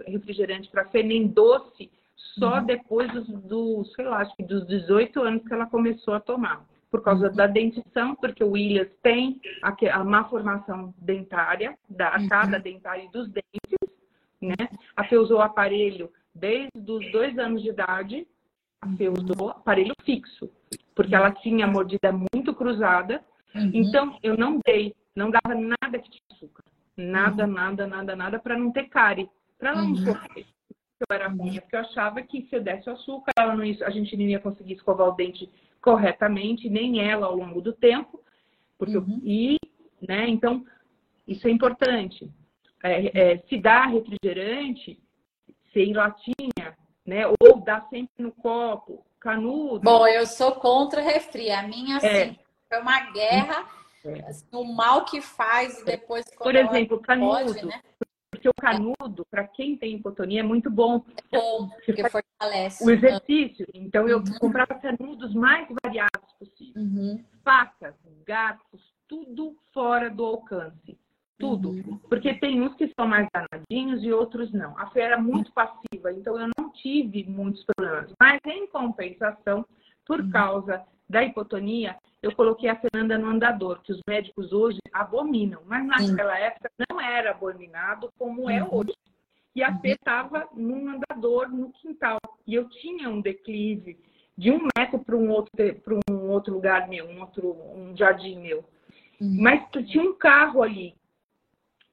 refrigerante 0.06 0.70
para 0.70 0.86
Fê, 0.90 1.02
nem 1.02 1.28
doce, 1.28 1.90
só 2.38 2.60
uhum. 2.60 2.66
depois 2.66 3.12
dos, 3.12 3.28
dos, 3.42 3.92
sei 3.94 4.06
lá, 4.06 4.20
acho 4.20 4.36
que 4.36 4.44
dos 4.44 4.68
18 4.68 5.20
anos 5.20 5.48
que 5.48 5.52
ela 5.52 5.66
começou 5.66 6.14
a 6.14 6.20
tomar 6.20 6.64
por 6.90 7.04
causa 7.04 7.30
da 7.30 7.46
dentição, 7.46 8.16
porque 8.16 8.44
o 8.44 8.52
Williams 8.52 8.92
tem 9.02 9.40
a, 9.62 9.76
a 9.94 10.04
má 10.04 10.24
formação 10.26 10.94
dentária, 10.98 11.78
da 11.90 12.10
achada 12.10 12.58
uhum. 12.58 12.64
dentária 12.64 13.04
e 13.04 13.12
dos 13.12 13.30
dentes, 13.30 13.96
né? 14.42 14.70
A 14.96 15.04
Fê 15.04 15.18
usou 15.18 15.38
o 15.38 15.42
aparelho 15.42 16.12
desde 16.34 16.70
os 16.92 17.12
dois 17.12 17.38
anos 17.38 17.62
de 17.62 17.70
idade, 17.70 18.28
a 18.82 18.88
Fê 18.96 19.10
usou 19.10 19.50
aparelho 19.50 19.94
fixo, 20.04 20.50
porque 20.96 21.14
ela 21.14 21.32
tinha 21.32 21.66
a 21.66 21.70
mordida 21.70 22.12
muito 22.34 22.54
cruzada, 22.54 23.24
uhum. 23.54 23.72
então 23.74 24.18
eu 24.24 24.36
não 24.36 24.60
dei, 24.66 24.96
não 25.16 25.30
dava 25.30 25.54
nada 25.56 26.00
que 26.00 26.10
tinha 26.10 26.24
açúcar. 26.32 26.64
Nada, 26.98 27.46
uhum. 27.46 27.54
nada, 27.54 27.88
nada, 27.88 28.16
nada, 28.16 28.40
para 28.40 28.58
não 28.58 28.72
ter 28.72 28.90
cárie, 28.90 29.30
para 29.58 29.70
ela 29.70 29.82
não 29.82 29.92
uhum. 29.92 29.96
sofrer. 29.98 30.46
Eu 31.00 31.16
era 31.16 31.30
ruim, 31.30 31.58
porque 31.62 31.78
eu 31.78 31.80
achava 31.80 32.22
que 32.22 32.42
se 32.50 32.56
eu 32.58 32.62
desse 32.62 32.90
açúcar, 32.90 33.32
ela 33.38 33.56
não 33.56 33.64
a 33.64 33.90
gente 33.90 34.18
não 34.18 34.26
ia 34.26 34.40
conseguir 34.40 34.74
escovar 34.74 35.08
o 35.08 35.14
dente 35.14 35.50
corretamente, 35.82 36.70
nem 36.70 37.02
ela 37.02 37.28
ao 37.28 37.36
longo 37.36 37.62
do 37.62 37.74
tempo, 37.74 38.24
porque 38.78 38.98
uhum. 38.98 39.22
e, 39.24 39.58
né, 40.02 40.28
então 40.28 40.66
isso 41.28 41.48
é 41.48 41.52
importante. 41.52 42.32
É, 42.84 43.34
é, 43.34 43.38
se 43.48 43.58
dá 43.58 43.86
refrigerante, 43.86 45.00
ser 45.74 45.84
em 45.84 45.94
latinha, 45.94 46.78
né, 47.06 47.26
ou 47.28 47.62
dá 47.62 47.82
sempre 47.90 48.24
no 48.24 48.32
copo, 48.32 49.06
canudo. 49.20 49.82
Bom, 49.82 50.08
eu 50.08 50.26
sou 50.26 50.54
contra 50.54 51.02
refri. 51.02 51.52
A 51.52 51.64
minha, 51.64 51.98
assim, 51.98 52.08
é. 52.08 52.36
foi 52.68 52.82
uma 52.82 53.12
guerra, 53.12 53.68
é. 54.06 54.20
assim, 54.28 54.48
o 54.54 54.64
mal 54.64 55.06
que 55.06 55.22
faz 55.22 55.82
e 55.82 55.86
depois... 55.86 56.26
Por 56.38 56.56
exemplo, 56.56 57.00
canudo. 57.00 57.54
Pode, 57.54 57.66
né? 57.66 57.82
Porque 58.40 58.48
o 58.48 58.54
canudo, 58.54 59.26
para 59.30 59.46
quem 59.46 59.76
tem 59.76 59.96
hipotonia, 59.96 60.40
é 60.40 60.44
muito 60.44 60.72
bom. 60.72 61.04
É 61.30 61.38
bom, 61.38 61.70
porque 61.86 62.10
fortalece. 62.10 62.86
O 62.86 62.90
exercício. 62.90 63.68
Então, 63.74 64.08
eu 64.08 64.20
uhum. 64.20 64.40
comprava 64.40 64.76
canudos 64.76 65.34
mais 65.34 65.68
variados 65.84 66.32
possível. 66.40 66.82
Uhum. 66.82 67.22
Facas, 67.44 67.96
garfos, 68.26 68.82
tudo 69.10 69.58
fora 69.74 70.10
do 70.10 70.24
alcance. 70.24 70.98
Tudo. 71.38 71.72
Uhum. 71.72 72.00
Porque 72.08 72.34
tem 72.36 72.62
uns 72.62 72.76
que 72.76 72.94
são 72.98 73.06
mais 73.06 73.28
danadinhos 73.34 74.04
e 74.04 74.12
outros 74.14 74.54
não. 74.54 74.78
A 74.78 74.90
fé 74.92 75.02
era 75.02 75.18
muito 75.18 75.52
passiva, 75.52 76.14
então 76.14 76.40
eu 76.40 76.50
não 76.58 76.72
tive 76.72 77.26
muitos 77.26 77.66
problemas. 77.66 78.14
Mas, 78.18 78.40
em 78.46 78.68
compensação, 78.68 79.66
por 80.06 80.22
uhum. 80.22 80.30
causa 80.30 80.82
da 81.10 81.24
hipotonia, 81.24 81.98
eu 82.22 82.36
coloquei 82.36 82.70
a 82.70 82.76
Fernanda 82.76 83.18
no 83.18 83.30
andador, 83.30 83.82
que 83.82 83.92
os 83.92 84.02
médicos 84.08 84.54
hoje 84.54 84.78
abominam, 84.94 85.62
mas 85.66 85.86
naquela 85.86 86.36
Sim. 86.36 86.44
época 86.44 86.72
não 86.90 87.02
era 87.02 87.32
abominado 87.32 88.10
como 88.18 88.50
é 88.50 88.62
uhum. 88.64 88.76
hoje. 88.76 88.94
E 89.56 89.64
a 89.64 89.78
Fê 89.80 89.94
estava 89.94 90.48
num 90.54 90.90
andador 90.90 91.50
no 91.50 91.72
quintal. 91.72 92.20
E 92.46 92.54
eu 92.54 92.70
tinha 92.70 93.10
um 93.10 93.20
declive 93.20 94.00
de 94.38 94.52
um 94.52 94.68
metro 94.78 95.00
para 95.00 95.16
um 95.16 95.30
outro 95.32 95.52
para 95.84 96.00
um 96.10 96.30
outro 96.30 96.54
lugar 96.54 96.88
meu, 96.88 97.06
um 97.08 97.22
outro 97.22 97.58
um 97.76 97.98
jardim 97.98 98.40
meu. 98.40 98.64
Uhum. 99.20 99.38
Mas 99.42 99.68
tinha 99.72 100.04
um 100.04 100.14
carro 100.14 100.62
ali. 100.62 100.96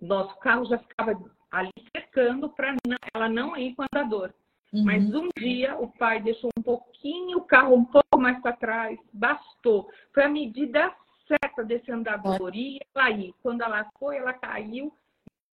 Nosso 0.00 0.38
carro 0.38 0.66
já 0.66 0.78
ficava 0.78 1.18
ali 1.50 1.72
cercando 1.96 2.50
para 2.50 2.76
ela 3.14 3.28
não 3.28 3.56
ir 3.56 3.74
com 3.74 3.82
o 3.82 3.86
andador. 3.92 4.32
Uhum. 4.76 4.84
Mas 4.84 5.14
um 5.14 5.28
dia 5.38 5.74
o 5.76 5.88
pai 5.88 6.20
deixou 6.20 6.50
um 6.58 6.62
pouquinho 6.62 7.38
o 7.38 7.44
carro 7.44 7.74
um 7.74 7.84
pouco 7.84 8.18
mais 8.18 8.38
para 8.42 8.56
trás, 8.56 8.98
bastou. 9.12 9.88
Foi 10.12 10.24
a 10.24 10.28
medida 10.28 10.94
certa 11.26 11.64
desse 11.64 11.90
andador. 11.90 12.54
E 12.54 12.78
ela 12.94 13.06
aí, 13.06 13.34
quando 13.42 13.62
ela 13.62 13.86
foi, 13.98 14.16
ela 14.16 14.34
caiu, 14.34 14.92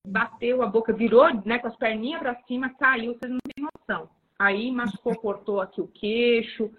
bateu 0.05 0.61
a 0.61 0.67
boca, 0.67 0.91
virou 0.91 1.25
né, 1.45 1.57
com 1.57 1.67
as 1.67 1.75
perninhas 1.77 2.19
para 2.19 2.35
cima, 2.43 2.69
caiu, 2.71 3.13
vocês 3.13 3.31
não 3.31 3.39
têm 3.55 3.65
noção. 3.65 4.09
Aí 4.37 4.71
machucou, 4.71 5.15
cortou 5.15 5.61
aqui 5.61 5.79
o 5.79 5.87
queixo, 5.87 6.69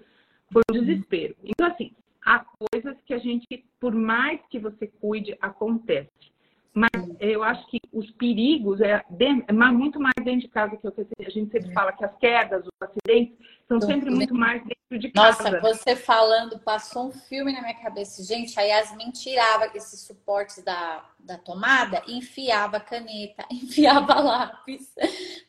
foi 0.53 0.63
um 0.71 0.81
desespero. 0.81 1.35
Então, 1.43 1.67
assim, 1.67 1.93
há 2.25 2.45
coisas 2.71 3.01
que 3.07 3.15
a 3.15 3.19
gente, 3.19 3.65
por 3.81 3.95
mais 3.95 4.39
que 4.51 4.59
você 4.59 4.87
cuide, 4.87 5.37
acontece. 5.41 6.34
Mas 6.75 6.91
eu 7.21 7.45
acho 7.45 7.65
que 7.69 7.79
os 7.93 8.11
perigos 8.13 8.81
é, 8.81 9.01
é 9.47 9.53
muito 9.53 10.01
mais 10.01 10.15
dentro 10.25 10.41
de 10.41 10.49
casa 10.49 10.77
que 10.77 10.89
a 10.89 11.31
gente 11.31 11.53
sempre 11.53 11.73
fala 11.73 11.93
que 11.93 12.05
as 12.05 12.17
quedas, 12.19 12.65
os 12.67 12.73
acidentes 12.81 13.39
são 13.69 13.81
sempre 13.81 14.11
muito 14.11 14.35
mais 14.35 14.61
dentro 14.63 14.99
de 14.99 15.11
casa. 15.11 15.51
Nossa, 15.51 15.61
você 15.61 15.95
falando, 15.95 16.59
passou 16.59 17.09
um 17.09 17.13
filme 17.13 17.53
na 17.53 17.63
minha 17.63 17.81
cabeça. 17.81 18.25
Gente, 18.25 18.59
a 18.59 18.63
Yasmin 18.63 19.13
tirava 19.13 19.71
esses 19.75 20.01
suportes 20.01 20.63
da, 20.65 21.05
da 21.19 21.39
tomada, 21.39 22.03
enfiava 22.09 22.81
caneta, 22.81 23.47
enfiava 23.51 24.21
lápis. 24.21 24.93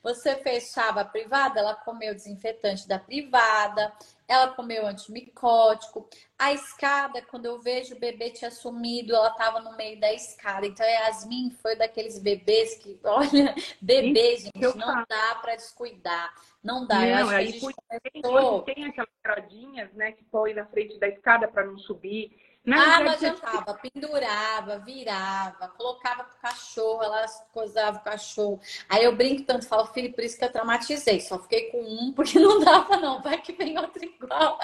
Você 0.04 0.36
fechava 0.36 1.02
a 1.02 1.06
privada, 1.06 1.60
ela 1.60 1.76
comeu 1.76 2.14
desinfetante 2.14 2.88
da 2.88 3.00
privada, 3.00 3.92
ela 4.28 4.54
comeu 4.54 4.86
antimicótico. 4.86 6.10
A 6.38 6.52
escada, 6.52 7.22
quando 7.22 7.46
eu 7.46 7.60
vejo 7.60 7.96
o 7.96 8.00
bebê 8.00 8.32
tinha 8.32 8.52
sumido, 8.52 9.16
ela 9.16 9.30
estava 9.30 9.60
no 9.60 9.76
meio 9.78 10.00
da 10.00 10.12
escada. 10.14 10.66
Então, 10.66 10.86
a 10.86 10.90
Yasmin 10.90 11.52
foi 11.62 11.76
daqueles 11.76 12.20
bebês 12.20 12.76
que, 12.76 13.00
olha, 13.06 13.56
bebê, 13.82 14.38
gente, 14.38 14.78
não 14.78 15.06
dá 15.08 15.36
para 15.42 15.56
descuidar. 15.56 16.34
Não 16.64 16.86
dá. 16.88 17.00
Não, 17.00 17.06
eu 17.06 17.16
acho 17.16 17.36
aí 17.36 17.54
que 17.54 17.66
a 17.90 18.00
gente 18.04 18.22
começou... 18.24 18.62
tem 18.64 18.86
aquelas 18.86 19.10
gradinhas, 19.24 19.94
né, 19.94 20.12
que 20.12 20.24
põe 20.26 20.54
na 20.54 20.66
frente 20.66 21.00
da 21.00 21.08
escada 21.08 21.48
para 21.48 21.66
não 21.66 21.78
subir. 21.78 22.36
Não, 22.66 22.78
ah, 22.78 23.00
não 23.00 23.12
adiantava. 23.12 23.76
Pendurava, 23.76 24.80
virava, 24.80 25.68
colocava 25.70 26.24
pro 26.24 26.38
cachorro, 26.40 27.04
ela 27.04 27.26
coisava 27.54 27.98
o 27.98 28.04
cachorro. 28.04 28.60
Aí 28.90 29.04
eu 29.04 29.16
brinco 29.16 29.44
tanto, 29.44 29.68
falo, 29.68 29.86
filho, 29.88 30.12
por 30.14 30.24
isso 30.24 30.38
que 30.38 30.44
eu 30.44 30.52
traumatizei. 30.52 31.22
Só 31.22 31.38
fiquei 31.38 31.70
com 31.70 31.82
um, 31.82 32.12
porque 32.12 32.40
não 32.40 32.60
dava, 32.60 32.98
não. 32.98 33.22
Vai 33.22 33.40
que 33.40 33.54
vem 33.54 33.78
outro 33.78 34.04
igual. 34.04 34.60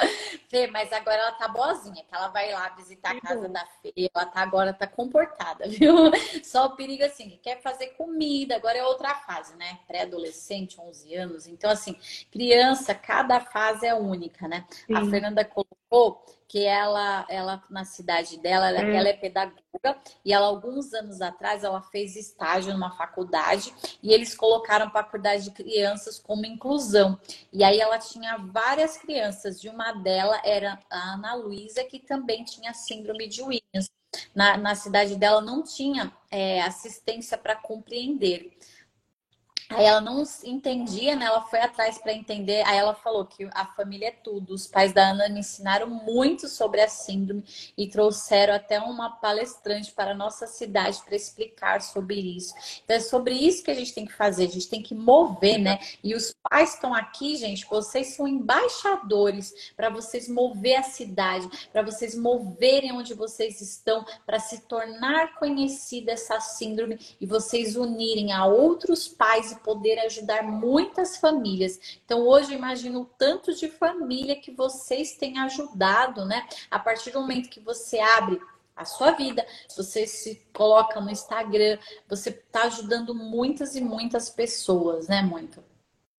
Fê, 0.50 0.68
mas 0.68 0.92
agora 0.92 1.18
ela 1.18 1.32
tá 1.34 1.48
boazinha, 1.48 2.04
que 2.04 2.16
ela 2.16 2.30
vai 2.30 2.52
lá 2.52 2.70
visitar 2.70 3.12
a 3.12 3.22
casa 3.22 3.48
da 3.48 3.66
Fê. 3.82 3.94
Ela 4.14 4.26
tá 4.26 4.42
agora, 4.42 4.74
tá 4.74 4.88
comportada, 4.88 5.68
viu? 5.70 5.96
Só 6.44 6.66
o 6.66 6.76
perigo, 6.76 7.04
assim, 7.04 7.30
que 7.30 7.38
quer 7.38 7.62
fazer 7.62 7.88
comida. 7.90 8.56
Agora 8.56 8.78
é 8.78 8.84
outra 8.84 9.14
fase, 9.14 9.56
né? 9.58 9.80
Pré-adolescente, 9.88 10.80
11 10.80 11.16
anos. 11.16 11.48
Então, 11.48 11.70
assim, 11.70 11.96
criança, 12.32 12.96
cada 12.96 13.40
fase 13.40 13.86
é 13.86 13.94
única, 13.94 14.48
né? 14.48 14.66
Sim. 14.72 14.96
A 14.96 15.06
Fernanda 15.06 15.46
colocou 15.46 15.81
que 16.48 16.66
ela, 16.66 17.26
ela 17.30 17.64
na 17.70 17.86
cidade 17.86 18.38
dela, 18.38 18.68
ela 18.68 18.80
é. 18.80 18.96
ela 18.96 19.08
é 19.08 19.14
pedagoga 19.14 19.98
e 20.24 20.34
ela 20.34 20.48
alguns 20.48 20.94
anos 20.94 21.22
atrás 21.22 21.64
ela 21.64 21.82
fez 21.82 22.18
estágio 22.18 22.74
numa 22.74 22.92
faculdade 22.92 23.74
e 24.04 24.12
eles 24.12 24.36
colocaram 24.36 24.90
para 24.90 25.06
cuidar 25.06 25.38
de 25.38 25.50
crianças 25.52 26.20
como 26.20 26.46
inclusão. 26.46 27.18
E 27.54 27.64
aí 27.64 27.80
ela 27.80 27.98
tinha 27.98 28.38
várias 28.38 28.98
crianças, 28.98 29.62
de 29.62 29.70
uma 29.70 29.94
delas 29.94 30.42
era 30.44 30.78
a 30.90 31.14
Ana 31.14 31.36
Luísa 31.36 31.86
que 31.86 32.00
também 32.00 32.44
tinha 32.44 32.74
síndrome 32.74 33.30
de 33.30 33.42
Williams. 33.42 33.90
Na, 34.36 34.58
na 34.58 34.76
cidade 34.76 35.16
dela 35.16 35.40
não 35.40 35.64
tinha 35.64 36.12
é, 36.30 36.62
assistência 36.62 37.38
para 37.38 37.56
compreender. 37.56 38.52
Aí 39.72 39.86
ela 39.86 40.02
não 40.02 40.24
entendia, 40.44 41.16
né? 41.16 41.26
Ela 41.26 41.42
foi 41.42 41.60
atrás 41.60 41.98
para 41.98 42.14
entender. 42.14 42.64
Aí 42.66 42.78
ela 42.78 42.94
falou 42.94 43.26
que 43.26 43.48
a 43.54 43.66
família 43.66 44.10
é 44.10 44.12
tudo. 44.12 44.54
Os 44.54 44.68
pais 44.68 44.94
da 44.94 45.10
Ana 45.10 45.30
me 45.30 45.40
ensinaram 45.40 45.88
muito 45.88 46.48
sobre 46.48 46.82
a 46.82 46.88
síndrome 46.88 47.44
e 47.78 47.88
trouxeram 47.88 48.54
até 48.54 48.80
uma 48.80 49.10
palestrante 49.10 49.92
para 49.92 50.12
a 50.12 50.16
nossa 50.16 50.48
cidade 50.48 51.02
para 51.04 51.16
explicar 51.16 51.82
sobre 51.82 52.20
isso. 52.20 52.54
Então 52.84 52.96
é 52.96 53.00
sobre 53.00 53.34
isso 53.34 53.64
que 53.64 53.72
a 53.72 53.76
gente 53.76 53.94
tem 53.94 54.06
que 54.06 54.14
fazer. 54.14 54.46
A 54.46 54.50
gente 54.50 54.70
tem 54.70 54.82
que 54.82 54.94
mover, 54.94 55.58
né? 55.58 55.80
E 56.04 56.14
os 56.14 56.34
pais 56.50 56.74
estão 56.74 56.94
aqui, 56.94 57.36
gente. 57.36 57.66
Vocês 57.66 58.16
são 58.16 58.28
embaixadores 58.28 59.72
para 59.76 59.90
vocês 59.90 60.28
mover 60.28 60.78
a 60.78 60.84
cidade, 60.84 61.50
para 61.72 61.82
vocês 61.82 62.16
moverem 62.16 62.92
onde 62.92 63.14
vocês 63.14 63.62
estão, 63.62 64.06
para 64.26 64.40
se 64.40 64.62
tornar 64.62 65.36
conhecida 65.36 66.12
essa 66.12 66.40
síndrome 66.40 67.00
e 67.20 67.26
vocês 67.26 67.76
unirem 67.76 68.32
a 68.32 68.46
outros 68.46 69.08
pais 69.08 69.52
e 69.52 69.60
poder 69.64 70.00
ajudar 70.00 70.44
muitas 70.44 71.18
famílias. 71.18 72.00
Então, 72.06 72.28
hoje 72.28 72.54
imagino 72.54 73.02
o 73.02 73.06
tanto 73.06 73.54
de 73.54 73.68
família 73.68 74.36
que 74.36 74.52
vocês 74.52 75.16
têm 75.16 75.40
ajudado, 75.40 76.26
né? 76.26 76.48
A 76.70 76.80
partir 76.80 77.12
do 77.12 77.22
momento 77.22 77.50
que 77.50 77.60
você 77.60 78.00
abre 78.00 78.40
a 78.76 78.86
sua 78.86 79.12
vida, 79.12 79.46
você 79.76 80.08
se 80.08 80.44
coloca 80.54 81.00
no 81.00 81.10
Instagram, 81.10 81.78
você 82.08 82.30
está 82.30 82.64
ajudando 82.64 83.14
muitas 83.14 83.76
e 83.76 83.82
muitas 83.82 84.30
pessoas, 84.30 85.08
né, 85.08 85.22
Mônica? 85.22 85.64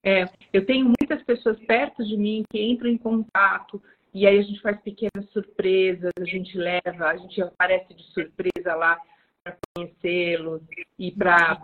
É, 0.04 0.28
eu 0.52 0.66
tenho 0.66 0.86
muitas 0.86 1.22
pessoas 1.22 1.58
perto 1.60 2.04
de 2.04 2.16
mim 2.16 2.42
que 2.50 2.60
entram 2.60 2.90
em 2.90 2.98
contato 2.98 3.80
e 4.12 4.26
aí 4.26 4.38
a 4.38 4.42
gente 4.42 4.60
faz 4.60 4.78
pequenas 4.80 5.30
surpresas, 5.32 6.10
a 6.18 6.24
gente 6.24 6.56
leva, 6.58 7.06
a 7.06 7.16
gente 7.16 7.40
aparece 7.40 7.94
de 7.94 8.02
surpresa 8.12 8.74
lá 8.74 8.98
para 9.42 9.56
conhecê-los 9.74 10.60
e 10.98 11.10
para 11.12 11.58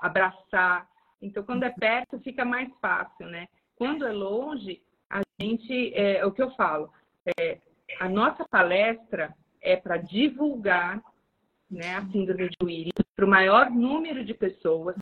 abraçar. 0.00 0.88
Então, 1.24 1.42
quando 1.42 1.62
é 1.62 1.70
perto, 1.70 2.20
fica 2.20 2.44
mais 2.44 2.70
fácil, 2.80 3.26
né? 3.26 3.48
Quando 3.76 4.06
é 4.06 4.12
longe, 4.12 4.82
a 5.08 5.22
gente, 5.40 5.92
é, 5.94 6.18
é 6.18 6.26
o 6.26 6.32
que 6.32 6.42
eu 6.42 6.50
falo, 6.50 6.90
é, 7.38 7.58
a 7.98 8.08
nossa 8.08 8.46
palestra 8.46 9.34
é 9.60 9.74
para 9.74 9.96
divulgar 9.96 11.02
né, 11.70 11.96
a 11.96 12.06
síndrome 12.10 12.50
de 12.50 12.56
Williams 12.62 13.06
para 13.16 13.24
o 13.24 13.28
maior 13.28 13.70
número 13.70 14.22
de 14.24 14.34
pessoas, 14.34 14.96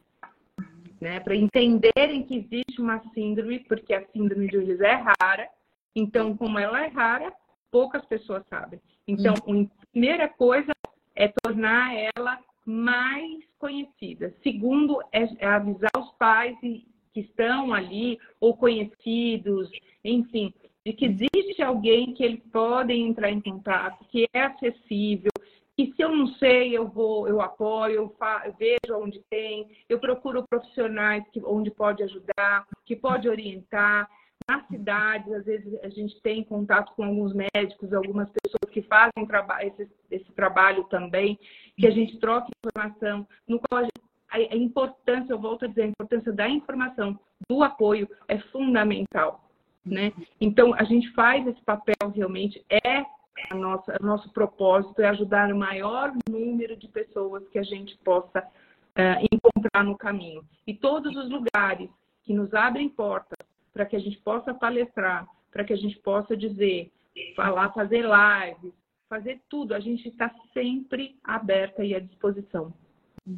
né, 1.00 1.18
para 1.18 1.34
entenderem 1.34 2.24
que 2.24 2.36
existe 2.36 2.80
uma 2.80 3.02
síndrome, 3.12 3.58
porque 3.60 3.92
a 3.92 4.06
síndrome 4.08 4.48
de 4.48 4.56
Williams 4.56 4.80
é 4.80 5.04
rara. 5.20 5.48
Então, 5.94 6.36
como 6.36 6.58
ela 6.58 6.84
é 6.84 6.86
rara, 6.86 7.32
poucas 7.70 8.04
pessoas 8.06 8.44
sabem. 8.48 8.80
Então, 9.08 9.34
a 9.34 9.90
primeira 9.90 10.28
coisa 10.28 10.72
é 11.16 11.28
tornar 11.42 11.92
ela 12.16 12.38
mais 12.64 13.44
conhecida. 13.58 14.34
Segundo, 14.42 15.00
é, 15.12 15.28
é 15.38 15.46
avisar 15.46 15.90
os 15.96 16.10
pais 16.12 16.56
que 16.60 17.20
estão 17.20 17.72
ali, 17.74 18.18
ou 18.40 18.56
conhecidos, 18.56 19.70
enfim, 20.04 20.52
de 20.84 20.92
que 20.92 21.06
existe 21.06 21.62
alguém 21.62 22.14
que 22.14 22.24
eles 22.24 22.42
podem 22.52 23.08
entrar 23.08 23.30
em 23.30 23.40
contato, 23.40 24.04
que 24.08 24.26
é 24.32 24.42
acessível, 24.42 25.30
que 25.76 25.92
se 25.94 26.02
eu 26.02 26.14
não 26.14 26.26
sei, 26.34 26.76
eu 26.76 26.88
vou, 26.88 27.28
eu 27.28 27.40
apoio, 27.40 27.94
eu, 27.94 28.16
eu 28.44 28.54
vejo 28.58 29.02
onde 29.02 29.20
tem, 29.30 29.68
eu 29.88 29.98
procuro 29.98 30.44
profissionais 30.48 31.24
que, 31.32 31.40
onde 31.44 31.70
pode 31.70 32.02
ajudar, 32.02 32.66
que 32.84 32.96
pode 32.96 33.28
orientar. 33.28 34.08
Nas 34.48 34.66
cidades, 34.66 35.32
às 35.32 35.44
vezes 35.44 35.72
a 35.84 35.88
gente 35.88 36.20
tem 36.20 36.42
contato 36.42 36.92
com 36.96 37.04
alguns 37.04 37.32
médicos, 37.32 37.92
algumas 37.92 38.28
pessoas 38.28 38.72
que 38.72 38.82
fazem 38.82 39.24
traba 39.24 39.64
esse, 39.64 39.88
esse 40.10 40.32
trabalho 40.32 40.82
também, 40.84 41.38
que 41.76 41.86
a 41.86 41.90
gente 41.90 42.18
troca 42.18 42.48
informação, 42.64 43.26
no 43.46 43.60
qual 43.60 43.84
a, 43.84 44.36
a 44.36 44.56
importância, 44.56 45.32
eu 45.32 45.38
volto 45.38 45.64
a 45.64 45.68
dizer, 45.68 45.82
a 45.82 45.86
importância 45.86 46.32
da 46.32 46.48
informação, 46.48 47.18
do 47.48 47.62
apoio 47.62 48.08
é 48.28 48.38
fundamental. 48.38 49.48
Né? 49.84 50.12
Então, 50.40 50.74
a 50.74 50.84
gente 50.84 51.10
faz 51.12 51.46
esse 51.46 51.60
papel 51.62 52.08
realmente, 52.14 52.64
é 52.70 53.04
a 53.50 53.54
nossa, 53.54 53.96
o 54.00 54.06
nosso 54.06 54.30
propósito 54.32 55.00
é 55.00 55.08
ajudar 55.08 55.52
o 55.52 55.56
maior 55.56 56.12
número 56.28 56.76
de 56.76 56.86
pessoas 56.88 57.46
que 57.48 57.58
a 57.58 57.62
gente 57.62 57.96
possa 57.98 58.40
uh, 58.40 59.26
encontrar 59.32 59.84
no 59.84 59.96
caminho. 59.96 60.44
E 60.66 60.74
todos 60.74 61.16
os 61.16 61.30
lugares 61.30 61.90
que 62.24 62.32
nos 62.32 62.52
abrem 62.54 62.88
portas 62.88 63.38
para 63.72 63.86
que 63.86 63.96
a 63.96 63.98
gente 63.98 64.18
possa 64.18 64.54
palestrar, 64.54 65.26
para 65.50 65.64
que 65.64 65.72
a 65.72 65.76
gente 65.76 65.98
possa 66.00 66.36
dizer, 66.36 66.92
falar, 67.34 67.72
fazer 67.72 68.02
lives, 68.04 68.72
fazer 69.12 69.42
tudo. 69.50 69.74
A 69.74 69.80
gente 69.80 70.08
está 70.08 70.34
sempre 70.54 71.16
aberta 71.22 71.84
e 71.84 71.94
à 71.94 72.00
disposição. 72.00 72.72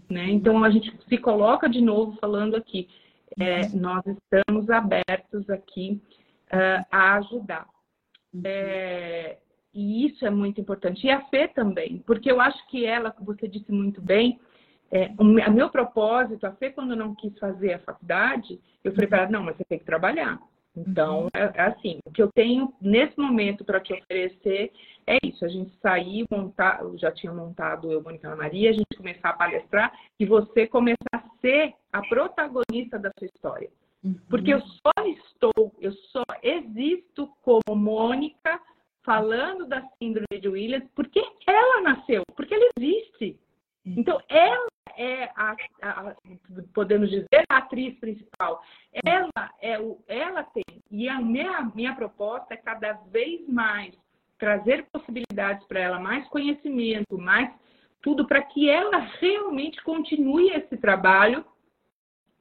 Né? 0.09 0.31
Então, 0.31 0.63
a 0.63 0.71
gente 0.71 0.97
se 1.09 1.19
coloca 1.19 1.69
de 1.69 1.81
novo 1.81 2.17
falando 2.21 2.55
aqui. 2.55 2.89
É, 3.37 3.67
nós 3.71 4.05
estamos 4.07 4.71
abertos 4.71 5.51
aqui 5.51 6.01
uh, 6.53 6.87
a 6.93 7.17
ajudar. 7.17 7.67
É, 8.45 9.39
e 9.75 10.07
isso 10.07 10.25
é 10.25 10.31
muito 10.31 10.61
importante. 10.61 11.05
E 11.05 11.11
a 11.11 11.23
Fê 11.23 11.49
também, 11.49 11.99
porque 12.07 12.31
eu 12.31 12.41
acho 12.41 12.65
que 12.69 12.87
ela, 12.87 13.13
você 13.21 13.49
disse 13.49 13.73
muito 13.73 14.01
bem, 14.01 14.39
é, 14.93 15.11
o 15.19 15.25
meu 15.25 15.69
propósito, 15.71 16.47
a 16.47 16.53
Fê, 16.53 16.71
quando 16.71 16.95
não 16.95 17.17
quis 17.17 17.37
fazer 17.41 17.73
a 17.75 17.79
faculdade, 17.81 18.61
eu 18.85 18.93
falei 18.93 19.09
para 19.09 19.23
ela, 19.23 19.31
não, 19.31 19.43
mas 19.43 19.57
você 19.57 19.65
tem 19.65 19.81
que 19.81 19.85
trabalhar. 19.85 20.39
Então, 20.77 21.29
é, 21.35 21.51
é 21.55 21.63
assim, 21.63 21.99
o 22.05 22.13
que 22.13 22.23
eu 22.23 22.31
tenho 22.33 22.73
nesse 22.81 23.19
momento 23.19 23.65
para 23.65 23.81
te 23.81 23.93
oferecer 23.93 24.73
é 25.07 25.19
isso, 25.25 25.45
a 25.45 25.49
gente 25.49 25.73
sair, 25.81 26.25
montar, 26.31 26.81
eu 26.81 26.97
já 26.99 27.11
tinha 27.13 27.33
montado 27.33 27.91
eu, 27.91 28.03
Mônica 28.03 28.35
Maria, 28.35 28.71
a 28.71 28.73
gente 28.73 28.97
começar 28.97 29.31
a 29.31 29.37
palestrar 29.37 29.93
e 30.19 30.25
você 30.25 30.67
começar 30.67 30.97
a 31.13 31.29
ser 31.41 31.75
a 31.93 32.01
protagonista 32.03 32.99
da 32.99 33.11
sua 33.19 33.27
história. 33.27 33.71
Uhum. 34.03 34.19
Porque 34.29 34.53
eu 34.53 34.61
só 34.61 34.93
estou, 35.07 35.75
eu 35.81 35.93
só 35.93 36.25
existo 36.43 37.29
como 37.43 37.77
Mônica 37.77 38.61
falando 39.03 39.67
da 39.67 39.83
síndrome 39.99 40.41
de 40.41 40.49
Williams 40.49 40.89
porque 40.95 41.23
ela 41.47 41.81
nasceu, 41.83 42.23
porque 42.35 42.55
ela 42.55 42.71
existe. 42.79 43.39
Uhum. 43.87 43.95
Então, 43.99 44.21
ela 44.29 44.67
é 44.97 45.25
a, 45.37 45.57
a, 45.83 46.15
podemos 46.73 47.11
dizer, 47.11 47.45
a 47.49 47.59
atriz 47.59 47.99
principal. 47.99 48.63
Ela 49.05 49.51
é 49.61 49.79
o, 49.79 49.99
ela 50.07 50.45
tem. 50.45 50.65
E 50.91 51.09
a 51.09 51.21
minha, 51.21 51.71
minha 51.75 51.95
proposta 51.95 52.55
é 52.55 52.57
cada 52.57 52.93
vez 53.11 53.47
mais 53.49 53.95
trazer 54.39 54.87
possibilidades 54.93 55.67
para 55.67 55.81
ela, 55.81 55.99
mais 55.99 56.27
conhecimento, 56.29 57.19
mais 57.19 57.53
tudo 58.03 58.27
para 58.27 58.43
que 58.43 58.69
ela 58.69 58.99
realmente 59.21 59.83
continue 59.83 60.51
esse 60.51 60.77
trabalho 60.77 61.45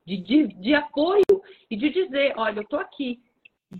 de, 0.05 0.17
de, 0.17 0.47
de 0.47 0.73
apoio 0.73 1.23
e 1.69 1.77
de 1.77 1.89
dizer, 1.89 2.33
olha, 2.35 2.59
eu 2.59 2.63
estou 2.63 2.79
aqui, 2.79 3.21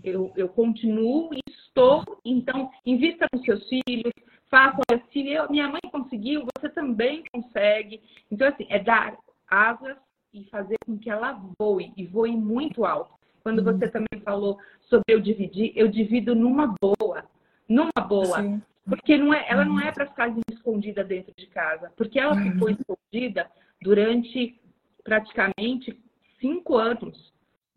eu, 0.02 0.32
eu 0.36 0.48
continuo 0.48 1.30
e 1.34 1.40
estou, 1.50 2.02
então 2.24 2.70
invista 2.86 3.26
nos 3.32 3.44
seus 3.44 3.68
filhos, 3.68 4.12
faça, 4.50 4.80
se 5.12 5.28
eu, 5.28 5.50
minha 5.50 5.68
mãe 5.68 5.80
conseguiu, 5.90 6.46
você 6.56 6.68
também 6.68 7.24
consegue. 7.32 8.00
Então, 8.30 8.48
assim, 8.48 8.66
é 8.70 8.78
dar 8.78 9.16
asas 9.48 9.96
e 10.32 10.44
fazer 10.44 10.76
com 10.86 10.98
que 10.98 11.10
ela 11.10 11.40
voe, 11.58 11.92
e 11.96 12.06
voe 12.06 12.36
muito 12.36 12.84
alto. 12.84 13.14
Quando 13.42 13.58
uhum. 13.58 13.64
você 13.64 13.88
também 13.88 14.20
falou 14.24 14.58
sobre 14.82 15.04
eu 15.08 15.20
dividir, 15.20 15.72
eu 15.76 15.88
divido 15.88 16.34
numa 16.34 16.74
boa, 16.80 17.24
numa 17.68 17.90
boa. 18.06 18.42
Sim. 18.42 18.62
Porque 18.86 19.16
não 19.16 19.32
é, 19.32 19.46
ela 19.48 19.64
não 19.64 19.80
é 19.80 19.90
para 19.90 20.06
ficar 20.06 20.34
escondida 20.50 21.02
dentro 21.02 21.32
de 21.36 21.46
casa, 21.46 21.90
porque 21.96 22.18
ela 22.18 22.34
uhum. 22.34 22.52
ficou 22.52 22.68
escondida 22.70 23.50
durante 23.80 24.60
praticamente 25.02 25.98
cinco 26.38 26.76
anos 26.76 27.32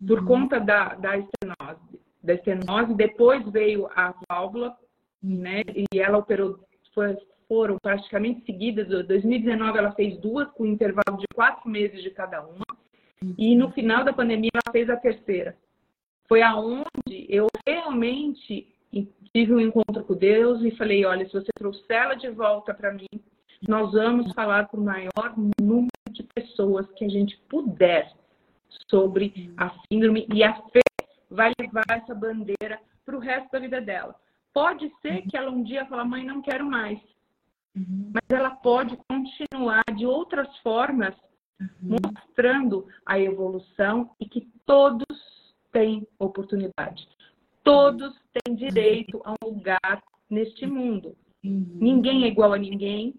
por 0.05 0.19
uhum. 0.19 0.25
conta 0.25 0.59
da, 0.59 0.95
da 0.95 1.17
estenose. 1.17 1.99
Da 2.21 2.33
estenose, 2.33 2.93
depois 2.93 3.47
veio 3.49 3.87
a 3.95 4.13
válvula, 4.29 4.75
né? 5.23 5.61
E 5.93 5.99
ela 5.99 6.17
operou, 6.17 6.59
foi, 6.93 7.17
foram 7.47 7.77
praticamente 7.81 8.45
seguidas. 8.45 8.87
Em 8.87 9.05
2019 9.05 9.77
ela 9.77 9.91
fez 9.93 10.19
duas 10.19 10.49
com 10.51 10.65
intervalo 10.65 11.17
de 11.17 11.25
quatro 11.33 11.69
meses 11.69 12.03
de 12.03 12.09
cada 12.09 12.45
uma. 12.45 12.65
E 13.37 13.55
no 13.55 13.71
final 13.71 14.03
da 14.03 14.13
pandemia 14.13 14.51
ela 14.53 14.73
fez 14.73 14.89
a 14.89 14.97
terceira. 14.97 15.57
Foi 16.27 16.41
aonde 16.41 17.25
eu 17.29 17.47
realmente 17.65 18.67
tive 19.33 19.53
um 19.53 19.59
encontro 19.59 20.03
com 20.03 20.13
Deus 20.15 20.63
e 20.63 20.71
falei, 20.71 21.05
olha, 21.05 21.25
se 21.27 21.33
você 21.33 21.49
trouxer 21.57 21.95
ela 21.95 22.15
de 22.15 22.29
volta 22.29 22.73
para 22.73 22.93
mim, 22.93 23.07
nós 23.67 23.91
vamos 23.91 24.31
falar 24.33 24.67
para 24.67 24.79
o 24.79 24.83
maior 24.83 25.33
número 25.59 25.89
de 26.09 26.23
pessoas 26.23 26.87
que 26.93 27.05
a 27.05 27.09
gente 27.09 27.37
puder 27.49 28.11
sobre 28.89 29.53
a 29.57 29.71
síndrome 29.87 30.27
e 30.33 30.43
a 30.43 30.53
fé 30.69 30.81
vai 31.29 31.51
levar 31.59 31.85
essa 31.89 32.15
bandeira 32.15 32.79
para 33.05 33.15
o 33.15 33.19
resto 33.19 33.51
da 33.51 33.59
vida 33.59 33.81
dela. 33.81 34.15
Pode 34.53 34.91
ser 35.01 35.21
que 35.23 35.37
ela 35.37 35.51
um 35.51 35.63
dia 35.63 35.85
fale, 35.85 36.07
mãe, 36.07 36.25
não 36.25 36.41
quero 36.41 36.65
mais. 36.65 36.99
Uhum. 37.75 38.11
Mas 38.13 38.23
ela 38.29 38.51
pode 38.51 38.97
continuar 39.07 39.83
de 39.95 40.05
outras 40.05 40.47
formas, 40.59 41.13
uhum. 41.59 41.97
mostrando 42.01 42.87
a 43.05 43.19
evolução 43.19 44.09
e 44.19 44.25
que 44.27 44.49
todos 44.65 45.05
têm 45.71 46.07
oportunidade. 46.17 47.07
Todos 47.67 48.15
têm 48.31 48.55
direito 48.55 49.21
a 49.25 49.33
um 49.33 49.49
lugar 49.49 50.01
neste 50.29 50.65
mundo. 50.65 51.17
Uhum. 51.43 51.77
Ninguém 51.81 52.23
é 52.23 52.27
igual 52.27 52.53
a 52.53 52.57
ninguém, 52.57 53.13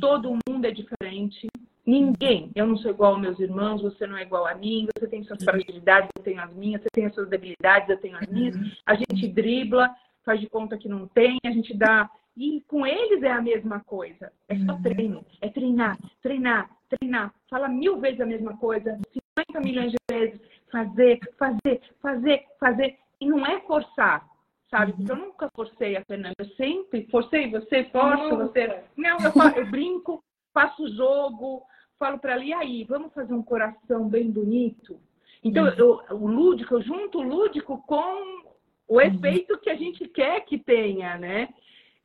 todo 0.00 0.38
mundo 0.48 0.64
é 0.64 0.70
diferente. 0.70 1.48
Ninguém. 1.84 2.52
Eu 2.54 2.66
não 2.68 2.76
sou 2.76 2.92
igual 2.92 3.14
aos 3.14 3.20
meus 3.20 3.40
irmãos, 3.40 3.82
você 3.82 4.06
não 4.06 4.16
é 4.16 4.22
igual 4.22 4.46
a 4.46 4.54
mim, 4.54 4.86
você 4.94 5.08
tem 5.08 5.24
suas 5.24 5.42
fragilidades, 5.42 6.10
eu 6.16 6.22
tenho 6.22 6.40
as 6.40 6.54
minhas, 6.54 6.80
você 6.80 6.88
tem 6.92 7.06
as 7.06 7.14
suas 7.14 7.28
debilidades, 7.28 7.88
eu 7.88 7.98
tenho 7.98 8.16
as 8.16 8.26
minhas. 8.28 8.54
A 8.86 8.94
gente 8.94 9.26
dribla, 9.26 9.92
faz 10.24 10.38
de 10.38 10.48
conta 10.48 10.78
que 10.78 10.88
não 10.88 11.08
tem, 11.08 11.36
a 11.44 11.50
gente 11.50 11.74
dá. 11.74 12.08
E 12.36 12.60
com 12.68 12.86
eles 12.86 13.20
é 13.24 13.32
a 13.32 13.42
mesma 13.42 13.80
coisa. 13.80 14.30
É 14.48 14.56
só 14.58 14.78
treino. 14.80 15.26
É 15.40 15.48
treinar, 15.48 15.98
treinar, 16.22 16.70
treinar. 16.88 17.34
Fala 17.50 17.68
mil 17.68 17.98
vezes 17.98 18.20
a 18.20 18.26
mesma 18.26 18.56
coisa, 18.58 18.96
50 19.36 19.60
milhões 19.60 19.90
de 19.90 19.98
vezes. 20.08 20.40
Fazer, 20.70 21.18
fazer, 21.36 21.80
fazer, 22.00 22.44
fazer. 22.60 22.96
E 23.20 23.26
não 23.26 23.46
é 23.46 23.60
forçar 23.60 24.26
sabe? 24.70 24.92
Porque 24.92 25.10
eu 25.10 25.16
nunca 25.16 25.50
forcei 25.54 25.96
a 25.96 26.04
Fernanda, 26.04 26.34
eu 26.38 26.46
sempre 26.50 27.06
forcei, 27.10 27.50
você 27.50 27.84
força, 27.84 28.36
você. 28.36 28.84
Não, 28.96 29.16
eu, 29.18 29.62
eu 29.62 29.70
brinco, 29.70 30.22
faço 30.52 30.94
jogo, 30.94 31.62
falo 31.98 32.18
para 32.18 32.32
ela, 32.32 32.44
e 32.44 32.52
aí, 32.52 32.84
vamos 32.84 33.12
fazer 33.12 33.34
um 33.34 33.42
coração 33.42 34.08
bem 34.08 34.30
bonito? 34.30 35.00
Então, 35.42 35.64
uhum. 35.64 35.74
eu, 35.76 36.00
o 36.16 36.26
lúdico, 36.26 36.74
eu 36.74 36.82
junto 36.82 37.18
o 37.18 37.22
lúdico 37.22 37.82
com 37.86 38.42
o 38.86 38.94
uhum. 38.94 39.00
efeito 39.00 39.58
que 39.58 39.70
a 39.70 39.76
gente 39.76 40.06
quer 40.08 40.40
que 40.40 40.58
tenha, 40.58 41.16
né? 41.16 41.48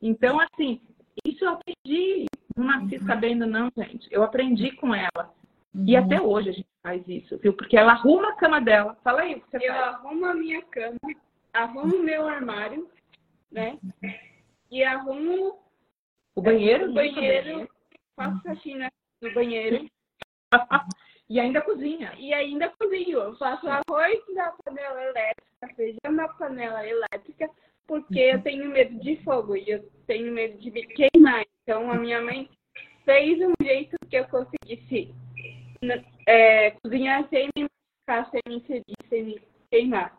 Então, 0.00 0.38
assim, 0.40 0.80
isso 1.24 1.44
eu 1.44 1.50
aprendi. 1.50 2.26
Não 2.56 2.66
nasci 2.66 2.96
uhum. 2.96 3.06
sabendo, 3.06 3.46
não, 3.46 3.70
gente. 3.76 4.06
Eu 4.10 4.22
aprendi 4.22 4.70
com 4.72 4.94
ela. 4.94 5.34
Uhum. 5.74 5.84
E 5.86 5.96
até 5.96 6.20
hoje 6.20 6.50
a 6.50 6.52
gente 6.52 6.68
faz 6.82 7.02
isso, 7.08 7.36
viu? 7.38 7.52
Porque 7.52 7.76
ela 7.76 7.92
arruma 7.92 8.30
a 8.30 8.36
cama 8.36 8.60
dela. 8.60 8.96
Fala 9.02 9.22
aí 9.22 9.34
o 9.34 9.40
que 9.40 9.50
você 9.50 9.56
eu 9.56 9.72
faz. 9.72 9.80
Eu 9.80 9.84
arrumo 9.84 10.26
a 10.26 10.34
minha 10.34 10.62
cama, 10.62 10.98
arrumo 11.52 11.96
o 11.96 12.02
meu 12.02 12.28
armário, 12.28 12.88
né? 13.50 13.78
E 14.70 14.84
arrumo 14.84 15.58
o 16.36 16.42
banheiro, 16.42 16.90
o 16.90 16.94
banheiro, 16.94 17.68
faço 18.14 18.40
faxina 18.42 18.90
no 19.20 19.34
banheiro. 19.34 19.86
e 21.28 21.40
ainda 21.40 21.60
cozinha. 21.60 22.12
E 22.18 22.32
ainda 22.32 22.70
cozinho. 22.78 23.18
Eu 23.18 23.36
faço 23.36 23.66
arroz 23.66 24.20
na 24.32 24.52
panela 24.64 25.02
elétrica, 25.02 25.74
feijão 25.74 26.12
na 26.12 26.28
panela 26.28 26.86
elétrica, 26.86 27.50
porque 27.86 28.20
eu 28.20 28.42
tenho 28.42 28.70
medo 28.70 28.98
de 29.00 29.16
fogo 29.24 29.56
e 29.56 29.68
eu 29.68 29.82
tenho 30.06 30.32
medo 30.32 30.56
de 30.58 30.70
me 30.70 30.86
queimar. 30.86 31.44
Então 31.62 31.90
a 31.90 31.94
minha 31.94 32.20
mãe 32.20 32.48
fez 33.04 33.40
um 33.40 33.52
jeito 33.60 33.96
que 34.08 34.16
eu 34.16 34.28
conseguisse 34.28 35.14
é, 36.26 36.70
cozinhar 36.82 37.28
sem 37.28 37.48
me 37.56 37.66
machucar, 38.08 38.30
sem 38.30 38.40
me 38.46 38.60
ferir, 38.60 38.96
sem 39.08 39.24
me 39.24 39.42
queimar. 39.70 40.16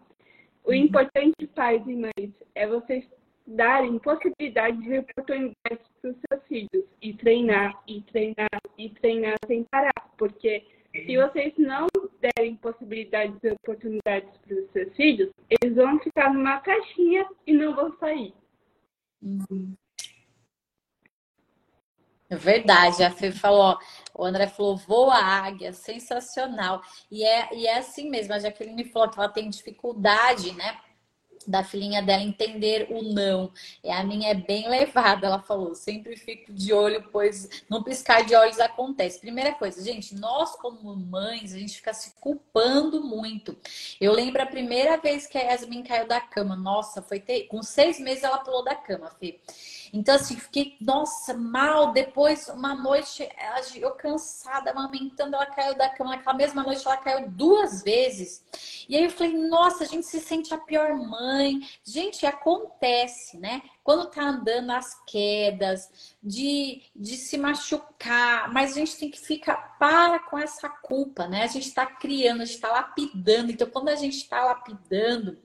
O 0.63 0.73
importante, 0.73 1.47
pais 1.53 1.81
e 1.87 1.95
mães, 1.95 2.31
é 2.55 2.67
vocês 2.67 3.05
darem 3.47 3.99
possibilidades 3.99 4.83
e 4.85 4.97
oportunidades 4.97 5.87
para 6.01 6.11
os 6.11 6.17
seus 6.27 6.43
filhos 6.47 6.85
e 7.01 7.13
treinar, 7.13 7.73
e 7.87 8.01
treinar, 8.01 8.61
e 8.77 8.89
treinar 8.89 9.35
sem 9.45 9.63
parar. 9.65 9.93
Porque 10.17 10.65
se 10.91 11.17
vocês 11.17 11.53
não 11.57 11.87
derem 12.19 12.55
possibilidades 12.55 13.37
e 13.43 13.49
oportunidades 13.49 14.29
para 14.37 14.55
os 14.55 14.71
seus 14.71 14.95
filhos, 14.95 15.29
eles 15.49 15.75
vão 15.75 15.99
ficar 15.99 16.33
numa 16.33 16.59
caixinha 16.61 17.27
e 17.45 17.53
não 17.53 17.75
vão 17.75 17.95
sair. 17.99 18.33
Uhum. 19.21 19.75
É 22.29 22.35
verdade, 22.35 23.03
a 23.03 23.11
Fê 23.11 23.31
falou, 23.31 23.77
o 24.17 24.25
André 24.25 24.47
falou, 24.47 24.77
voa 24.77 25.15
águia, 25.17 25.73
sensacional. 25.73 26.81
E 27.11 27.23
é, 27.23 27.55
e 27.55 27.67
é 27.67 27.77
assim 27.77 28.09
mesmo, 28.09 28.33
a 28.33 28.39
Jaqueline 28.39 28.85
falou 28.85 29.09
que 29.09 29.19
ela 29.19 29.29
tem 29.29 29.49
dificuldade, 29.49 30.53
né? 30.53 30.79
da 31.47 31.63
filhinha 31.63 32.01
dela 32.01 32.23
entender 32.23 32.87
o 32.89 33.01
não. 33.01 33.51
E 33.83 33.89
a 33.89 34.03
minha 34.03 34.31
é 34.31 34.33
bem 34.33 34.67
levada, 34.67 35.27
ela 35.27 35.39
falou. 35.39 35.75
Sempre 35.75 36.15
fico 36.15 36.51
de 36.51 36.73
olho, 36.73 37.07
pois 37.11 37.63
no 37.69 37.83
piscar 37.83 38.23
de 38.23 38.35
olhos 38.35 38.59
acontece. 38.59 39.19
Primeira 39.19 39.53
coisa, 39.53 39.83
gente, 39.83 40.15
nós 40.15 40.55
como 40.55 40.95
mães, 40.95 41.53
a 41.53 41.59
gente 41.59 41.77
fica 41.77 41.93
se 41.93 42.15
culpando 42.19 43.03
muito. 43.03 43.55
Eu 43.99 44.11
lembro 44.11 44.41
a 44.41 44.47
primeira 44.47 44.97
vez 44.97 45.27
que 45.27 45.37
a 45.37 45.51
Yasmin 45.51 45.83
caiu 45.83 46.07
da 46.07 46.19
cama. 46.19 46.55
Nossa, 46.55 47.01
foi 47.01 47.19
ter... 47.19 47.43
com 47.43 47.61
seis 47.61 47.99
meses 47.99 48.23
ela 48.23 48.39
pulou 48.39 48.63
da 48.63 48.75
cama, 48.75 49.09
Fê. 49.19 49.39
Então, 49.95 50.15
assim, 50.15 50.35
fiquei, 50.35 50.75
nossa, 50.81 51.33
mal. 51.33 51.93
Depois, 51.93 52.49
uma 52.49 52.75
noite, 52.75 53.27
eu 53.75 53.91
cansada, 53.91 54.71
amamentando, 54.71 55.35
ela 55.35 55.45
caiu 55.45 55.73
da 55.73 55.87
cama. 55.87 56.17
Naquela 56.17 56.35
mesma 56.35 56.63
noite, 56.63 56.85
ela 56.85 56.97
caiu 56.97 57.29
duas 57.29 57.81
vezes. 57.81 58.43
E 58.89 58.97
aí 58.97 59.05
eu 59.05 59.09
falei, 59.09 59.33
nossa, 59.47 59.85
a 59.85 59.87
gente 59.87 60.05
se 60.05 60.19
sente 60.19 60.53
a 60.53 60.57
pior 60.57 60.93
mãe. 60.95 61.61
Gente, 61.81 62.25
acontece, 62.25 63.37
né? 63.37 63.61
Quando 63.85 64.11
tá 64.11 64.21
andando 64.21 64.71
as 64.71 65.01
quedas, 65.05 66.15
de, 66.21 66.81
de 66.93 67.15
se 67.15 67.37
machucar, 67.37 68.51
mas 68.51 68.71
a 68.71 68.79
gente 68.79 68.97
tem 68.97 69.09
que 69.09 69.19
ficar 69.19 69.77
para 69.79 70.19
com 70.19 70.37
essa 70.37 70.67
culpa, 70.67 71.25
né? 71.25 71.43
A 71.43 71.47
gente 71.47 71.69
está 71.69 71.85
criando, 71.85 72.41
a 72.41 72.45
gente 72.45 72.55
está 72.55 72.69
lapidando. 72.69 73.49
Então, 73.49 73.69
quando 73.69 73.87
a 73.87 73.95
gente 73.95 74.17
está 74.17 74.43
lapidando, 74.43 75.37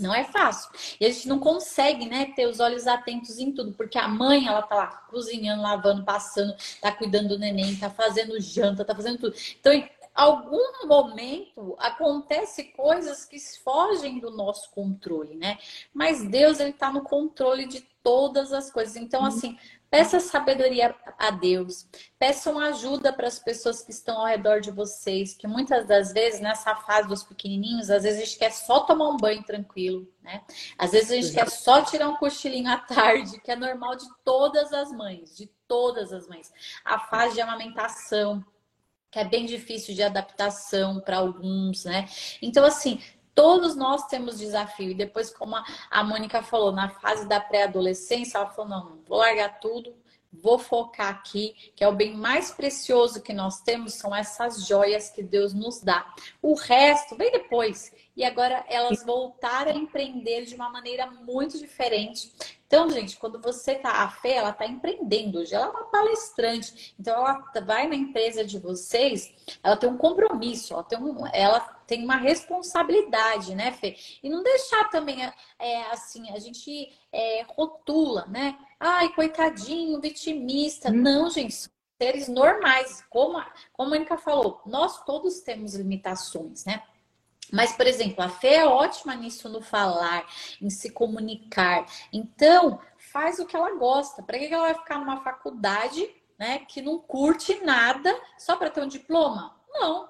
não 0.00 0.14
é 0.14 0.24
fácil. 0.24 0.70
E 1.00 1.06
a 1.06 1.10
gente 1.10 1.28
não 1.28 1.38
consegue, 1.38 2.06
né, 2.06 2.32
ter 2.34 2.46
os 2.46 2.60
olhos 2.60 2.86
atentos 2.86 3.38
em 3.38 3.52
tudo, 3.52 3.72
porque 3.72 3.98
a 3.98 4.08
mãe, 4.08 4.46
ela 4.46 4.62
tá 4.62 4.74
lá 4.74 4.86
cozinhando, 5.08 5.62
lavando, 5.62 6.04
passando, 6.04 6.54
tá 6.80 6.90
cuidando 6.90 7.28
do 7.28 7.38
neném, 7.38 7.76
tá 7.76 7.88
fazendo 7.88 8.40
janta, 8.40 8.84
tá 8.84 8.94
fazendo 8.94 9.18
tudo. 9.18 9.36
Então, 9.60 9.72
algum 10.14 10.86
momento 10.86 11.74
acontece 11.78 12.64
coisas 12.72 13.24
que 13.24 13.38
fogem 13.62 14.20
do 14.20 14.30
nosso 14.30 14.70
controle, 14.70 15.34
né? 15.34 15.58
Mas 15.92 16.22
Deus, 16.22 16.60
ele 16.60 16.72
tá 16.72 16.92
no 16.92 17.02
controle 17.02 17.66
de 17.66 17.80
todas 18.02 18.52
as 18.52 18.70
coisas. 18.70 18.96
Então, 18.96 19.22
uhum. 19.22 19.26
assim, 19.26 19.58
Peça 19.94 20.18
sabedoria 20.18 20.92
a 21.16 21.30
Deus. 21.30 21.86
Peçam 22.18 22.58
ajuda 22.58 23.12
para 23.12 23.28
as 23.28 23.38
pessoas 23.38 23.80
que 23.80 23.92
estão 23.92 24.18
ao 24.18 24.26
redor 24.26 24.60
de 24.60 24.72
vocês, 24.72 25.34
que 25.34 25.46
muitas 25.46 25.86
das 25.86 26.12
vezes, 26.12 26.40
nessa 26.40 26.74
fase 26.74 27.06
dos 27.06 27.22
pequenininhos, 27.22 27.90
às 27.90 28.02
vezes 28.02 28.20
a 28.20 28.24
gente 28.24 28.36
quer 28.36 28.50
só 28.50 28.80
tomar 28.80 29.10
um 29.10 29.16
banho 29.16 29.44
tranquilo, 29.44 30.04
né? 30.20 30.42
Às 30.76 30.90
vezes 30.90 31.12
a 31.12 31.14
gente 31.14 31.32
quer 31.32 31.48
só 31.48 31.80
tirar 31.82 32.08
um 32.08 32.16
cochilinho 32.16 32.68
à 32.72 32.76
tarde, 32.76 33.40
que 33.40 33.52
é 33.52 33.54
normal 33.54 33.94
de 33.94 34.06
todas 34.24 34.72
as 34.72 34.90
mães, 34.90 35.36
de 35.36 35.46
todas 35.68 36.12
as 36.12 36.26
mães. 36.26 36.52
A 36.84 36.98
fase 36.98 37.34
de 37.34 37.40
amamentação, 37.40 38.44
que 39.14 39.20
é 39.20 39.24
bem 39.24 39.46
difícil 39.46 39.94
de 39.94 40.02
adaptação 40.02 40.98
para 40.98 41.18
alguns, 41.18 41.84
né? 41.84 42.08
Então, 42.42 42.64
assim, 42.64 43.00
todos 43.32 43.76
nós 43.76 44.08
temos 44.08 44.40
desafio. 44.40 44.90
E 44.90 44.94
depois, 44.94 45.30
como 45.30 45.54
a 45.88 46.02
Mônica 46.02 46.42
falou, 46.42 46.72
na 46.72 46.88
fase 46.88 47.28
da 47.28 47.38
pré-adolescência, 47.38 48.38
ela 48.38 48.50
falou: 48.50 48.68
não, 48.68 48.98
vou 49.06 49.18
largar 49.18 49.60
tudo, 49.60 49.94
vou 50.32 50.58
focar 50.58 51.10
aqui, 51.10 51.54
que 51.76 51.84
é 51.84 51.88
o 51.88 51.94
bem 51.94 52.16
mais 52.16 52.50
precioso 52.50 53.22
que 53.22 53.32
nós 53.32 53.60
temos, 53.60 53.94
são 53.94 54.12
essas 54.12 54.66
joias 54.66 55.10
que 55.10 55.22
Deus 55.22 55.54
nos 55.54 55.80
dá. 55.80 56.12
O 56.42 56.54
resto 56.54 57.14
vem 57.14 57.30
depois. 57.30 57.92
E 58.16 58.24
agora 58.24 58.64
elas 58.68 59.04
voltaram 59.04 59.72
a 59.72 59.74
empreender 59.74 60.44
de 60.44 60.54
uma 60.54 60.68
maneira 60.68 61.06
muito 61.06 61.58
diferente. 61.58 62.32
Então, 62.66 62.88
gente, 62.90 63.16
quando 63.16 63.40
você 63.40 63.76
tá, 63.76 63.90
a 64.02 64.10
Fê, 64.10 64.30
ela 64.30 64.52
tá 64.52 64.66
empreendendo 64.66 65.38
hoje, 65.38 65.54
ela 65.54 65.66
é 65.66 65.70
uma 65.70 65.84
palestrante. 65.84 66.94
Então, 66.98 67.14
ela 67.14 67.44
vai 67.64 67.86
na 67.86 67.94
empresa 67.94 68.44
de 68.44 68.58
vocês, 68.58 69.32
ela 69.62 69.76
tem 69.76 69.88
um 69.88 69.96
compromisso, 69.96 70.74
ela 70.74 70.82
tem, 70.82 70.98
um, 70.98 71.26
ela 71.32 71.60
tem 71.86 72.04
uma 72.04 72.16
responsabilidade, 72.16 73.54
né, 73.54 73.72
Fê? 73.72 73.96
E 74.22 74.28
não 74.28 74.42
deixar 74.42 74.90
também, 74.90 75.24
é, 75.58 75.82
assim, 75.90 76.30
a 76.30 76.38
gente 76.38 76.92
é, 77.12 77.44
rotula, 77.48 78.26
né? 78.26 78.58
Ai, 78.80 79.08
coitadinho, 79.10 80.00
vitimista. 80.00 80.90
Hum. 80.90 81.02
Não, 81.02 81.30
gente, 81.30 81.68
seres 82.00 82.28
normais. 82.28 83.04
Como 83.08 83.38
a, 83.38 83.52
como 83.72 83.88
a 83.88 83.90
Mônica 83.90 84.18
falou, 84.18 84.60
nós 84.66 85.04
todos 85.04 85.40
temos 85.40 85.74
limitações, 85.74 86.64
né? 86.64 86.82
Mas, 87.54 87.72
por 87.72 87.86
exemplo, 87.86 88.22
a 88.22 88.28
Fê 88.28 88.54
é 88.54 88.66
ótima 88.66 89.14
nisso 89.14 89.48
no 89.48 89.62
falar, 89.62 90.26
em 90.60 90.68
se 90.68 90.90
comunicar. 90.90 91.86
Então, 92.12 92.80
faz 92.98 93.38
o 93.38 93.46
que 93.46 93.54
ela 93.54 93.76
gosta. 93.76 94.24
Para 94.24 94.38
que 94.38 94.52
ela 94.52 94.64
vai 94.64 94.74
ficar 94.74 94.98
numa 94.98 95.22
faculdade, 95.22 96.04
né, 96.36 96.58
que 96.58 96.82
não 96.82 96.98
curte 96.98 97.64
nada 97.64 98.12
só 98.36 98.56
para 98.56 98.70
ter 98.70 98.82
um 98.82 98.88
diploma? 98.88 99.54
Não. 99.72 100.08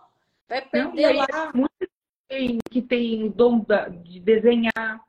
Vai 0.48 0.62
perder 0.62 1.12
não, 1.12 1.20
lá. 1.20 1.52
Muitos 1.54 1.88
tem, 2.26 2.58
que 2.70 2.80
tem 2.80 3.30
dom 3.30 3.62
de 4.02 4.20
desenhar, 4.20 5.04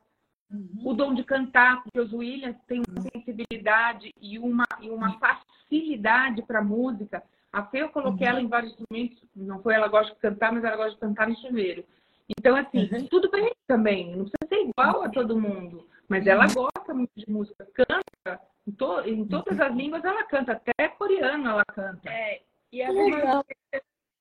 uhum. 0.52 0.82
o 0.84 0.94
dom 0.94 1.14
de 1.14 1.24
cantar, 1.24 1.84
porque 1.84 2.02
os 2.02 2.12
Williams 2.12 2.58
têm 2.68 2.82
uma 2.86 3.02
sensibilidade 3.02 4.14
e 4.20 4.38
uma, 4.38 4.68
e 4.82 4.90
uma 4.90 5.18
facilidade 5.20 6.42
para 6.42 6.62
música. 6.62 7.24
A 7.52 7.64
Fê, 7.64 7.82
eu 7.82 7.90
coloquei 7.90 8.28
uhum. 8.28 8.34
ela 8.34 8.42
em 8.42 8.48
vários 8.48 8.74
instrumentos, 8.74 9.24
não 9.34 9.62
foi 9.62 9.74
ela 9.74 9.88
gosta 9.88 10.14
de 10.14 10.20
cantar, 10.20 10.52
mas 10.52 10.66
ela 10.66 10.76
gosta 10.76 10.92
de 10.92 11.00
cantar 11.00 11.30
no 11.30 11.38
chuveiro. 11.38 11.86
Então, 12.30 12.56
assim, 12.56 12.90
uhum. 12.92 13.08
tudo 13.08 13.30
bem 13.30 13.52
também, 13.68 14.16
não 14.16 14.26
precisa 14.26 14.48
ser 14.50 14.68
igual 14.68 15.04
a 15.04 15.10
todo 15.10 15.40
mundo, 15.40 15.88
mas 16.08 16.26
ela 16.26 16.48
gosta 16.48 16.94
muito 16.94 17.12
de 17.16 17.30
música, 17.30 17.68
canta, 17.74 18.42
em, 18.68 18.72
to 18.72 19.02
em 19.02 19.26
todas 19.26 19.60
as 19.60 19.76
línguas 19.76 20.04
ela 20.04 20.24
canta, 20.24 20.54
até 20.54 20.88
coreano 20.90 21.50
ela 21.50 21.66
canta. 21.66 22.10
É, 22.10 22.42
e 22.72 22.82
a 22.82 22.92
mesma 22.92 23.46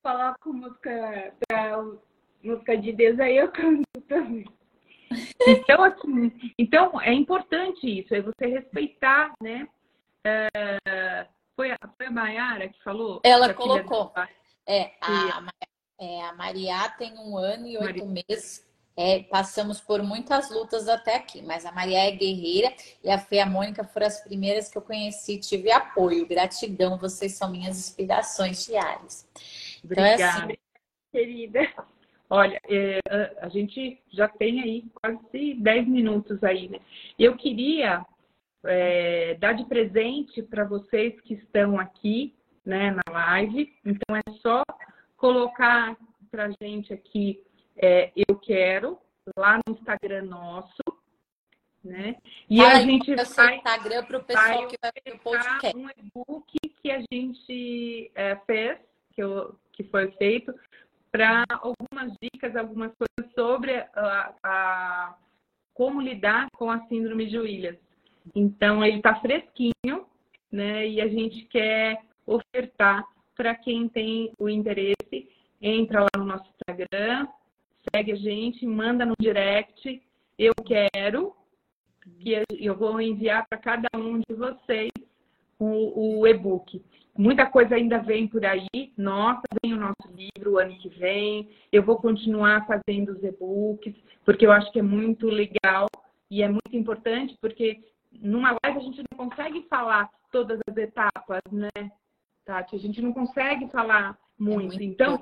falar 0.02 0.36
com 0.38 0.52
música, 0.52 1.34
pra, 1.48 1.82
música 2.42 2.76
de 2.76 2.92
Deus, 2.92 3.18
aí 3.18 3.38
eu 3.38 3.50
canto 3.52 3.82
também. 4.07 4.44
Então, 5.46 5.82
assim, 5.82 6.52
então 6.59 7.00
é 7.00 7.12
importante 7.12 7.86
isso, 7.86 8.14
é 8.14 8.20
você 8.20 8.46
respeitar, 8.46 9.32
né? 9.42 9.66
É, 10.26 11.26
foi, 11.57 11.70
a, 11.70 11.78
foi 11.96 12.07
a 12.07 12.11
Mayara 12.11 12.68
que 12.68 12.82
falou? 12.82 13.20
Ela 13.24 13.55
colocou. 13.55 14.12
É, 14.66 14.92
a, 15.00 15.42
é, 16.05 16.22
a 16.22 16.34
Maria 16.34 16.88
tem 16.98 17.18
um 17.18 17.36
ano 17.36 17.66
e 17.66 17.78
oito 17.78 18.05
Maria. 18.05 18.24
meses. 18.28 18.64
É, 18.96 19.24
passamos 19.24 19.80
por 19.80 20.05
muitas 20.05 20.50
lutas 20.50 20.88
até 20.88 21.16
aqui, 21.16 21.42
mas 21.42 21.66
a 21.66 21.72
Maria 21.72 21.98
é 22.07 22.12
guerreira 22.12 22.72
e 23.02 23.11
a 23.11 23.18
Fê 23.18 23.36
e 23.36 23.40
a 23.40 23.46
Mônica 23.46 23.82
foram 23.82 24.07
as 24.07 24.22
primeiras 24.22 24.68
que 24.68 24.78
eu 24.78 24.82
conheci 24.82 25.40
tive 25.40 25.72
apoio. 25.72 26.28
Gratidão, 26.28 26.96
vocês 26.96 27.32
são 27.32 27.50
minhas 27.50 27.76
inspirações 27.76 28.64
diárias. 28.64 29.28
Obrigada. 29.82 30.14
Então, 30.14 30.26
é 30.26 30.28
assim, 30.28 30.57
querida. 31.11 31.61
Olha, 32.30 32.61
é, 32.68 33.00
a 33.40 33.48
gente 33.48 34.00
já 34.12 34.28
tem 34.28 34.61
aí 34.61 34.84
quase 34.94 35.55
10 35.55 35.88
minutos 35.88 36.44
aí, 36.44 36.68
né? 36.68 36.78
Eu 37.18 37.36
queria 37.36 38.07
é, 38.64 39.34
dar 39.34 39.55
de 39.55 39.64
presente 39.64 40.40
para 40.42 40.64
vocês 40.64 41.20
que 41.22 41.34
estão 41.34 41.78
aqui, 41.78 42.34
né, 42.64 42.92
na 42.92 43.12
live. 43.12 43.72
Então, 43.84 44.16
é 44.16 44.22
só 44.40 44.62
colocar 45.25 45.97
para 46.31 46.51
gente 46.61 46.93
aqui 46.93 47.43
é, 47.79 48.12
eu 48.14 48.37
quero 48.37 48.99
lá 49.35 49.59
no 49.66 49.72
Instagram 49.72 50.25
nosso, 50.25 50.83
né? 51.83 52.16
E 52.51 52.59
Fala 52.59 52.72
a 52.72 52.81
gente 52.81 53.14
vai 53.14 53.57
Instagram 53.57 54.05
para 54.05 54.18
o 54.18 54.25
pessoal 54.25 54.68
que 54.68 54.77
vai 54.83 54.93
ver 55.03 55.14
o 55.14 55.18
podcast. 55.20 55.77
um 55.79 55.89
e-book 55.89 56.59
que 56.83 56.91
a 56.91 57.03
gente 57.11 58.12
é, 58.14 58.37
fez, 58.45 58.79
que, 59.14 59.22
eu, 59.22 59.59
que 59.72 59.83
foi 59.85 60.11
feito 60.18 60.55
para 61.11 61.47
algumas 61.53 62.12
dicas, 62.20 62.55
algumas 62.55 62.93
coisas 62.95 63.33
sobre 63.35 63.79
a, 63.95 64.35
a, 64.43 65.16
como 65.72 66.03
lidar 66.03 66.49
com 66.55 66.70
a 66.70 66.87
síndrome 66.87 67.31
de 67.31 67.39
Williams. 67.39 67.81
Então 68.35 68.85
ele 68.85 68.99
está 68.99 69.18
fresquinho, 69.20 70.07
né? 70.53 70.87
E 70.87 71.01
a 71.01 71.09
gente 71.09 71.47
quer 71.47 72.03
ofertar 72.27 73.07
para 73.37 73.55
quem 73.55 73.89
tem 73.89 74.32
o 74.39 74.49
interesse, 74.49 75.28
entra 75.61 76.03
lá 76.03 76.09
no 76.16 76.24
nosso 76.24 76.45
Instagram, 76.51 77.26
segue 77.93 78.12
a 78.12 78.16
gente, 78.16 78.66
manda 78.66 79.05
no 79.05 79.14
direct, 79.18 80.03
eu 80.39 80.53
quero, 80.64 81.35
que 82.20 82.43
eu 82.59 82.76
vou 82.76 83.01
enviar 83.01 83.47
para 83.49 83.59
cada 83.59 83.89
um 83.97 84.18
de 84.18 84.35
vocês 84.35 84.91
o, 85.59 86.20
o 86.20 86.26
e-book. 86.26 86.82
Muita 87.16 87.47
coisa 87.47 87.76
ainda 87.76 87.99
vem 87.99 88.26
por 88.26 88.45
aí. 88.45 88.68
Nossa, 88.97 89.43
vem 89.62 89.72
o 89.72 89.78
nosso 89.78 90.12
livro 90.12 90.53
o 90.53 90.59
ano 90.59 90.76
que 90.78 90.89
vem. 90.89 91.49
Eu 91.70 91.82
vou 91.82 91.97
continuar 91.97 92.66
fazendo 92.66 93.12
os 93.12 93.22
e-books, 93.22 93.95
porque 94.24 94.45
eu 94.45 94.53
acho 94.53 94.70
que 94.72 94.80
é 94.80 94.82
muito 94.82 95.26
legal 95.26 95.87
e 96.30 96.43
é 96.43 96.49
muito 96.49 96.76
importante, 96.76 97.37
porque 97.41 97.80
numa 98.12 98.57
live 98.64 98.78
a 98.78 98.82
gente 98.82 99.03
não 99.11 99.28
consegue 99.28 99.62
falar 99.68 100.11
todas 100.32 100.59
as 100.68 100.76
etapas, 100.76 101.41
né? 101.53 101.70
Tati, 102.45 102.76
a 102.76 102.78
gente 102.78 103.01
não 103.01 103.12
consegue 103.12 103.68
falar 103.68 104.18
muito. 104.38 104.82
Então, 104.82 105.20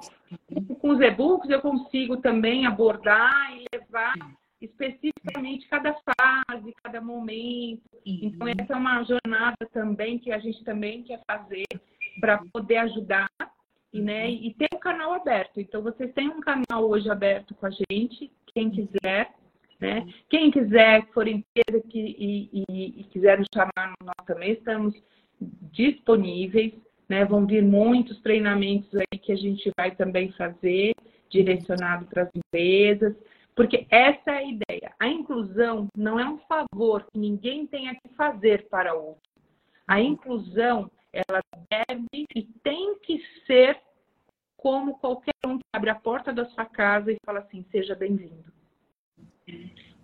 com 0.81 0.91
os 0.91 1.01
e-books 1.01 1.51
eu 1.51 1.61
consigo 1.61 2.17
também 2.17 2.67
abordar 2.67 3.53
e 3.57 3.67
levar 3.75 4.15
especificamente 4.61 5.69
cada 5.69 5.95
fase, 5.95 6.75
cada 6.83 7.01
momento. 7.01 7.83
Então, 8.07 8.47
uhum. 8.47 8.55
essa 8.59 8.73
é 8.73 8.77
uma 8.77 9.03
jornada 9.03 9.67
também 9.73 10.19
que 10.19 10.33
a 10.33 10.39
gente 10.39 10.63
também 10.65 11.03
quer 11.03 11.21
fazer 11.27 11.67
para 12.21 12.43
poder 12.53 12.77
ajudar 12.79 13.29
e, 13.93 14.01
né, 14.01 14.27
uhum. 14.27 14.31
e 14.31 14.55
ter 14.55 14.69
um 14.75 14.79
canal 14.79 15.13
aberto. 15.15 15.61
Então, 15.61 15.83
vocês 15.83 16.13
têm 16.15 16.29
um 16.29 16.41
canal 16.41 16.89
hoje 16.89 17.11
aberto 17.11 17.55
com 17.55 17.67
a 17.67 17.71
gente, 17.71 18.31
quem 18.55 18.71
quiser. 18.71 19.35
Né? 19.81 20.07
Quem 20.31 20.49
quiser, 20.53 21.09
for 21.13 21.27
empresa 21.27 21.85
que, 21.89 21.99
e, 21.99 22.65
e, 22.71 23.01
e 23.01 23.05
quiser 23.11 23.37
nos 23.37 23.49
chamar, 23.53 23.95
nós 24.01 24.27
também 24.27 24.53
estamos 24.53 24.95
disponíveis. 25.73 26.73
Né? 27.13 27.27
Vão 27.27 27.47
vir 27.47 27.63
muitos 27.63 28.19
treinamentos 28.23 28.89
aí 28.95 29.19
que 29.19 29.33
a 29.33 29.37
gente 29.37 29.71
vai 29.77 29.95
também 29.95 30.33
fazer, 30.33 30.95
direcionado 31.29 32.07
para 32.07 32.23
as 32.23 32.31
empresas, 32.35 33.15
porque 33.55 33.87
essa 33.91 34.31
é 34.31 34.39
a 34.39 34.43
ideia. 34.43 34.95
A 34.99 35.09
inclusão 35.09 35.89
não 35.95 36.19
é 36.19 36.27
um 36.27 36.39
favor 36.39 37.05
que 37.13 37.19
ninguém 37.19 37.67
tenha 37.67 37.95
que 37.95 38.09
fazer 38.17 38.67
para 38.71 38.97
o 38.97 39.09
outro. 39.09 39.31
A 39.87 40.01
inclusão, 40.01 40.91
ela 41.13 41.43
deve 41.69 42.27
e 42.35 42.45
tem 42.65 42.99
que 43.01 43.23
ser 43.47 43.79
como 44.57 44.99
qualquer 44.99 45.35
um 45.47 45.59
que 45.59 45.65
abre 45.71 45.91
a 45.91 45.95
porta 45.95 46.33
da 46.33 46.47
sua 46.47 46.65
casa 46.65 47.13
e 47.13 47.19
fala 47.27 47.41
assim, 47.41 47.63
seja 47.71 47.95
bem-vindo. 47.95 48.51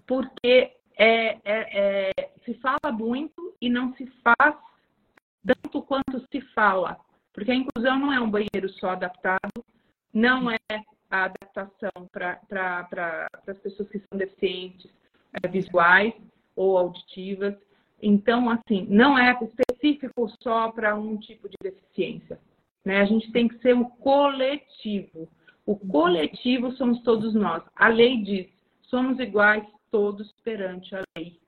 Porque 0.07 0.75
é, 0.99 1.39
é, 1.43 2.11
é, 2.13 2.31
se 2.45 2.53
fala 2.61 2.93
muito 2.93 3.57
e 3.63 3.71
não 3.71 3.95
se 3.95 4.07
faz 4.23 4.57
tanto 5.49 5.83
quanto 5.83 6.21
se 6.31 6.41
fala. 6.55 6.99
Porque 7.33 7.51
a 7.51 7.55
inclusão 7.55 7.99
não 7.99 8.13
é 8.13 8.21
um 8.21 8.31
banheiro 8.31 8.69
só 8.81 8.91
adaptado, 8.91 9.65
não 10.13 10.51
é 10.51 10.59
a 11.11 11.25
adaptação 11.25 12.09
para 12.13 12.37
pra, 12.49 13.27
as 13.47 13.59
pessoas 13.59 13.89
que 13.89 13.99
são 13.99 14.19
deficientes 14.19 14.91
é, 15.43 15.49
visuais 15.49 16.13
ou 16.57 16.77
auditivas. 16.77 17.55
Então, 18.03 18.51
assim, 18.51 18.87
não 18.89 19.17
é 19.17 19.37
específico 19.43 20.31
só 20.43 20.71
para 20.71 20.95
um 20.95 21.17
tipo 21.17 21.49
de 21.49 21.57
deficiência. 21.63 22.39
Né? 22.85 23.01
A 23.01 23.05
gente 23.05 23.31
tem 23.33 23.49
que 23.49 23.59
ser 23.59 23.75
um 23.75 23.85
coletivo. 23.85 25.29
O 25.65 25.77
coletivo 25.77 26.73
somos 26.73 27.03
todos 27.03 27.35
nós. 27.35 27.63
A 27.77 27.89
lei 27.89 28.23
diz: 28.23 28.49
somos 28.83 29.19
iguais 29.19 29.65
todos 29.91 30.33
perante 30.45 30.95
a 30.95 31.03
lei. 31.17 31.39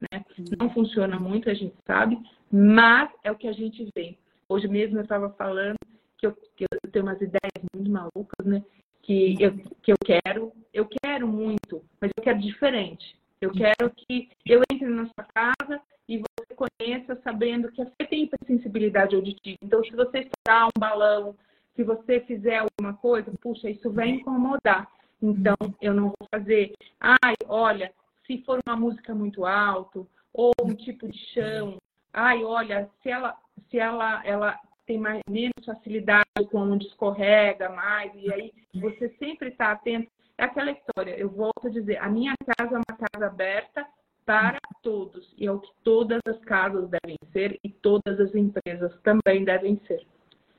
Né? 0.00 0.24
Não 0.58 0.70
funciona 0.70 1.18
muito, 1.18 1.48
a 1.48 1.54
gente 1.54 1.74
sabe, 1.86 2.18
mas 2.52 3.10
é 3.24 3.32
o 3.32 3.36
que 3.36 3.48
a 3.48 3.52
gente 3.52 3.88
vê. 3.96 4.18
Hoje 4.46 4.68
mesmo 4.68 4.98
eu 4.98 5.02
estava 5.02 5.30
falando 5.30 5.78
que 6.18 6.26
eu, 6.26 6.32
que 6.54 6.64
eu, 6.64 6.90
tenho 6.90 7.06
umas 7.06 7.20
ideias 7.20 7.64
muito 7.74 7.90
malucas, 7.90 8.44
né? 8.44 8.62
Que 9.02 9.36
eu, 9.40 9.56
que 9.82 9.92
eu 9.92 9.96
quero, 10.04 10.52
eu 10.72 10.86
quero 10.86 11.26
muito, 11.26 11.82
mas 11.98 12.10
eu 12.16 12.22
quero 12.22 12.38
diferente. 12.38 13.16
Eu 13.40 13.50
quero 13.50 13.90
que 13.96 14.28
eu 14.46 14.60
entre 14.70 14.86
na 14.88 15.06
sua 15.06 15.24
casa 15.34 15.80
e 16.06 16.18
você 16.18 16.54
conheça 16.54 17.18
sabendo 17.24 17.72
que 17.72 17.82
você 17.82 18.06
tem 18.08 18.24
hipersensibilidade 18.24 19.16
auditiva. 19.16 19.58
Então, 19.62 19.82
se 19.82 19.90
você 19.90 20.18
estourar 20.20 20.66
um 20.66 20.78
balão, 20.78 21.34
se 21.74 21.82
você 21.82 22.20
fizer 22.20 22.58
alguma 22.58 22.94
coisa, 22.98 23.32
puxa, 23.40 23.70
isso 23.70 23.90
vai 23.90 24.10
incomodar. 24.10 24.88
Então, 25.20 25.56
eu 25.80 25.94
não 25.94 26.08
vou 26.08 26.28
fazer. 26.32 26.72
Ai, 27.00 27.34
olha, 27.48 27.92
se 28.26 28.42
for 28.44 28.60
uma 28.66 28.76
música 28.76 29.14
muito 29.14 29.44
alto 29.44 30.06
ou 30.32 30.52
um 30.62 30.74
tipo 30.74 31.08
de 31.08 31.18
chão, 31.32 31.78
ai, 32.12 32.44
olha, 32.44 32.88
se 33.02 33.10
ela, 33.10 33.36
se 33.70 33.78
ela, 33.78 34.24
ela 34.24 34.58
tem 34.86 34.98
mais, 34.98 35.20
menos 35.28 35.64
facilidade 35.64 36.24
com 36.50 36.58
onde 36.58 36.86
escorrega 36.86 37.68
mais, 37.70 38.12
e 38.14 38.32
aí 38.32 38.52
você 38.74 39.08
sempre 39.18 39.48
está 39.48 39.72
atento. 39.72 40.10
É 40.38 40.44
aquela 40.44 40.70
história, 40.70 41.16
eu 41.16 41.28
volto 41.28 41.66
a 41.66 41.70
dizer, 41.70 41.98
a 41.98 42.08
minha 42.08 42.34
casa 42.46 42.74
é 42.74 42.78
uma 42.78 42.98
casa 42.98 43.26
aberta 43.26 43.86
para 44.24 44.58
todos, 44.82 45.32
e 45.36 45.46
é 45.46 45.52
o 45.52 45.60
que 45.60 45.70
todas 45.82 46.20
as 46.26 46.38
casas 46.44 46.88
devem 46.88 47.16
ser 47.32 47.58
e 47.62 47.68
todas 47.68 48.18
as 48.20 48.34
empresas 48.34 48.92
também 49.02 49.44
devem 49.44 49.80
ser. 49.86 50.04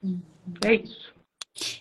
Uhum. 0.04 0.22
É 0.66 0.74
isso. 0.76 1.14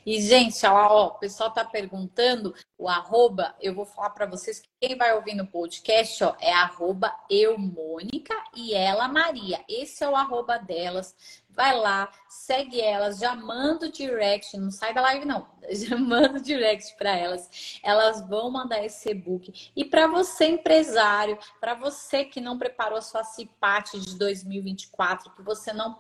E, 0.05 0.21
gente, 0.21 0.65
ó, 0.67 1.07
o 1.07 1.19
pessoal 1.19 1.51
tá 1.51 1.65
perguntando 1.65 2.55
o 2.77 2.89
arroba, 2.89 3.55
eu 3.61 3.75
vou 3.75 3.87
falar 3.87 4.11
para 4.11 4.27
vocês 4.27 4.61
que 4.61 4.69
quem 4.81 4.97
vai 4.97 5.15
ouvir 5.15 5.35
no 5.35 5.47
podcast, 5.47 6.23
ó, 6.25 6.37
é 6.41 6.53
arroba 6.53 7.15
eu, 7.31 7.57
Mônica, 7.57 8.35
e 8.55 8.75
ela, 8.75 9.09
Maria. 9.09 9.65
Esse 9.69 10.05
é 10.05 10.09
o 10.09 10.17
arroba 10.17 10.59
delas. 10.59 11.15
Vai 11.55 11.77
lá, 11.79 12.11
segue 12.29 12.81
elas, 12.81 13.19
já 13.19 13.37
manda 13.37 13.87
o 13.87 13.93
direct, 13.93 14.57
não 14.57 14.71
sai 14.71 14.95
da 14.95 15.03
live 15.03 15.27
não, 15.27 15.47
já 15.71 15.97
manda 15.97 16.39
o 16.39 16.43
direct 16.43 16.97
para 16.97 17.15
elas. 17.15 17.79
Elas 17.83 18.27
vão 18.27 18.51
mandar 18.51 18.83
esse 18.85 19.11
e-book. 19.11 19.71
E 19.77 19.85
para 19.85 20.07
você 20.07 20.47
empresário, 20.47 21.39
para 21.61 21.75
você 21.75 22.25
que 22.25 22.41
não 22.41 22.59
preparou 22.59 22.99
a 22.99 23.03
sua 23.03 23.23
CIPAT 23.23 24.01
de 24.01 24.17
2024, 24.17 25.31
que 25.35 25.43
você 25.43 25.73
não 25.73 25.97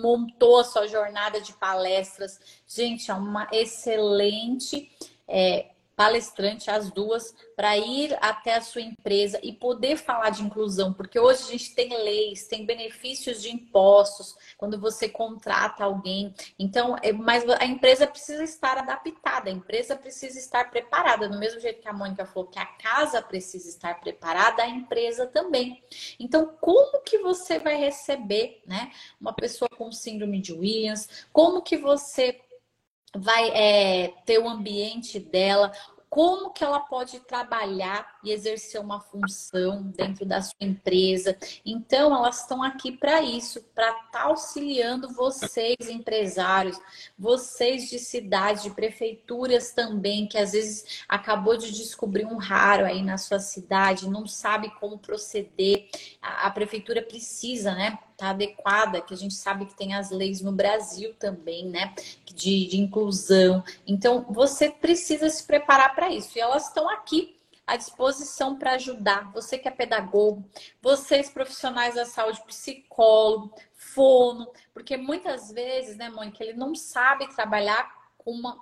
montou 0.00 0.60
a 0.60 0.64
sua 0.64 0.86
jornada 0.86 1.40
de 1.40 1.52
palestras, 1.54 2.62
gente, 2.66 3.10
é 3.10 3.14
uma 3.14 3.48
excelente 3.50 4.90
é, 5.26 5.73
palestrante, 5.96 6.70
as 6.70 6.90
duas, 6.90 7.34
para 7.56 7.76
ir 7.76 8.16
até 8.20 8.54
a 8.54 8.60
sua 8.60 8.80
empresa 8.80 9.38
e 9.42 9.52
poder 9.52 9.96
falar 9.96 10.30
de 10.30 10.42
inclusão, 10.42 10.92
porque 10.92 11.18
hoje 11.18 11.44
a 11.44 11.52
gente 11.52 11.74
tem 11.74 11.88
leis, 12.02 12.46
tem 12.46 12.66
benefícios 12.66 13.40
de 13.40 13.50
impostos 13.50 14.36
quando 14.56 14.80
você 14.80 15.08
contrata 15.08 15.84
alguém. 15.84 16.34
Então, 16.58 16.96
é, 17.02 17.12
mas 17.12 17.48
a 17.48 17.64
empresa 17.64 18.06
precisa 18.06 18.42
estar 18.42 18.78
adaptada, 18.78 19.48
a 19.48 19.52
empresa 19.52 19.96
precisa 19.96 20.38
estar 20.38 20.70
preparada, 20.70 21.28
do 21.28 21.38
mesmo 21.38 21.60
jeito 21.60 21.80
que 21.80 21.88
a 21.88 21.92
Mônica 21.92 22.26
falou 22.26 22.48
que 22.48 22.58
a 22.58 22.66
casa 22.66 23.22
precisa 23.22 23.68
estar 23.68 24.00
preparada, 24.00 24.62
a 24.62 24.68
empresa 24.68 25.26
também. 25.26 25.82
Então, 26.18 26.56
como 26.60 27.02
que 27.02 27.18
você 27.18 27.58
vai 27.58 27.76
receber, 27.76 28.62
né, 28.66 28.90
uma 29.20 29.32
pessoa 29.32 29.68
com 29.68 29.90
síndrome 29.92 30.40
de 30.40 30.52
Williams? 30.52 31.26
Como 31.32 31.62
que 31.62 31.76
você 31.76 32.43
vai 33.14 33.50
é, 33.50 34.14
ter 34.24 34.38
o 34.38 34.48
ambiente 34.48 35.18
dela, 35.18 35.72
como 36.14 36.50
que 36.50 36.62
ela 36.62 36.78
pode 36.78 37.18
trabalhar 37.18 38.06
e 38.22 38.30
exercer 38.30 38.80
uma 38.80 39.00
função 39.00 39.82
dentro 39.82 40.24
da 40.24 40.40
sua 40.40 40.54
empresa. 40.60 41.36
Então, 41.66 42.14
elas 42.14 42.42
estão 42.42 42.62
aqui 42.62 42.92
para 42.92 43.20
isso, 43.20 43.60
para 43.74 43.88
estar 43.88 44.10
tá 44.12 44.22
auxiliando 44.22 45.12
vocês, 45.12 45.74
empresários, 45.90 46.78
vocês 47.18 47.90
de 47.90 47.98
cidades, 47.98 48.62
de 48.62 48.70
prefeituras 48.70 49.72
também, 49.72 50.28
que 50.28 50.38
às 50.38 50.52
vezes 50.52 51.04
acabou 51.08 51.56
de 51.56 51.72
descobrir 51.72 52.24
um 52.24 52.36
raro 52.36 52.86
aí 52.86 53.02
na 53.02 53.18
sua 53.18 53.40
cidade, 53.40 54.08
não 54.08 54.24
sabe 54.24 54.70
como 54.78 55.00
proceder. 55.00 55.88
A, 56.22 56.46
a 56.46 56.50
prefeitura 56.52 57.02
precisa, 57.02 57.74
né? 57.74 57.98
Tá 58.16 58.30
adequada, 58.30 59.00
que 59.00 59.14
a 59.14 59.16
gente 59.16 59.34
sabe 59.34 59.66
que 59.66 59.76
tem 59.76 59.94
as 59.94 60.10
leis 60.10 60.40
no 60.40 60.52
Brasil 60.52 61.14
também, 61.18 61.68
né, 61.68 61.94
de, 62.26 62.66
de 62.66 62.80
inclusão. 62.80 63.62
Então, 63.86 64.24
você 64.28 64.70
precisa 64.70 65.28
se 65.30 65.44
preparar 65.44 65.94
para 65.94 66.10
isso. 66.10 66.36
E 66.36 66.40
elas 66.40 66.68
estão 66.68 66.88
aqui 66.88 67.36
à 67.66 67.76
disposição 67.76 68.56
para 68.56 68.72
ajudar. 68.72 69.32
Você 69.32 69.58
que 69.58 69.68
é 69.68 69.70
pedagogo, 69.70 70.44
vocês 70.80 71.30
profissionais 71.30 71.94
da 71.94 72.04
saúde, 72.04 72.42
psicólogo, 72.46 73.54
fono, 73.72 74.50
porque 74.72 74.96
muitas 74.96 75.50
vezes, 75.50 75.96
né, 75.96 76.08
Mônica, 76.10 76.42
ele 76.42 76.54
não 76.54 76.74
sabe 76.74 77.34
trabalhar 77.34 77.90
com 78.18 78.30
uma 78.30 78.58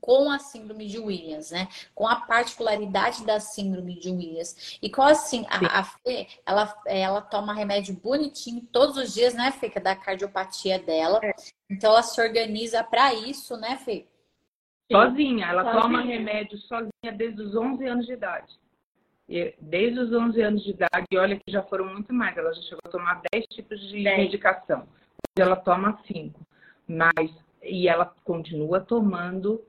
com 0.00 0.30
a 0.30 0.38
síndrome 0.38 0.86
de 0.86 0.98
Williams, 0.98 1.50
né? 1.50 1.68
Com 1.94 2.06
a 2.06 2.16
particularidade 2.16 3.24
da 3.24 3.40
síndrome 3.40 3.98
de 3.98 4.10
Williams. 4.10 4.78
E 4.82 4.90
com 4.90 5.02
assim, 5.02 5.44
a, 5.48 5.80
a 5.80 5.84
Fê, 5.84 6.26
ela, 6.46 6.74
ela 6.86 7.20
toma 7.20 7.54
remédio 7.54 7.94
bonitinho 7.94 8.62
todos 8.72 8.96
os 8.96 9.14
dias, 9.14 9.34
né, 9.34 9.50
Fê? 9.52 9.68
Que 9.68 9.78
é 9.78 9.82
da 9.82 9.96
cardiopatia 9.96 10.78
dela. 10.78 11.20
É. 11.22 11.34
Então 11.70 11.90
ela 11.90 12.02
se 12.02 12.20
organiza 12.20 12.82
para 12.82 13.14
isso, 13.14 13.56
né, 13.56 13.76
Fê? 13.76 14.06
Sozinha, 14.90 15.46
ela 15.46 15.64
sozinha. 15.64 15.82
toma 15.82 16.00
remédio 16.02 16.58
sozinha 16.58 17.12
desde 17.14 17.42
os 17.42 17.54
11 17.54 17.86
anos 17.86 18.06
de 18.06 18.12
idade. 18.12 18.58
Desde 19.60 20.00
os 20.00 20.12
11 20.12 20.40
anos 20.40 20.64
de 20.64 20.70
idade, 20.70 21.06
e 21.10 21.18
olha 21.18 21.36
que 21.36 21.52
já 21.52 21.62
foram 21.62 21.84
muito 21.84 22.14
mais, 22.14 22.34
ela 22.36 22.52
já 22.54 22.62
chegou 22.62 22.80
a 22.82 22.88
tomar 22.88 23.20
10 23.30 23.44
tipos 23.48 23.78
de 23.78 24.02
10. 24.02 24.18
medicação. 24.18 24.80
Hoje 24.80 25.46
ela 25.46 25.56
toma 25.56 25.98
5. 26.10 26.40
Mas, 26.86 27.30
e 27.62 27.86
ela 27.86 28.06
continua 28.24 28.80
tomando 28.80 29.62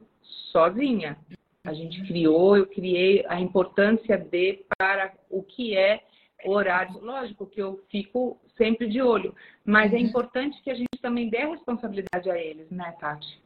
sozinha. 0.52 1.18
A 1.64 1.74
gente 1.74 2.02
criou, 2.08 2.58
eu 2.58 2.66
criei 2.66 3.26
a 3.28 3.40
importância 3.40 4.18
de 4.18 4.66
para 4.78 5.14
o 5.30 5.44
que 5.44 5.78
é 5.78 6.02
horário. 6.46 7.00
Lógico 7.00 7.46
que 7.46 7.62
eu 7.62 7.84
fico 7.90 8.40
sempre 8.58 8.88
de 8.88 9.02
olho, 9.02 9.36
mas 9.66 9.94
é 9.94 9.98
uhum. 9.98 10.04
importante 10.04 10.62
que 10.62 10.72
a 10.72 10.76
gente 10.76 11.00
também 11.02 11.30
dê 11.30 11.42
a 11.42 11.50
responsabilidade 11.50 12.30
a 12.30 12.38
eles, 12.38 12.70
né, 12.70 12.94
Tati? 13.00 13.42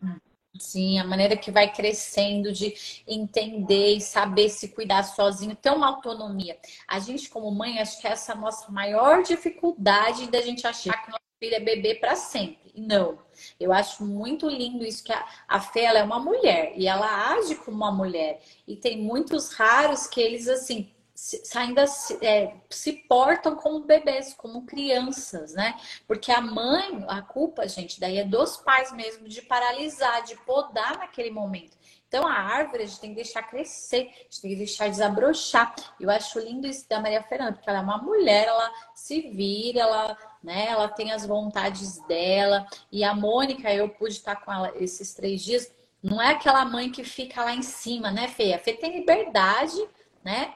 Sim, 0.60 1.00
a 1.00 1.04
maneira 1.04 1.36
que 1.36 1.50
vai 1.50 1.72
crescendo 1.72 2.52
de 2.52 3.04
entender 3.08 3.96
e 3.96 4.02
saber 4.02 4.50
se 4.50 4.70
cuidar 4.70 5.02
sozinho, 5.02 5.56
ter 5.56 5.72
uma 5.72 5.88
autonomia. 5.88 6.58
A 6.88 7.00
gente, 7.00 7.28
como 7.30 7.50
mãe, 7.50 7.80
acho 7.80 8.00
que 8.00 8.08
essa 8.08 8.34
é 8.34 8.36
a 8.36 8.40
nossa 8.40 8.72
maior 8.72 9.24
dificuldade 9.24 10.30
da 10.30 10.42
gente 10.42 10.68
achar 10.68 10.94
que 11.04 11.10
nosso 11.10 11.24
filho 11.40 11.56
é 11.56 11.60
bebê 11.60 11.96
para 11.96 12.16
sempre. 12.16 12.63
Não. 12.76 13.20
Eu 13.60 13.72
acho 13.72 14.04
muito 14.04 14.48
lindo 14.50 14.84
isso 14.84 15.04
que 15.04 15.14
a, 15.14 15.26
a 15.48 15.60
Fê 15.60 15.82
é 15.82 16.04
uma 16.04 16.20
mulher 16.20 16.74
e 16.76 16.88
ela 16.88 17.34
age 17.34 17.56
como 17.56 17.78
uma 17.78 17.92
mulher. 17.92 18.42
E 18.68 18.76
tem 18.76 18.98
muitos 18.98 19.54
raros 19.54 20.08
que 20.08 20.20
eles 20.20 20.48
assim 20.48 20.92
se, 21.16 21.42
ainda 21.58 21.86
se, 21.86 22.18
é, 22.26 22.56
se 22.70 22.94
portam 22.94 23.56
como 23.56 23.86
bebês, 23.86 24.34
como 24.34 24.66
crianças, 24.66 25.54
né? 25.54 25.80
Porque 26.08 26.32
a 26.32 26.42
mãe, 26.42 27.06
a 27.08 27.22
culpa, 27.22 27.68
gente, 27.68 28.00
daí 28.00 28.18
é 28.18 28.26
dos 28.26 28.58
pais 28.58 28.92
mesmo 28.92 29.28
de 29.30 29.42
paralisar, 29.42 30.24
de 30.24 30.36
podar 30.38 30.98
naquele 30.98 31.30
momento. 31.30 31.78
Então, 32.08 32.28
a 32.28 32.34
árvore 32.34 32.84
a 32.84 32.86
gente 32.86 33.00
tem 33.00 33.10
que 33.12 33.16
deixar 33.16 33.44
crescer, 33.44 34.02
a 34.02 34.24
gente 34.24 34.42
tem 34.42 34.52
que 34.52 34.58
deixar 34.58 34.88
desabrochar. 34.88 35.74
Eu 36.00 36.10
acho 36.10 36.40
lindo 36.40 36.68
isso 36.68 36.88
da 36.88 37.00
Maria 37.00 37.24
Fernanda, 37.24 37.54
porque 37.54 37.70
ela 37.70 37.80
é 37.80 37.82
uma 37.82 37.98
mulher, 37.98 38.48
ela 38.48 38.72
se 38.94 39.22
vira, 39.32 39.80
ela, 39.80 40.18
né, 40.44 40.68
ela 40.68 40.88
tem 40.88 41.12
as 41.12 41.26
vontades 41.26 42.00
dela. 42.08 42.68
E 42.92 43.04
a 43.04 43.16
Mônica, 43.16 43.74
eu 43.74 43.90
pude 43.90 44.14
estar 44.14 44.36
com 44.36 44.52
ela 44.52 44.72
esses 44.76 45.14
três 45.14 45.44
dias, 45.44 45.74
não 46.02 46.22
é 46.22 46.32
aquela 46.32 46.66
mãe 46.66 46.92
que 46.92 47.04
fica 47.04 47.44
lá 47.44 47.56
em 47.56 47.62
cima, 47.62 48.12
né, 48.12 48.28
Fê? 48.28 48.54
A 48.54 48.60
Fê 48.60 48.74
tem 48.74 49.00
liberdade, 49.00 49.78
né? 50.24 50.54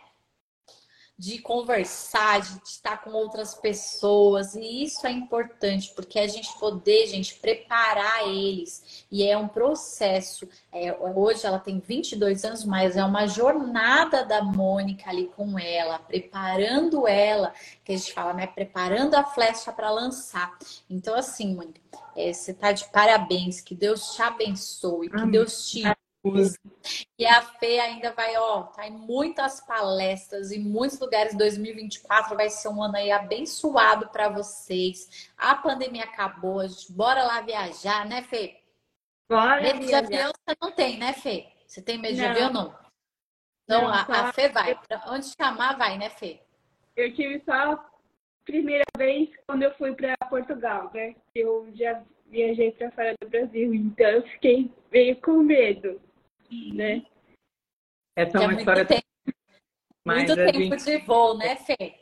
De 1.18 1.40
conversar, 1.40 2.42
de 2.42 2.62
estar 2.64 3.02
com 3.04 3.10
outras 3.10 3.56
pessoas. 3.56 4.54
E 4.56 4.84
isso 4.84 5.08
é 5.08 5.12
importante, 5.12 5.92
porque 5.96 6.20
a 6.20 6.28
gente 6.28 6.54
poder, 6.60 7.08
gente, 7.08 7.36
preparar 7.36 8.28
eles. 8.28 9.06
E 9.12 9.26
é 9.26 9.36
um 9.36 9.48
processo. 9.48 10.48
É, 10.72 10.96
hoje 10.96 11.46
ela 11.46 11.58
tem 11.58 11.80
22 11.80 12.46
anos, 12.46 12.64
mas 12.64 12.96
é 12.96 13.04
uma 13.04 13.26
jornada 13.26 14.24
da 14.24 14.44
Mônica 14.44 15.10
ali 15.10 15.32
com 15.36 15.58
ela, 15.58 15.98
preparando 15.98 17.08
ela, 17.08 17.52
que 17.84 17.94
a 17.94 17.98
gente 17.98 18.14
fala, 18.14 18.34
né? 18.34 18.46
Preparando 18.46 19.16
a 19.16 19.24
flecha 19.24 19.72
para 19.72 19.90
lançar. 19.90 20.56
Então, 20.88 21.16
assim, 21.16 21.56
Mônica, 21.56 21.82
é, 22.16 22.32
você 22.32 22.54
tá 22.54 22.72
de 22.72 22.86
parabéns. 22.92 23.60
Que 23.60 23.74
Deus 23.74 24.14
te 24.14 24.22
abençoe, 24.22 25.10
que 25.10 25.26
Deus 25.26 25.68
te 25.68 25.84
e 27.18 27.26
a 27.26 27.42
Fê 27.42 27.80
ainda 27.80 28.12
vai, 28.12 28.36
ó, 28.38 28.64
tá 28.64 28.88
em 28.88 28.92
muitas 28.92 29.60
palestras, 29.66 30.52
em 30.52 30.60
muitos 30.60 31.00
lugares. 31.00 31.36
2024 31.36 32.36
vai 32.36 32.50
ser 32.50 32.70
um 32.70 32.82
ano 32.82 32.96
aí 32.96 33.12
abençoado 33.12 34.10
para 34.10 34.30
vocês. 34.30 35.32
A 35.38 35.56
pandemia 35.56 36.04
acabou, 36.04 36.60
a 36.60 36.68
gente 36.68 36.92
bora 36.92 37.24
lá 37.24 37.42
viajar, 37.42 38.06
né, 38.06 38.22
Fê? 38.24 38.60
Bora 39.30 39.62
medo 39.62 39.80
viajar. 39.80 40.08
de 40.08 40.16
avião 40.16 40.32
você 40.32 40.58
não 40.62 40.72
tem, 40.72 40.98
né, 40.98 41.14
Fê? 41.14 41.48
Você 41.66 41.82
tem 41.82 41.98
medo 41.98 42.18
não. 42.18 42.24
de 42.24 42.26
avião 42.26 42.54
não? 42.54 42.76
Então 43.64 43.82
não, 43.82 43.90
a, 43.90 44.02
a 44.02 44.34
Fê 44.34 44.48
vai. 44.50 44.76
Pra 44.76 45.04
onde 45.08 45.34
chamar 45.40 45.78
vai, 45.78 45.98
né, 45.98 46.10
Fê? 46.10 46.40
Eu 46.96 47.14
tive 47.14 47.42
só 47.46 47.84
primeira 48.46 48.86
vez 48.98 49.30
quando 49.46 49.64
eu 49.64 49.74
fui 49.76 49.94
para 49.94 50.16
Portugal, 50.30 50.90
né? 50.94 51.16
Eu 51.36 51.68
já 51.74 52.02
viajei 52.28 52.72
para 52.72 52.92
fora 52.92 53.16
do 53.22 53.30
Brasil, 53.30 53.74
então 53.74 54.08
eu 54.08 54.24
fiquei 54.24 54.72
meio 54.92 55.16
com 55.22 55.44
medo 55.44 56.00
né? 56.74 57.04
Essa 58.16 58.40
é, 58.40 58.44
é 58.44 58.48
uma 58.48 58.54
história. 58.54 58.86
Tempo. 58.86 59.04
muito 60.06 60.36
tempo 60.36 60.80
gente... 60.80 60.86
de 60.86 60.98
voo, 61.06 61.38
né, 61.38 61.56
Fê? 61.58 61.96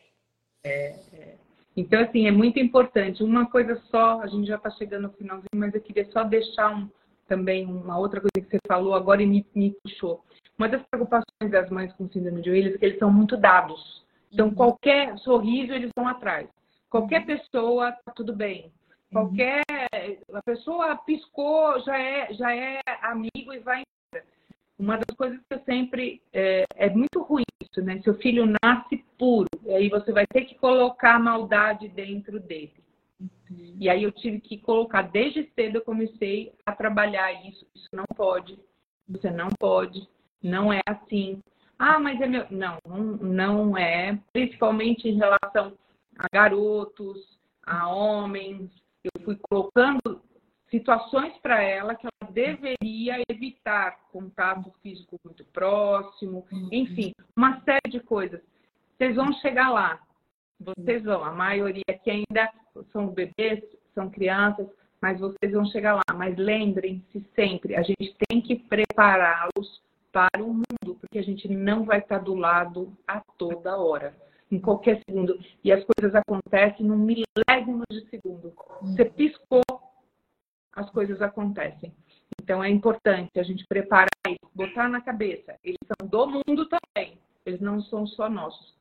É, 0.64 0.96
é. 1.14 1.36
Então, 1.78 2.02
assim, 2.02 2.28
é 2.28 2.32
muito 2.32 2.58
importante. 2.60 3.24
Uma 3.24 3.50
coisa 3.50 3.76
só, 3.92 4.22
a 4.22 4.28
gente 4.28 4.48
já 4.48 4.56
está 4.56 4.70
chegando 4.72 5.04
no 5.04 5.14
finalzinho, 5.14 5.48
mas 5.56 5.74
eu 5.74 5.82
queria 5.82 6.10
só 6.12 6.24
deixar 6.24 6.74
um, 6.74 6.90
também 7.28 7.66
uma 7.66 7.98
outra 7.98 8.22
coisa 8.22 8.48
que 8.48 8.56
você 8.56 8.60
falou 8.68 8.94
agora 8.94 9.22
e 9.22 9.26
me, 9.26 9.46
me 9.54 9.76
puxou. 9.84 10.24
Uma 10.58 10.70
das 10.70 10.82
preocupações 10.90 11.52
das 11.52 11.70
mães 11.70 11.92
com 11.94 12.10
síndrome 12.10 12.42
de 12.42 12.50
Williams 12.50 12.76
é 12.76 12.78
que 12.78 12.86
eles 12.86 13.00
são 13.00 13.12
muito 13.12 13.36
dados. 13.36 14.06
Então, 14.32 14.48
uhum. 14.48 14.56
qualquer 14.56 15.18
sorriso 15.20 15.74
eles 15.74 15.92
vão 15.96 16.08
atrás. 16.08 16.48
Qualquer 16.90 17.22
uhum. 17.22 17.26
pessoa, 17.26 17.92
tá 17.92 18.14
tudo 18.16 18.34
bem. 18.34 18.72
Qualquer 19.12 19.64
a 20.34 20.42
pessoa 20.42 20.96
piscou, 20.98 21.80
já 21.82 21.98
é, 21.98 22.34
já 22.34 22.54
é 22.54 22.82
amigo 23.02 23.54
e 23.54 23.60
vai. 23.60 23.84
Uma 24.78 24.98
das 24.98 25.16
coisas 25.16 25.40
que 25.40 25.54
eu 25.56 25.64
sempre 25.64 26.22
é, 26.34 26.66
é 26.76 26.90
muito 26.90 27.22
ruim 27.22 27.44
isso, 27.62 27.82
né? 27.82 28.02
Seu 28.02 28.16
filho 28.16 28.46
nasce 28.64 29.04
puro, 29.18 29.48
e 29.66 29.72
aí 29.72 29.90
você 29.90 30.12
vai 30.12 30.26
ter 30.28 30.46
que 30.46 30.56
colocar 30.56 31.16
a 31.16 31.20
maldade 31.20 31.88
dentro 31.88 32.40
dele. 32.40 32.74
Uhum. 33.20 33.78
E 33.80 33.90
aí 33.90 34.04
eu 34.04 34.12
tive 34.12 34.40
que 34.42 34.58
colocar 34.58 35.04
desde 35.04 35.50
cedo 35.56 35.78
eu 35.78 35.82
comecei 35.82 36.52
a 36.66 36.74
trabalhar 36.74 37.32
isso. 37.48 37.66
Isso 37.74 37.90
não 37.94 38.06
pode, 38.16 38.60
você 39.08 39.30
não 39.32 39.50
pode, 39.58 40.08
não 40.44 40.74
é 40.74 40.82
assim. 40.86 41.40
Ah, 41.78 42.00
mas 42.00 42.20
é 42.22 42.28
meu. 42.28 42.46
Não, 42.50 42.80
não 43.22 43.78
é. 43.78 44.18
Principalmente 44.32 45.08
em 45.08 45.18
relação 45.18 45.74
a 46.18 46.28
garotos, 46.32 47.38
a 47.66 47.88
homens. 47.90 48.70
Eu 49.04 49.24
fui 49.24 49.38
colocando 49.50 50.22
situações 50.70 51.34
para 51.42 51.62
ela 51.62 51.96
que 51.96 52.06
ela 52.06 52.32
deveria 52.32 53.22
evitar 53.30 54.00
contato 54.12 54.72
físico 54.82 55.18
muito 55.24 55.46
próximo, 55.46 56.46
uhum. 56.52 56.70
enfim, 56.72 57.14
uma 57.36 57.62
série 57.62 57.90
de 57.90 58.00
coisas. 58.00 58.42
Vocês 58.98 59.16
vão 59.16 59.32
chegar 59.34 59.70
lá, 59.70 60.00
vocês 60.60 61.04
vão. 61.04 61.24
A 61.24 61.32
maioria 61.32 61.84
que 62.04 62.10
ainda 62.10 62.52
são 62.92 63.08
bebês, 63.08 63.64
são 63.94 64.10
crianças, 64.10 64.68
mas 65.02 65.20
vocês 65.20 65.52
vão 65.52 65.66
chegar 65.66 65.96
lá. 65.96 66.16
Mas 66.16 66.38
lembrem-se 66.38 67.26
sempre, 67.36 67.76
a 67.76 67.82
gente 67.82 68.16
tem 68.28 68.42
que 68.42 68.56
prepará-los 68.56 69.82
para 70.12 70.42
o 70.42 70.54
mundo, 70.54 70.98
porque 71.02 71.20
a 71.20 71.24
gente 71.24 71.48
não 71.50 71.84
vai 71.84 72.00
estar 72.00 72.20
do 72.20 72.36
lado 72.36 72.96
a 73.06 73.22
toda 73.38 73.78
hora, 73.78 74.16
em 74.50 74.60
qualquer 74.60 75.02
segundo. 75.08 75.38
E 75.62 75.72
as 75.74 75.84
coisas 75.84 76.16
acontecem 76.16 76.86
num 76.86 76.98
milésimo 76.98 77.84
de 77.92 78.10
segundo. 78.10 78.54
Você 78.82 79.04
uhum. 79.04 79.12
piscou, 79.12 79.64
as 80.76 80.90
coisas 80.90 81.22
acontecem. 81.22 81.94
Então 82.42 82.64
é 82.64 82.70
importante 82.70 83.40
a 83.40 83.44
gente 83.44 83.66
preparar 83.68 84.10
isso, 84.28 84.52
botar 84.54 84.90
na 84.90 85.02
cabeça. 85.02 85.56
Eles 85.64 85.80
são 85.88 86.08
do 86.08 86.28
mundo 86.28 86.68
também, 86.68 87.18
eles 87.46 87.62
não 87.62 87.82
são 87.84 88.06
só 88.06 88.30
nossos. 88.30 88.76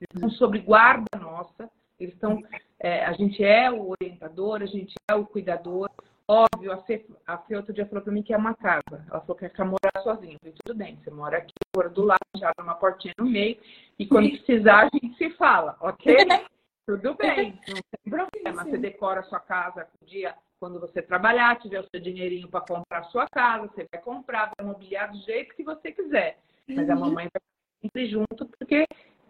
Eles 0.00 0.14
estão 0.14 0.30
sob 0.30 0.58
guarda 0.60 1.18
nossa, 1.18 1.68
eles 1.98 2.14
estão. 2.14 2.42
É, 2.78 3.04
a 3.04 3.12
gente 3.12 3.42
é 3.44 3.70
o 3.70 3.90
orientador, 3.90 4.62
a 4.62 4.66
gente 4.66 4.94
é 5.10 5.14
o 5.14 5.26
cuidador, 5.26 5.90
Óbvio, 6.32 6.70
a 6.70 6.76
Fê, 6.84 7.04
a 7.26 7.38
Fê 7.38 7.56
outro 7.56 7.72
dia 7.74 7.84
falou 7.86 8.04
para 8.04 8.12
mim 8.12 8.22
que 8.22 8.32
é 8.32 8.36
uma 8.36 8.54
casa. 8.54 9.04
Ela 9.10 9.20
falou 9.20 9.34
que 9.34 9.48
quer 9.48 9.64
morar 9.64 10.00
sozinha. 10.00 10.34
Eu 10.34 10.38
falei, 10.38 10.54
tudo 10.64 10.78
bem, 10.78 10.96
você 10.96 11.10
mora 11.10 11.38
aqui, 11.38 11.52
mora 11.74 11.88
do 11.88 12.04
lado, 12.04 12.20
já 12.36 12.50
abre 12.50 12.62
uma 12.62 12.76
portinha 12.76 13.12
no 13.18 13.26
meio. 13.26 13.58
E 13.98 14.06
quando 14.06 14.30
precisar, 14.38 14.84
a 14.84 14.88
gente 14.94 15.16
se 15.16 15.30
fala, 15.30 15.76
ok? 15.80 16.14
tudo 16.86 17.14
bem, 17.14 17.58
não 17.66 17.74
tem 17.74 18.12
problema. 18.12 18.62
Você 18.62 18.78
decora 18.78 19.18
a 19.18 19.24
sua 19.24 19.40
casa 19.40 19.88
um 20.00 20.06
dia 20.06 20.32
quando 20.60 20.78
você 20.78 21.00
trabalhar, 21.00 21.58
tiver 21.58 21.80
o 21.80 21.88
seu 21.88 22.00
dinheirinho 22.00 22.48
para 22.48 22.60
comprar 22.60 22.98
a 22.98 23.04
sua 23.04 23.26
casa, 23.26 23.66
você 23.66 23.86
vai 23.90 24.00
comprar, 24.02 24.52
vai 24.56 24.66
mobiliar 24.66 25.10
do 25.10 25.18
jeito 25.22 25.56
que 25.56 25.64
você 25.64 25.90
quiser. 25.90 26.38
Mas 26.68 26.88
a 26.88 26.94
uhum. 26.94 27.00
mamãe 27.00 27.28
vai 27.32 27.42
sempre 27.80 28.06
junto, 28.10 28.46
porque 28.58 28.84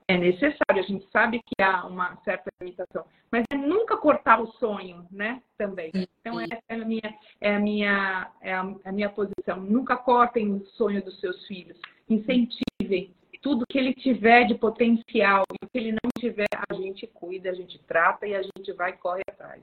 é 0.09 0.19
necessário, 0.19 0.83
a 0.83 0.83
gente 0.83 1.09
sabe 1.13 1.39
que 1.39 1.63
há 1.63 1.87
uma 1.87 2.17
certa 2.25 2.51
limitação, 2.61 3.05
mas 3.31 3.45
é 3.53 3.57
nunca 3.57 3.97
cortar 3.97 4.41
o 4.41 4.49
sonho, 4.55 5.07
né? 5.11 5.41
Também. 5.57 5.93
Então 5.95 6.41
essa 6.41 6.61
é 6.69 6.75
a 6.75 6.85
minha, 6.85 7.19
é 7.41 7.55
a 7.55 7.59
minha, 7.61 8.33
é 8.43 8.53
a, 8.53 8.75
a 8.85 8.93
minha 8.93 9.09
posição. 9.09 9.61
Nunca 9.61 9.97
cortem 9.97 10.53
o 10.53 10.67
sonho 10.71 11.03
dos 11.03 11.19
seus 11.21 11.47
filhos. 11.47 11.79
Incentivem 12.09 13.15
tudo 13.41 13.65
que 13.69 13.79
ele 13.79 13.95
tiver 13.95 14.45
de 14.45 14.55
potencial 14.55 15.45
e 15.53 15.65
o 15.65 15.69
que 15.69 15.79
ele 15.79 15.93
não 15.93 16.11
tiver, 16.19 16.49
a 16.69 16.75
gente 16.75 17.07
cuida, 17.07 17.51
a 17.51 17.55
gente 17.55 17.79
trata 17.87 18.27
e 18.27 18.35
a 18.35 18.43
gente 18.43 18.73
vai 18.73 18.93
corre 18.93 19.23
atrás. 19.29 19.63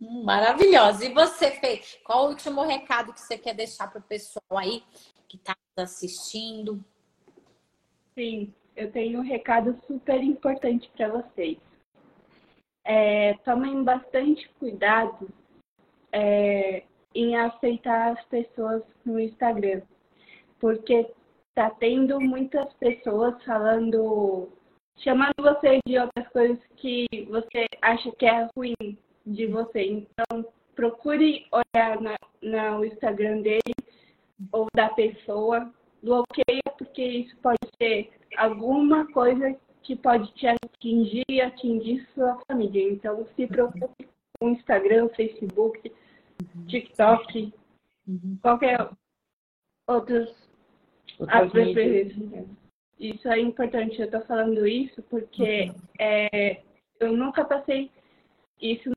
Hum, 0.00 0.24
maravilhosa. 0.24 1.04
E 1.04 1.12
você, 1.12 1.50
Fê, 1.52 1.80
qual 2.04 2.26
o 2.26 2.28
último 2.30 2.62
recado 2.62 3.12
que 3.12 3.20
você 3.20 3.38
quer 3.38 3.54
deixar 3.54 3.88
para 3.88 4.00
o 4.00 4.04
pessoal 4.04 4.58
aí 4.58 4.82
que 5.28 5.36
está 5.36 5.56
assistindo? 5.76 6.84
Sim, 8.14 8.52
eu 8.76 8.90
tenho 8.92 9.20
um 9.20 9.22
recado 9.22 9.78
super 9.86 10.22
importante 10.22 10.90
para 10.96 11.08
vocês. 11.08 11.58
É, 12.84 13.34
tomem 13.44 13.84
bastante 13.84 14.48
cuidado 14.58 15.28
é, 16.10 16.82
em 17.14 17.36
aceitar 17.36 18.12
as 18.12 18.24
pessoas 18.26 18.82
no 19.04 19.20
Instagram, 19.20 19.82
porque 20.58 21.10
tá 21.54 21.70
tendo 21.70 22.20
muitas 22.20 22.72
pessoas 22.74 23.42
falando, 23.44 24.48
chamando 24.98 25.34
você 25.38 25.78
de 25.86 25.98
outras 25.98 26.28
coisas 26.28 26.58
que 26.76 27.06
você 27.30 27.66
acha 27.80 28.10
que 28.12 28.26
é 28.26 28.48
ruim 28.56 28.74
de 29.26 29.46
você. 29.46 29.84
Então, 29.84 30.46
procure 30.74 31.46
olhar 31.52 32.00
na, 32.00 32.16
no 32.42 32.84
Instagram 32.84 33.42
dele 33.42 33.74
ou 34.50 34.66
da 34.74 34.88
pessoa, 34.90 35.72
bloqueia, 36.02 36.62
porque 36.76 37.04
isso 37.04 37.36
pode 37.38 37.58
ser 37.80 38.10
alguma 38.36 39.06
coisa 39.12 39.56
que 39.82 39.96
pode 39.96 40.32
te 40.34 40.46
atingir 40.46 41.24
e 41.28 41.40
atingir 41.40 42.06
sua 42.14 42.38
família. 42.46 42.92
Então, 42.92 43.26
se 43.36 43.46
preocupe 43.46 44.08
com 44.38 44.46
o 44.46 44.50
Instagram, 44.50 45.08
Facebook, 45.10 45.92
uhum. 46.40 46.66
TikTok, 46.66 47.52
uhum. 48.06 48.38
qualquer 48.40 48.88
outros 49.88 50.42
Isso 52.98 53.28
é 53.28 53.40
importante. 53.40 53.98
Eu 53.98 54.06
estou 54.06 54.22
falando 54.22 54.66
isso 54.66 55.02
porque 55.04 55.64
uhum. 55.64 55.74
é, 55.98 56.62
eu 57.00 57.12
nunca 57.12 57.44
passei 57.44 57.90
isso 58.60 58.90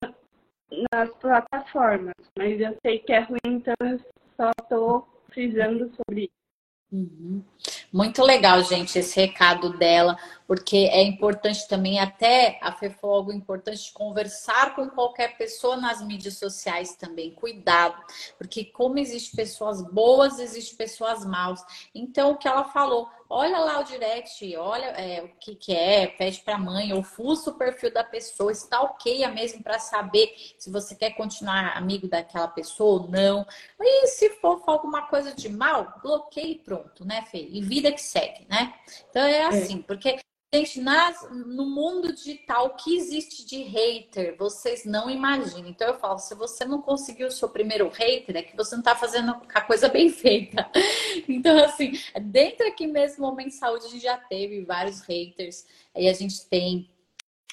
nas 0.91 1.09
plataformas, 1.15 2.13
mas 2.37 2.59
eu 2.59 2.75
sei 2.81 2.99
que 2.99 3.13
é 3.13 3.19
ruim, 3.19 3.39
então 3.45 3.73
eu 3.81 3.99
só 4.35 4.51
estou 4.61 5.07
frisando 5.29 5.91
sobre 5.95 6.23
isso. 6.23 6.45
Uhum. 6.91 7.43
Muito 7.91 8.23
legal, 8.23 8.61
gente, 8.63 8.99
esse 8.99 9.19
recado 9.19 9.77
dela, 9.77 10.17
porque 10.47 10.89
é 10.91 11.01
importante 11.03 11.67
também, 11.67 11.99
até 11.99 12.59
a 12.61 12.71
falou 12.71 13.15
algo 13.17 13.33
importante, 13.33 13.91
conversar 13.93 14.75
com 14.75 14.89
qualquer 14.89 15.37
pessoa 15.37 15.75
nas 15.75 16.05
mídias 16.05 16.37
sociais 16.37 16.95
também. 16.95 17.31
Cuidado, 17.31 18.01
porque 18.37 18.65
como 18.65 18.99
existe 18.99 19.35
pessoas 19.35 19.81
boas, 19.81 20.39
existe 20.39 20.75
pessoas 20.75 21.25
maus. 21.25 21.61
Então, 21.93 22.31
o 22.31 22.37
que 22.37 22.47
ela 22.47 22.65
falou, 22.65 23.09
olha 23.29 23.57
lá 23.59 23.79
o 23.79 23.83
direct, 23.83 24.55
olha 24.55 24.85
é, 24.85 25.23
o 25.23 25.29
que, 25.39 25.55
que 25.55 25.73
é, 25.73 26.07
pede 26.07 26.41
para 26.41 26.55
a 26.55 26.59
mãe, 26.59 26.93
ou 26.93 27.01
fuça 27.01 27.49
o 27.49 27.55
perfil 27.55 27.91
da 27.91 28.03
pessoa, 28.03 28.51
stalkeia 28.51 29.29
mesmo 29.29 29.63
para 29.63 29.79
saber 29.79 30.33
se 30.57 30.69
você 30.71 30.95
quer 30.95 31.11
continuar 31.11 31.75
amigo 31.75 32.07
daquela 32.07 32.47
pessoa 32.47 33.01
ou 33.01 33.09
não. 33.09 33.45
E 33.79 34.07
se 34.07 34.29
for 34.41 34.61
alguma 34.67 35.07
coisa 35.07 35.33
de 35.33 35.49
mal, 35.49 35.99
bloqueie 36.03 36.53
e 36.53 36.59
pronto, 36.59 37.03
né, 37.03 37.23
Fê? 37.23 37.47
E 37.49 37.61
vida 37.61 37.91
que 37.91 38.01
segue, 38.01 38.45
né? 38.49 38.73
Então 39.09 39.23
é, 39.23 39.37
é. 39.37 39.45
assim, 39.45 39.79
é. 39.79 39.83
porque 39.83 40.19
Gente, 40.55 40.79
nas, 40.79 41.29
no 41.29 41.65
mundo 41.65 42.13
digital, 42.13 42.67
o 42.67 42.69
que 42.75 42.95
existe 42.95 43.45
de 43.45 43.57
hater, 43.63 44.37
vocês 44.37 44.85
não 44.85 45.09
imaginam. 45.09 45.67
Então 45.67 45.89
eu 45.89 45.99
falo, 45.99 46.17
se 46.17 46.33
você 46.33 46.63
não 46.63 46.81
conseguiu 46.81 47.27
o 47.27 47.31
seu 47.31 47.49
primeiro 47.49 47.89
hater, 47.89 48.37
é 48.37 48.41
que 48.41 48.55
você 48.55 48.73
não 48.73 48.79
está 48.79 48.95
fazendo 48.95 49.35
a 49.53 49.61
coisa 49.61 49.89
bem 49.89 50.09
feita. 50.09 50.69
Então, 51.27 51.57
assim, 51.63 51.93
dentro 52.21 52.67
aqui 52.67 52.85
mesmo, 52.85 53.25
Momento 53.25 53.51
Saúde, 53.51 53.85
a 53.85 53.89
gente 53.89 54.03
já 54.03 54.17
teve 54.17 54.63
vários 54.63 55.01
haters. 55.01 55.65
Aí 55.95 56.07
a 56.07 56.13
gente 56.13 56.45
tem 56.47 56.89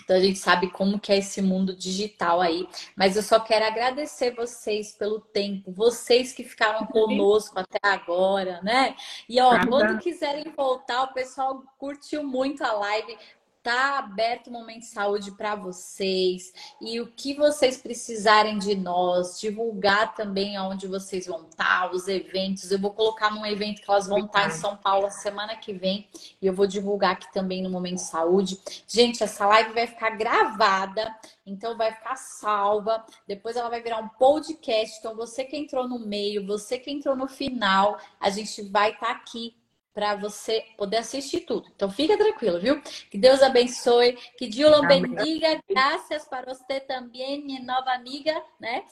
então 0.00 0.16
a 0.16 0.20
gente 0.20 0.38
sabe 0.38 0.70
como 0.70 0.98
que 0.98 1.12
é 1.12 1.18
esse 1.18 1.40
mundo 1.40 1.76
digital 1.76 2.40
aí. 2.40 2.66
Mas 2.96 3.16
eu 3.16 3.22
só 3.22 3.38
quero 3.38 3.64
agradecer 3.64 4.34
vocês 4.34 4.92
pelo 4.92 5.20
tempo, 5.20 5.72
vocês 5.72 6.32
que 6.32 6.44
ficaram 6.44 6.86
conosco 6.86 7.58
até 7.58 7.78
agora, 7.82 8.60
né? 8.62 8.96
E 9.28 9.40
ó, 9.40 9.58
quando 9.66 9.98
quiserem 9.98 10.52
voltar, 10.56 11.04
o 11.04 11.12
pessoal 11.12 11.62
curtiu 11.78 12.24
muito 12.24 12.64
a 12.64 12.72
live. 12.72 13.16
Tá 13.62 14.00
aberto 14.00 14.48
o 14.48 14.50
Momento 14.50 14.80
de 14.80 14.86
Saúde 14.86 15.30
para 15.30 15.54
vocês. 15.54 16.52
E 16.80 17.00
o 17.00 17.06
que 17.06 17.32
vocês 17.34 17.76
precisarem 17.76 18.58
de 18.58 18.74
nós, 18.74 19.38
divulgar 19.38 20.16
também 20.16 20.58
onde 20.58 20.88
vocês 20.88 21.28
vão 21.28 21.44
estar, 21.44 21.88
tá, 21.88 21.90
os 21.92 22.08
eventos. 22.08 22.72
Eu 22.72 22.80
vou 22.80 22.92
colocar 22.92 23.30
num 23.30 23.46
evento 23.46 23.80
que 23.80 23.88
elas 23.88 24.08
vão 24.08 24.26
estar 24.26 24.40
tá 24.40 24.46
em 24.48 24.50
São 24.50 24.76
Paulo 24.76 25.08
semana 25.12 25.54
que 25.54 25.72
vem. 25.72 26.08
E 26.40 26.46
eu 26.48 26.52
vou 26.52 26.66
divulgar 26.66 27.12
aqui 27.12 27.32
também 27.32 27.62
no 27.62 27.70
Momento 27.70 27.98
de 27.98 28.02
Saúde. 28.02 28.58
Gente, 28.88 29.22
essa 29.22 29.46
live 29.46 29.72
vai 29.72 29.86
ficar 29.86 30.10
gravada, 30.10 31.14
então 31.46 31.76
vai 31.76 31.92
ficar 31.92 32.16
salva. 32.16 33.04
Depois 33.28 33.54
ela 33.54 33.70
vai 33.70 33.80
virar 33.80 33.98
um 33.98 34.08
podcast. 34.08 34.98
Então, 34.98 35.14
você 35.14 35.44
que 35.44 35.56
entrou 35.56 35.88
no 35.88 36.00
meio, 36.00 36.44
você 36.44 36.80
que 36.80 36.90
entrou 36.90 37.14
no 37.14 37.28
final, 37.28 37.96
a 38.18 38.28
gente 38.28 38.60
vai 38.62 38.90
estar 38.90 39.06
tá 39.06 39.12
aqui 39.12 39.54
para 39.94 40.14
você 40.16 40.64
poder 40.76 40.98
assistir 40.98 41.40
tudo. 41.40 41.68
Então 41.74 41.90
fica 41.90 42.16
tranquilo, 42.16 42.60
viu? 42.60 42.80
Que 43.10 43.18
Deus 43.18 43.42
abençoe, 43.42 44.16
que 44.36 44.48
Deus 44.48 44.70
lo 44.70 44.86
bendiga. 44.86 45.60
Graças 45.68 46.24
para 46.24 46.54
você 46.54 46.80
também, 46.80 47.44
minha 47.44 47.62
nova 47.62 47.90
amiga, 47.92 48.42
né? 48.58 48.84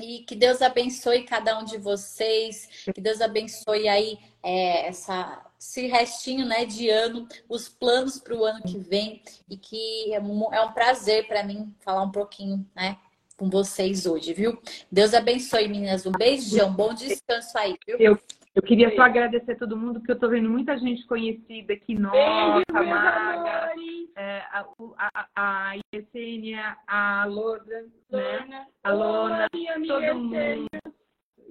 E 0.00 0.20
que 0.20 0.36
Deus 0.36 0.62
abençoe 0.62 1.24
cada 1.24 1.58
um 1.58 1.64
de 1.64 1.76
vocês, 1.76 2.84
que 2.94 3.00
Deus 3.00 3.20
abençoe 3.20 3.88
aí 3.88 4.16
é, 4.44 4.86
essa, 4.86 5.44
esse 5.58 5.88
restinho 5.88 6.46
né, 6.46 6.64
de 6.64 6.88
ano, 6.88 7.26
os 7.48 7.68
planos 7.68 8.20
para 8.20 8.36
o 8.36 8.44
ano 8.44 8.62
que 8.62 8.78
vem, 8.78 9.20
e 9.50 9.56
que 9.56 10.14
é 10.14 10.20
um, 10.20 10.54
é 10.54 10.64
um 10.64 10.70
prazer 10.70 11.26
para 11.26 11.42
mim 11.42 11.74
falar 11.80 12.02
um 12.02 12.12
pouquinho 12.12 12.64
né, 12.76 12.96
com 13.36 13.50
vocês 13.50 14.06
hoje, 14.06 14.32
viu? 14.32 14.60
Deus 14.90 15.14
abençoe, 15.14 15.66
meninas. 15.66 16.06
Um 16.06 16.12
beijão, 16.12 16.72
bom 16.72 16.94
descanso 16.94 17.58
aí, 17.58 17.76
viu? 17.84 17.96
Eu, 17.98 18.18
eu 18.58 18.62
queria 18.62 18.92
só 18.96 19.02
agradecer 19.02 19.52
a 19.52 19.56
todo 19.56 19.76
mundo, 19.76 20.00
porque 20.00 20.10
eu 20.10 20.16
estou 20.16 20.28
vendo 20.28 20.50
muita 20.50 20.76
gente 20.76 21.06
conhecida 21.06 21.74
aqui, 21.74 21.94
nossa, 21.94 22.64
Maga, 22.72 23.72
é, 24.16 24.38
a, 24.50 24.66
a, 24.98 25.28
a 25.36 25.74
Yesenia, 25.94 26.76
a 26.88 27.24
Loda, 27.26 27.86
né? 28.10 28.66
a 28.82 28.92
Lona, 28.92 29.46
todo 29.86 30.18
mundo. 30.18 30.66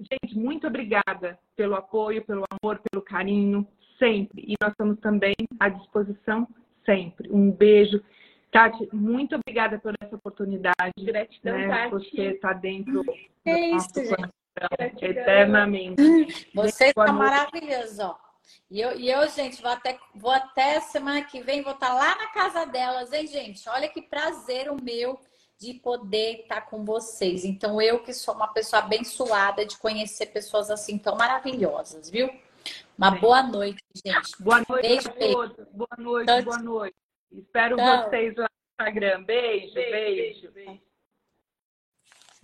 Gente, 0.00 0.38
muito 0.38 0.66
obrigada 0.66 1.38
pelo 1.56 1.76
apoio, 1.76 2.22
pelo 2.26 2.44
amor, 2.62 2.78
pelo 2.90 3.02
carinho, 3.02 3.66
sempre. 3.98 4.44
E 4.46 4.54
nós 4.60 4.72
estamos 4.72 5.00
também 5.00 5.34
à 5.58 5.70
disposição 5.70 6.46
sempre. 6.84 7.32
Um 7.32 7.50
beijo. 7.50 8.02
Tati, 8.52 8.86
muito 8.92 9.34
obrigada 9.34 9.78
por 9.78 9.94
essa 9.98 10.14
oportunidade. 10.14 10.92
Gratidão, 11.00 11.56
né? 11.56 11.88
Tati. 11.88 12.10
Você 12.10 12.22
está 12.32 12.52
dentro 12.52 13.02
É 13.46 13.54
do 13.54 13.58
isso, 13.58 13.74
nosso 13.74 14.04
gente. 14.04 14.37
Eternamente. 15.00 16.50
Vocês 16.54 16.92
são 16.94 17.04
noite. 17.04 17.18
maravilhosos, 17.18 17.98
ó. 17.98 18.18
E 18.70 18.80
eu, 18.80 18.98
e 18.98 19.10
eu, 19.10 19.26
gente, 19.28 19.60
vou 19.62 19.70
até, 19.70 19.98
vou 20.14 20.30
até 20.30 20.80
semana 20.80 21.22
que 21.22 21.40
vem, 21.40 21.62
vou 21.62 21.72
estar 21.72 21.92
lá 21.94 22.16
na 22.16 22.26
casa 22.28 22.64
delas, 22.66 23.12
hein, 23.12 23.26
gente? 23.26 23.68
Olha 23.68 23.88
que 23.88 24.02
prazer 24.02 24.70
o 24.70 24.82
meu 24.82 25.18
de 25.58 25.74
poder 25.74 26.40
estar 26.42 26.62
com 26.62 26.84
vocês. 26.84 27.44
Então, 27.44 27.80
eu 27.80 28.00
que 28.02 28.12
sou 28.12 28.34
uma 28.34 28.48
pessoa 28.52 28.82
abençoada 28.82 29.66
de 29.66 29.76
conhecer 29.78 30.26
pessoas 30.26 30.70
assim 30.70 30.96
tão 30.98 31.16
maravilhosas, 31.16 32.08
viu? 32.08 32.30
Uma 32.96 33.12
Sim. 33.14 33.20
boa 33.20 33.42
noite, 33.42 33.82
gente. 34.04 34.30
Boa 34.40 34.62
noite 34.68 34.82
Beijo, 34.88 35.08
a 35.08 35.12
beijo. 35.12 35.34
todos. 35.34 35.66
Boa 35.72 35.96
noite, 35.98 36.26
Tchau, 36.26 36.42
boa 36.42 36.58
noite. 36.58 36.96
Espero 37.32 37.76
Tchau. 37.76 38.10
vocês 38.10 38.36
lá 38.36 38.46
no 38.46 38.84
Instagram. 38.86 39.22
Beijo, 39.24 39.74
Beijo, 39.74 39.90
beijo. 39.90 40.50
beijo, 40.50 40.52
beijo. 40.52 40.87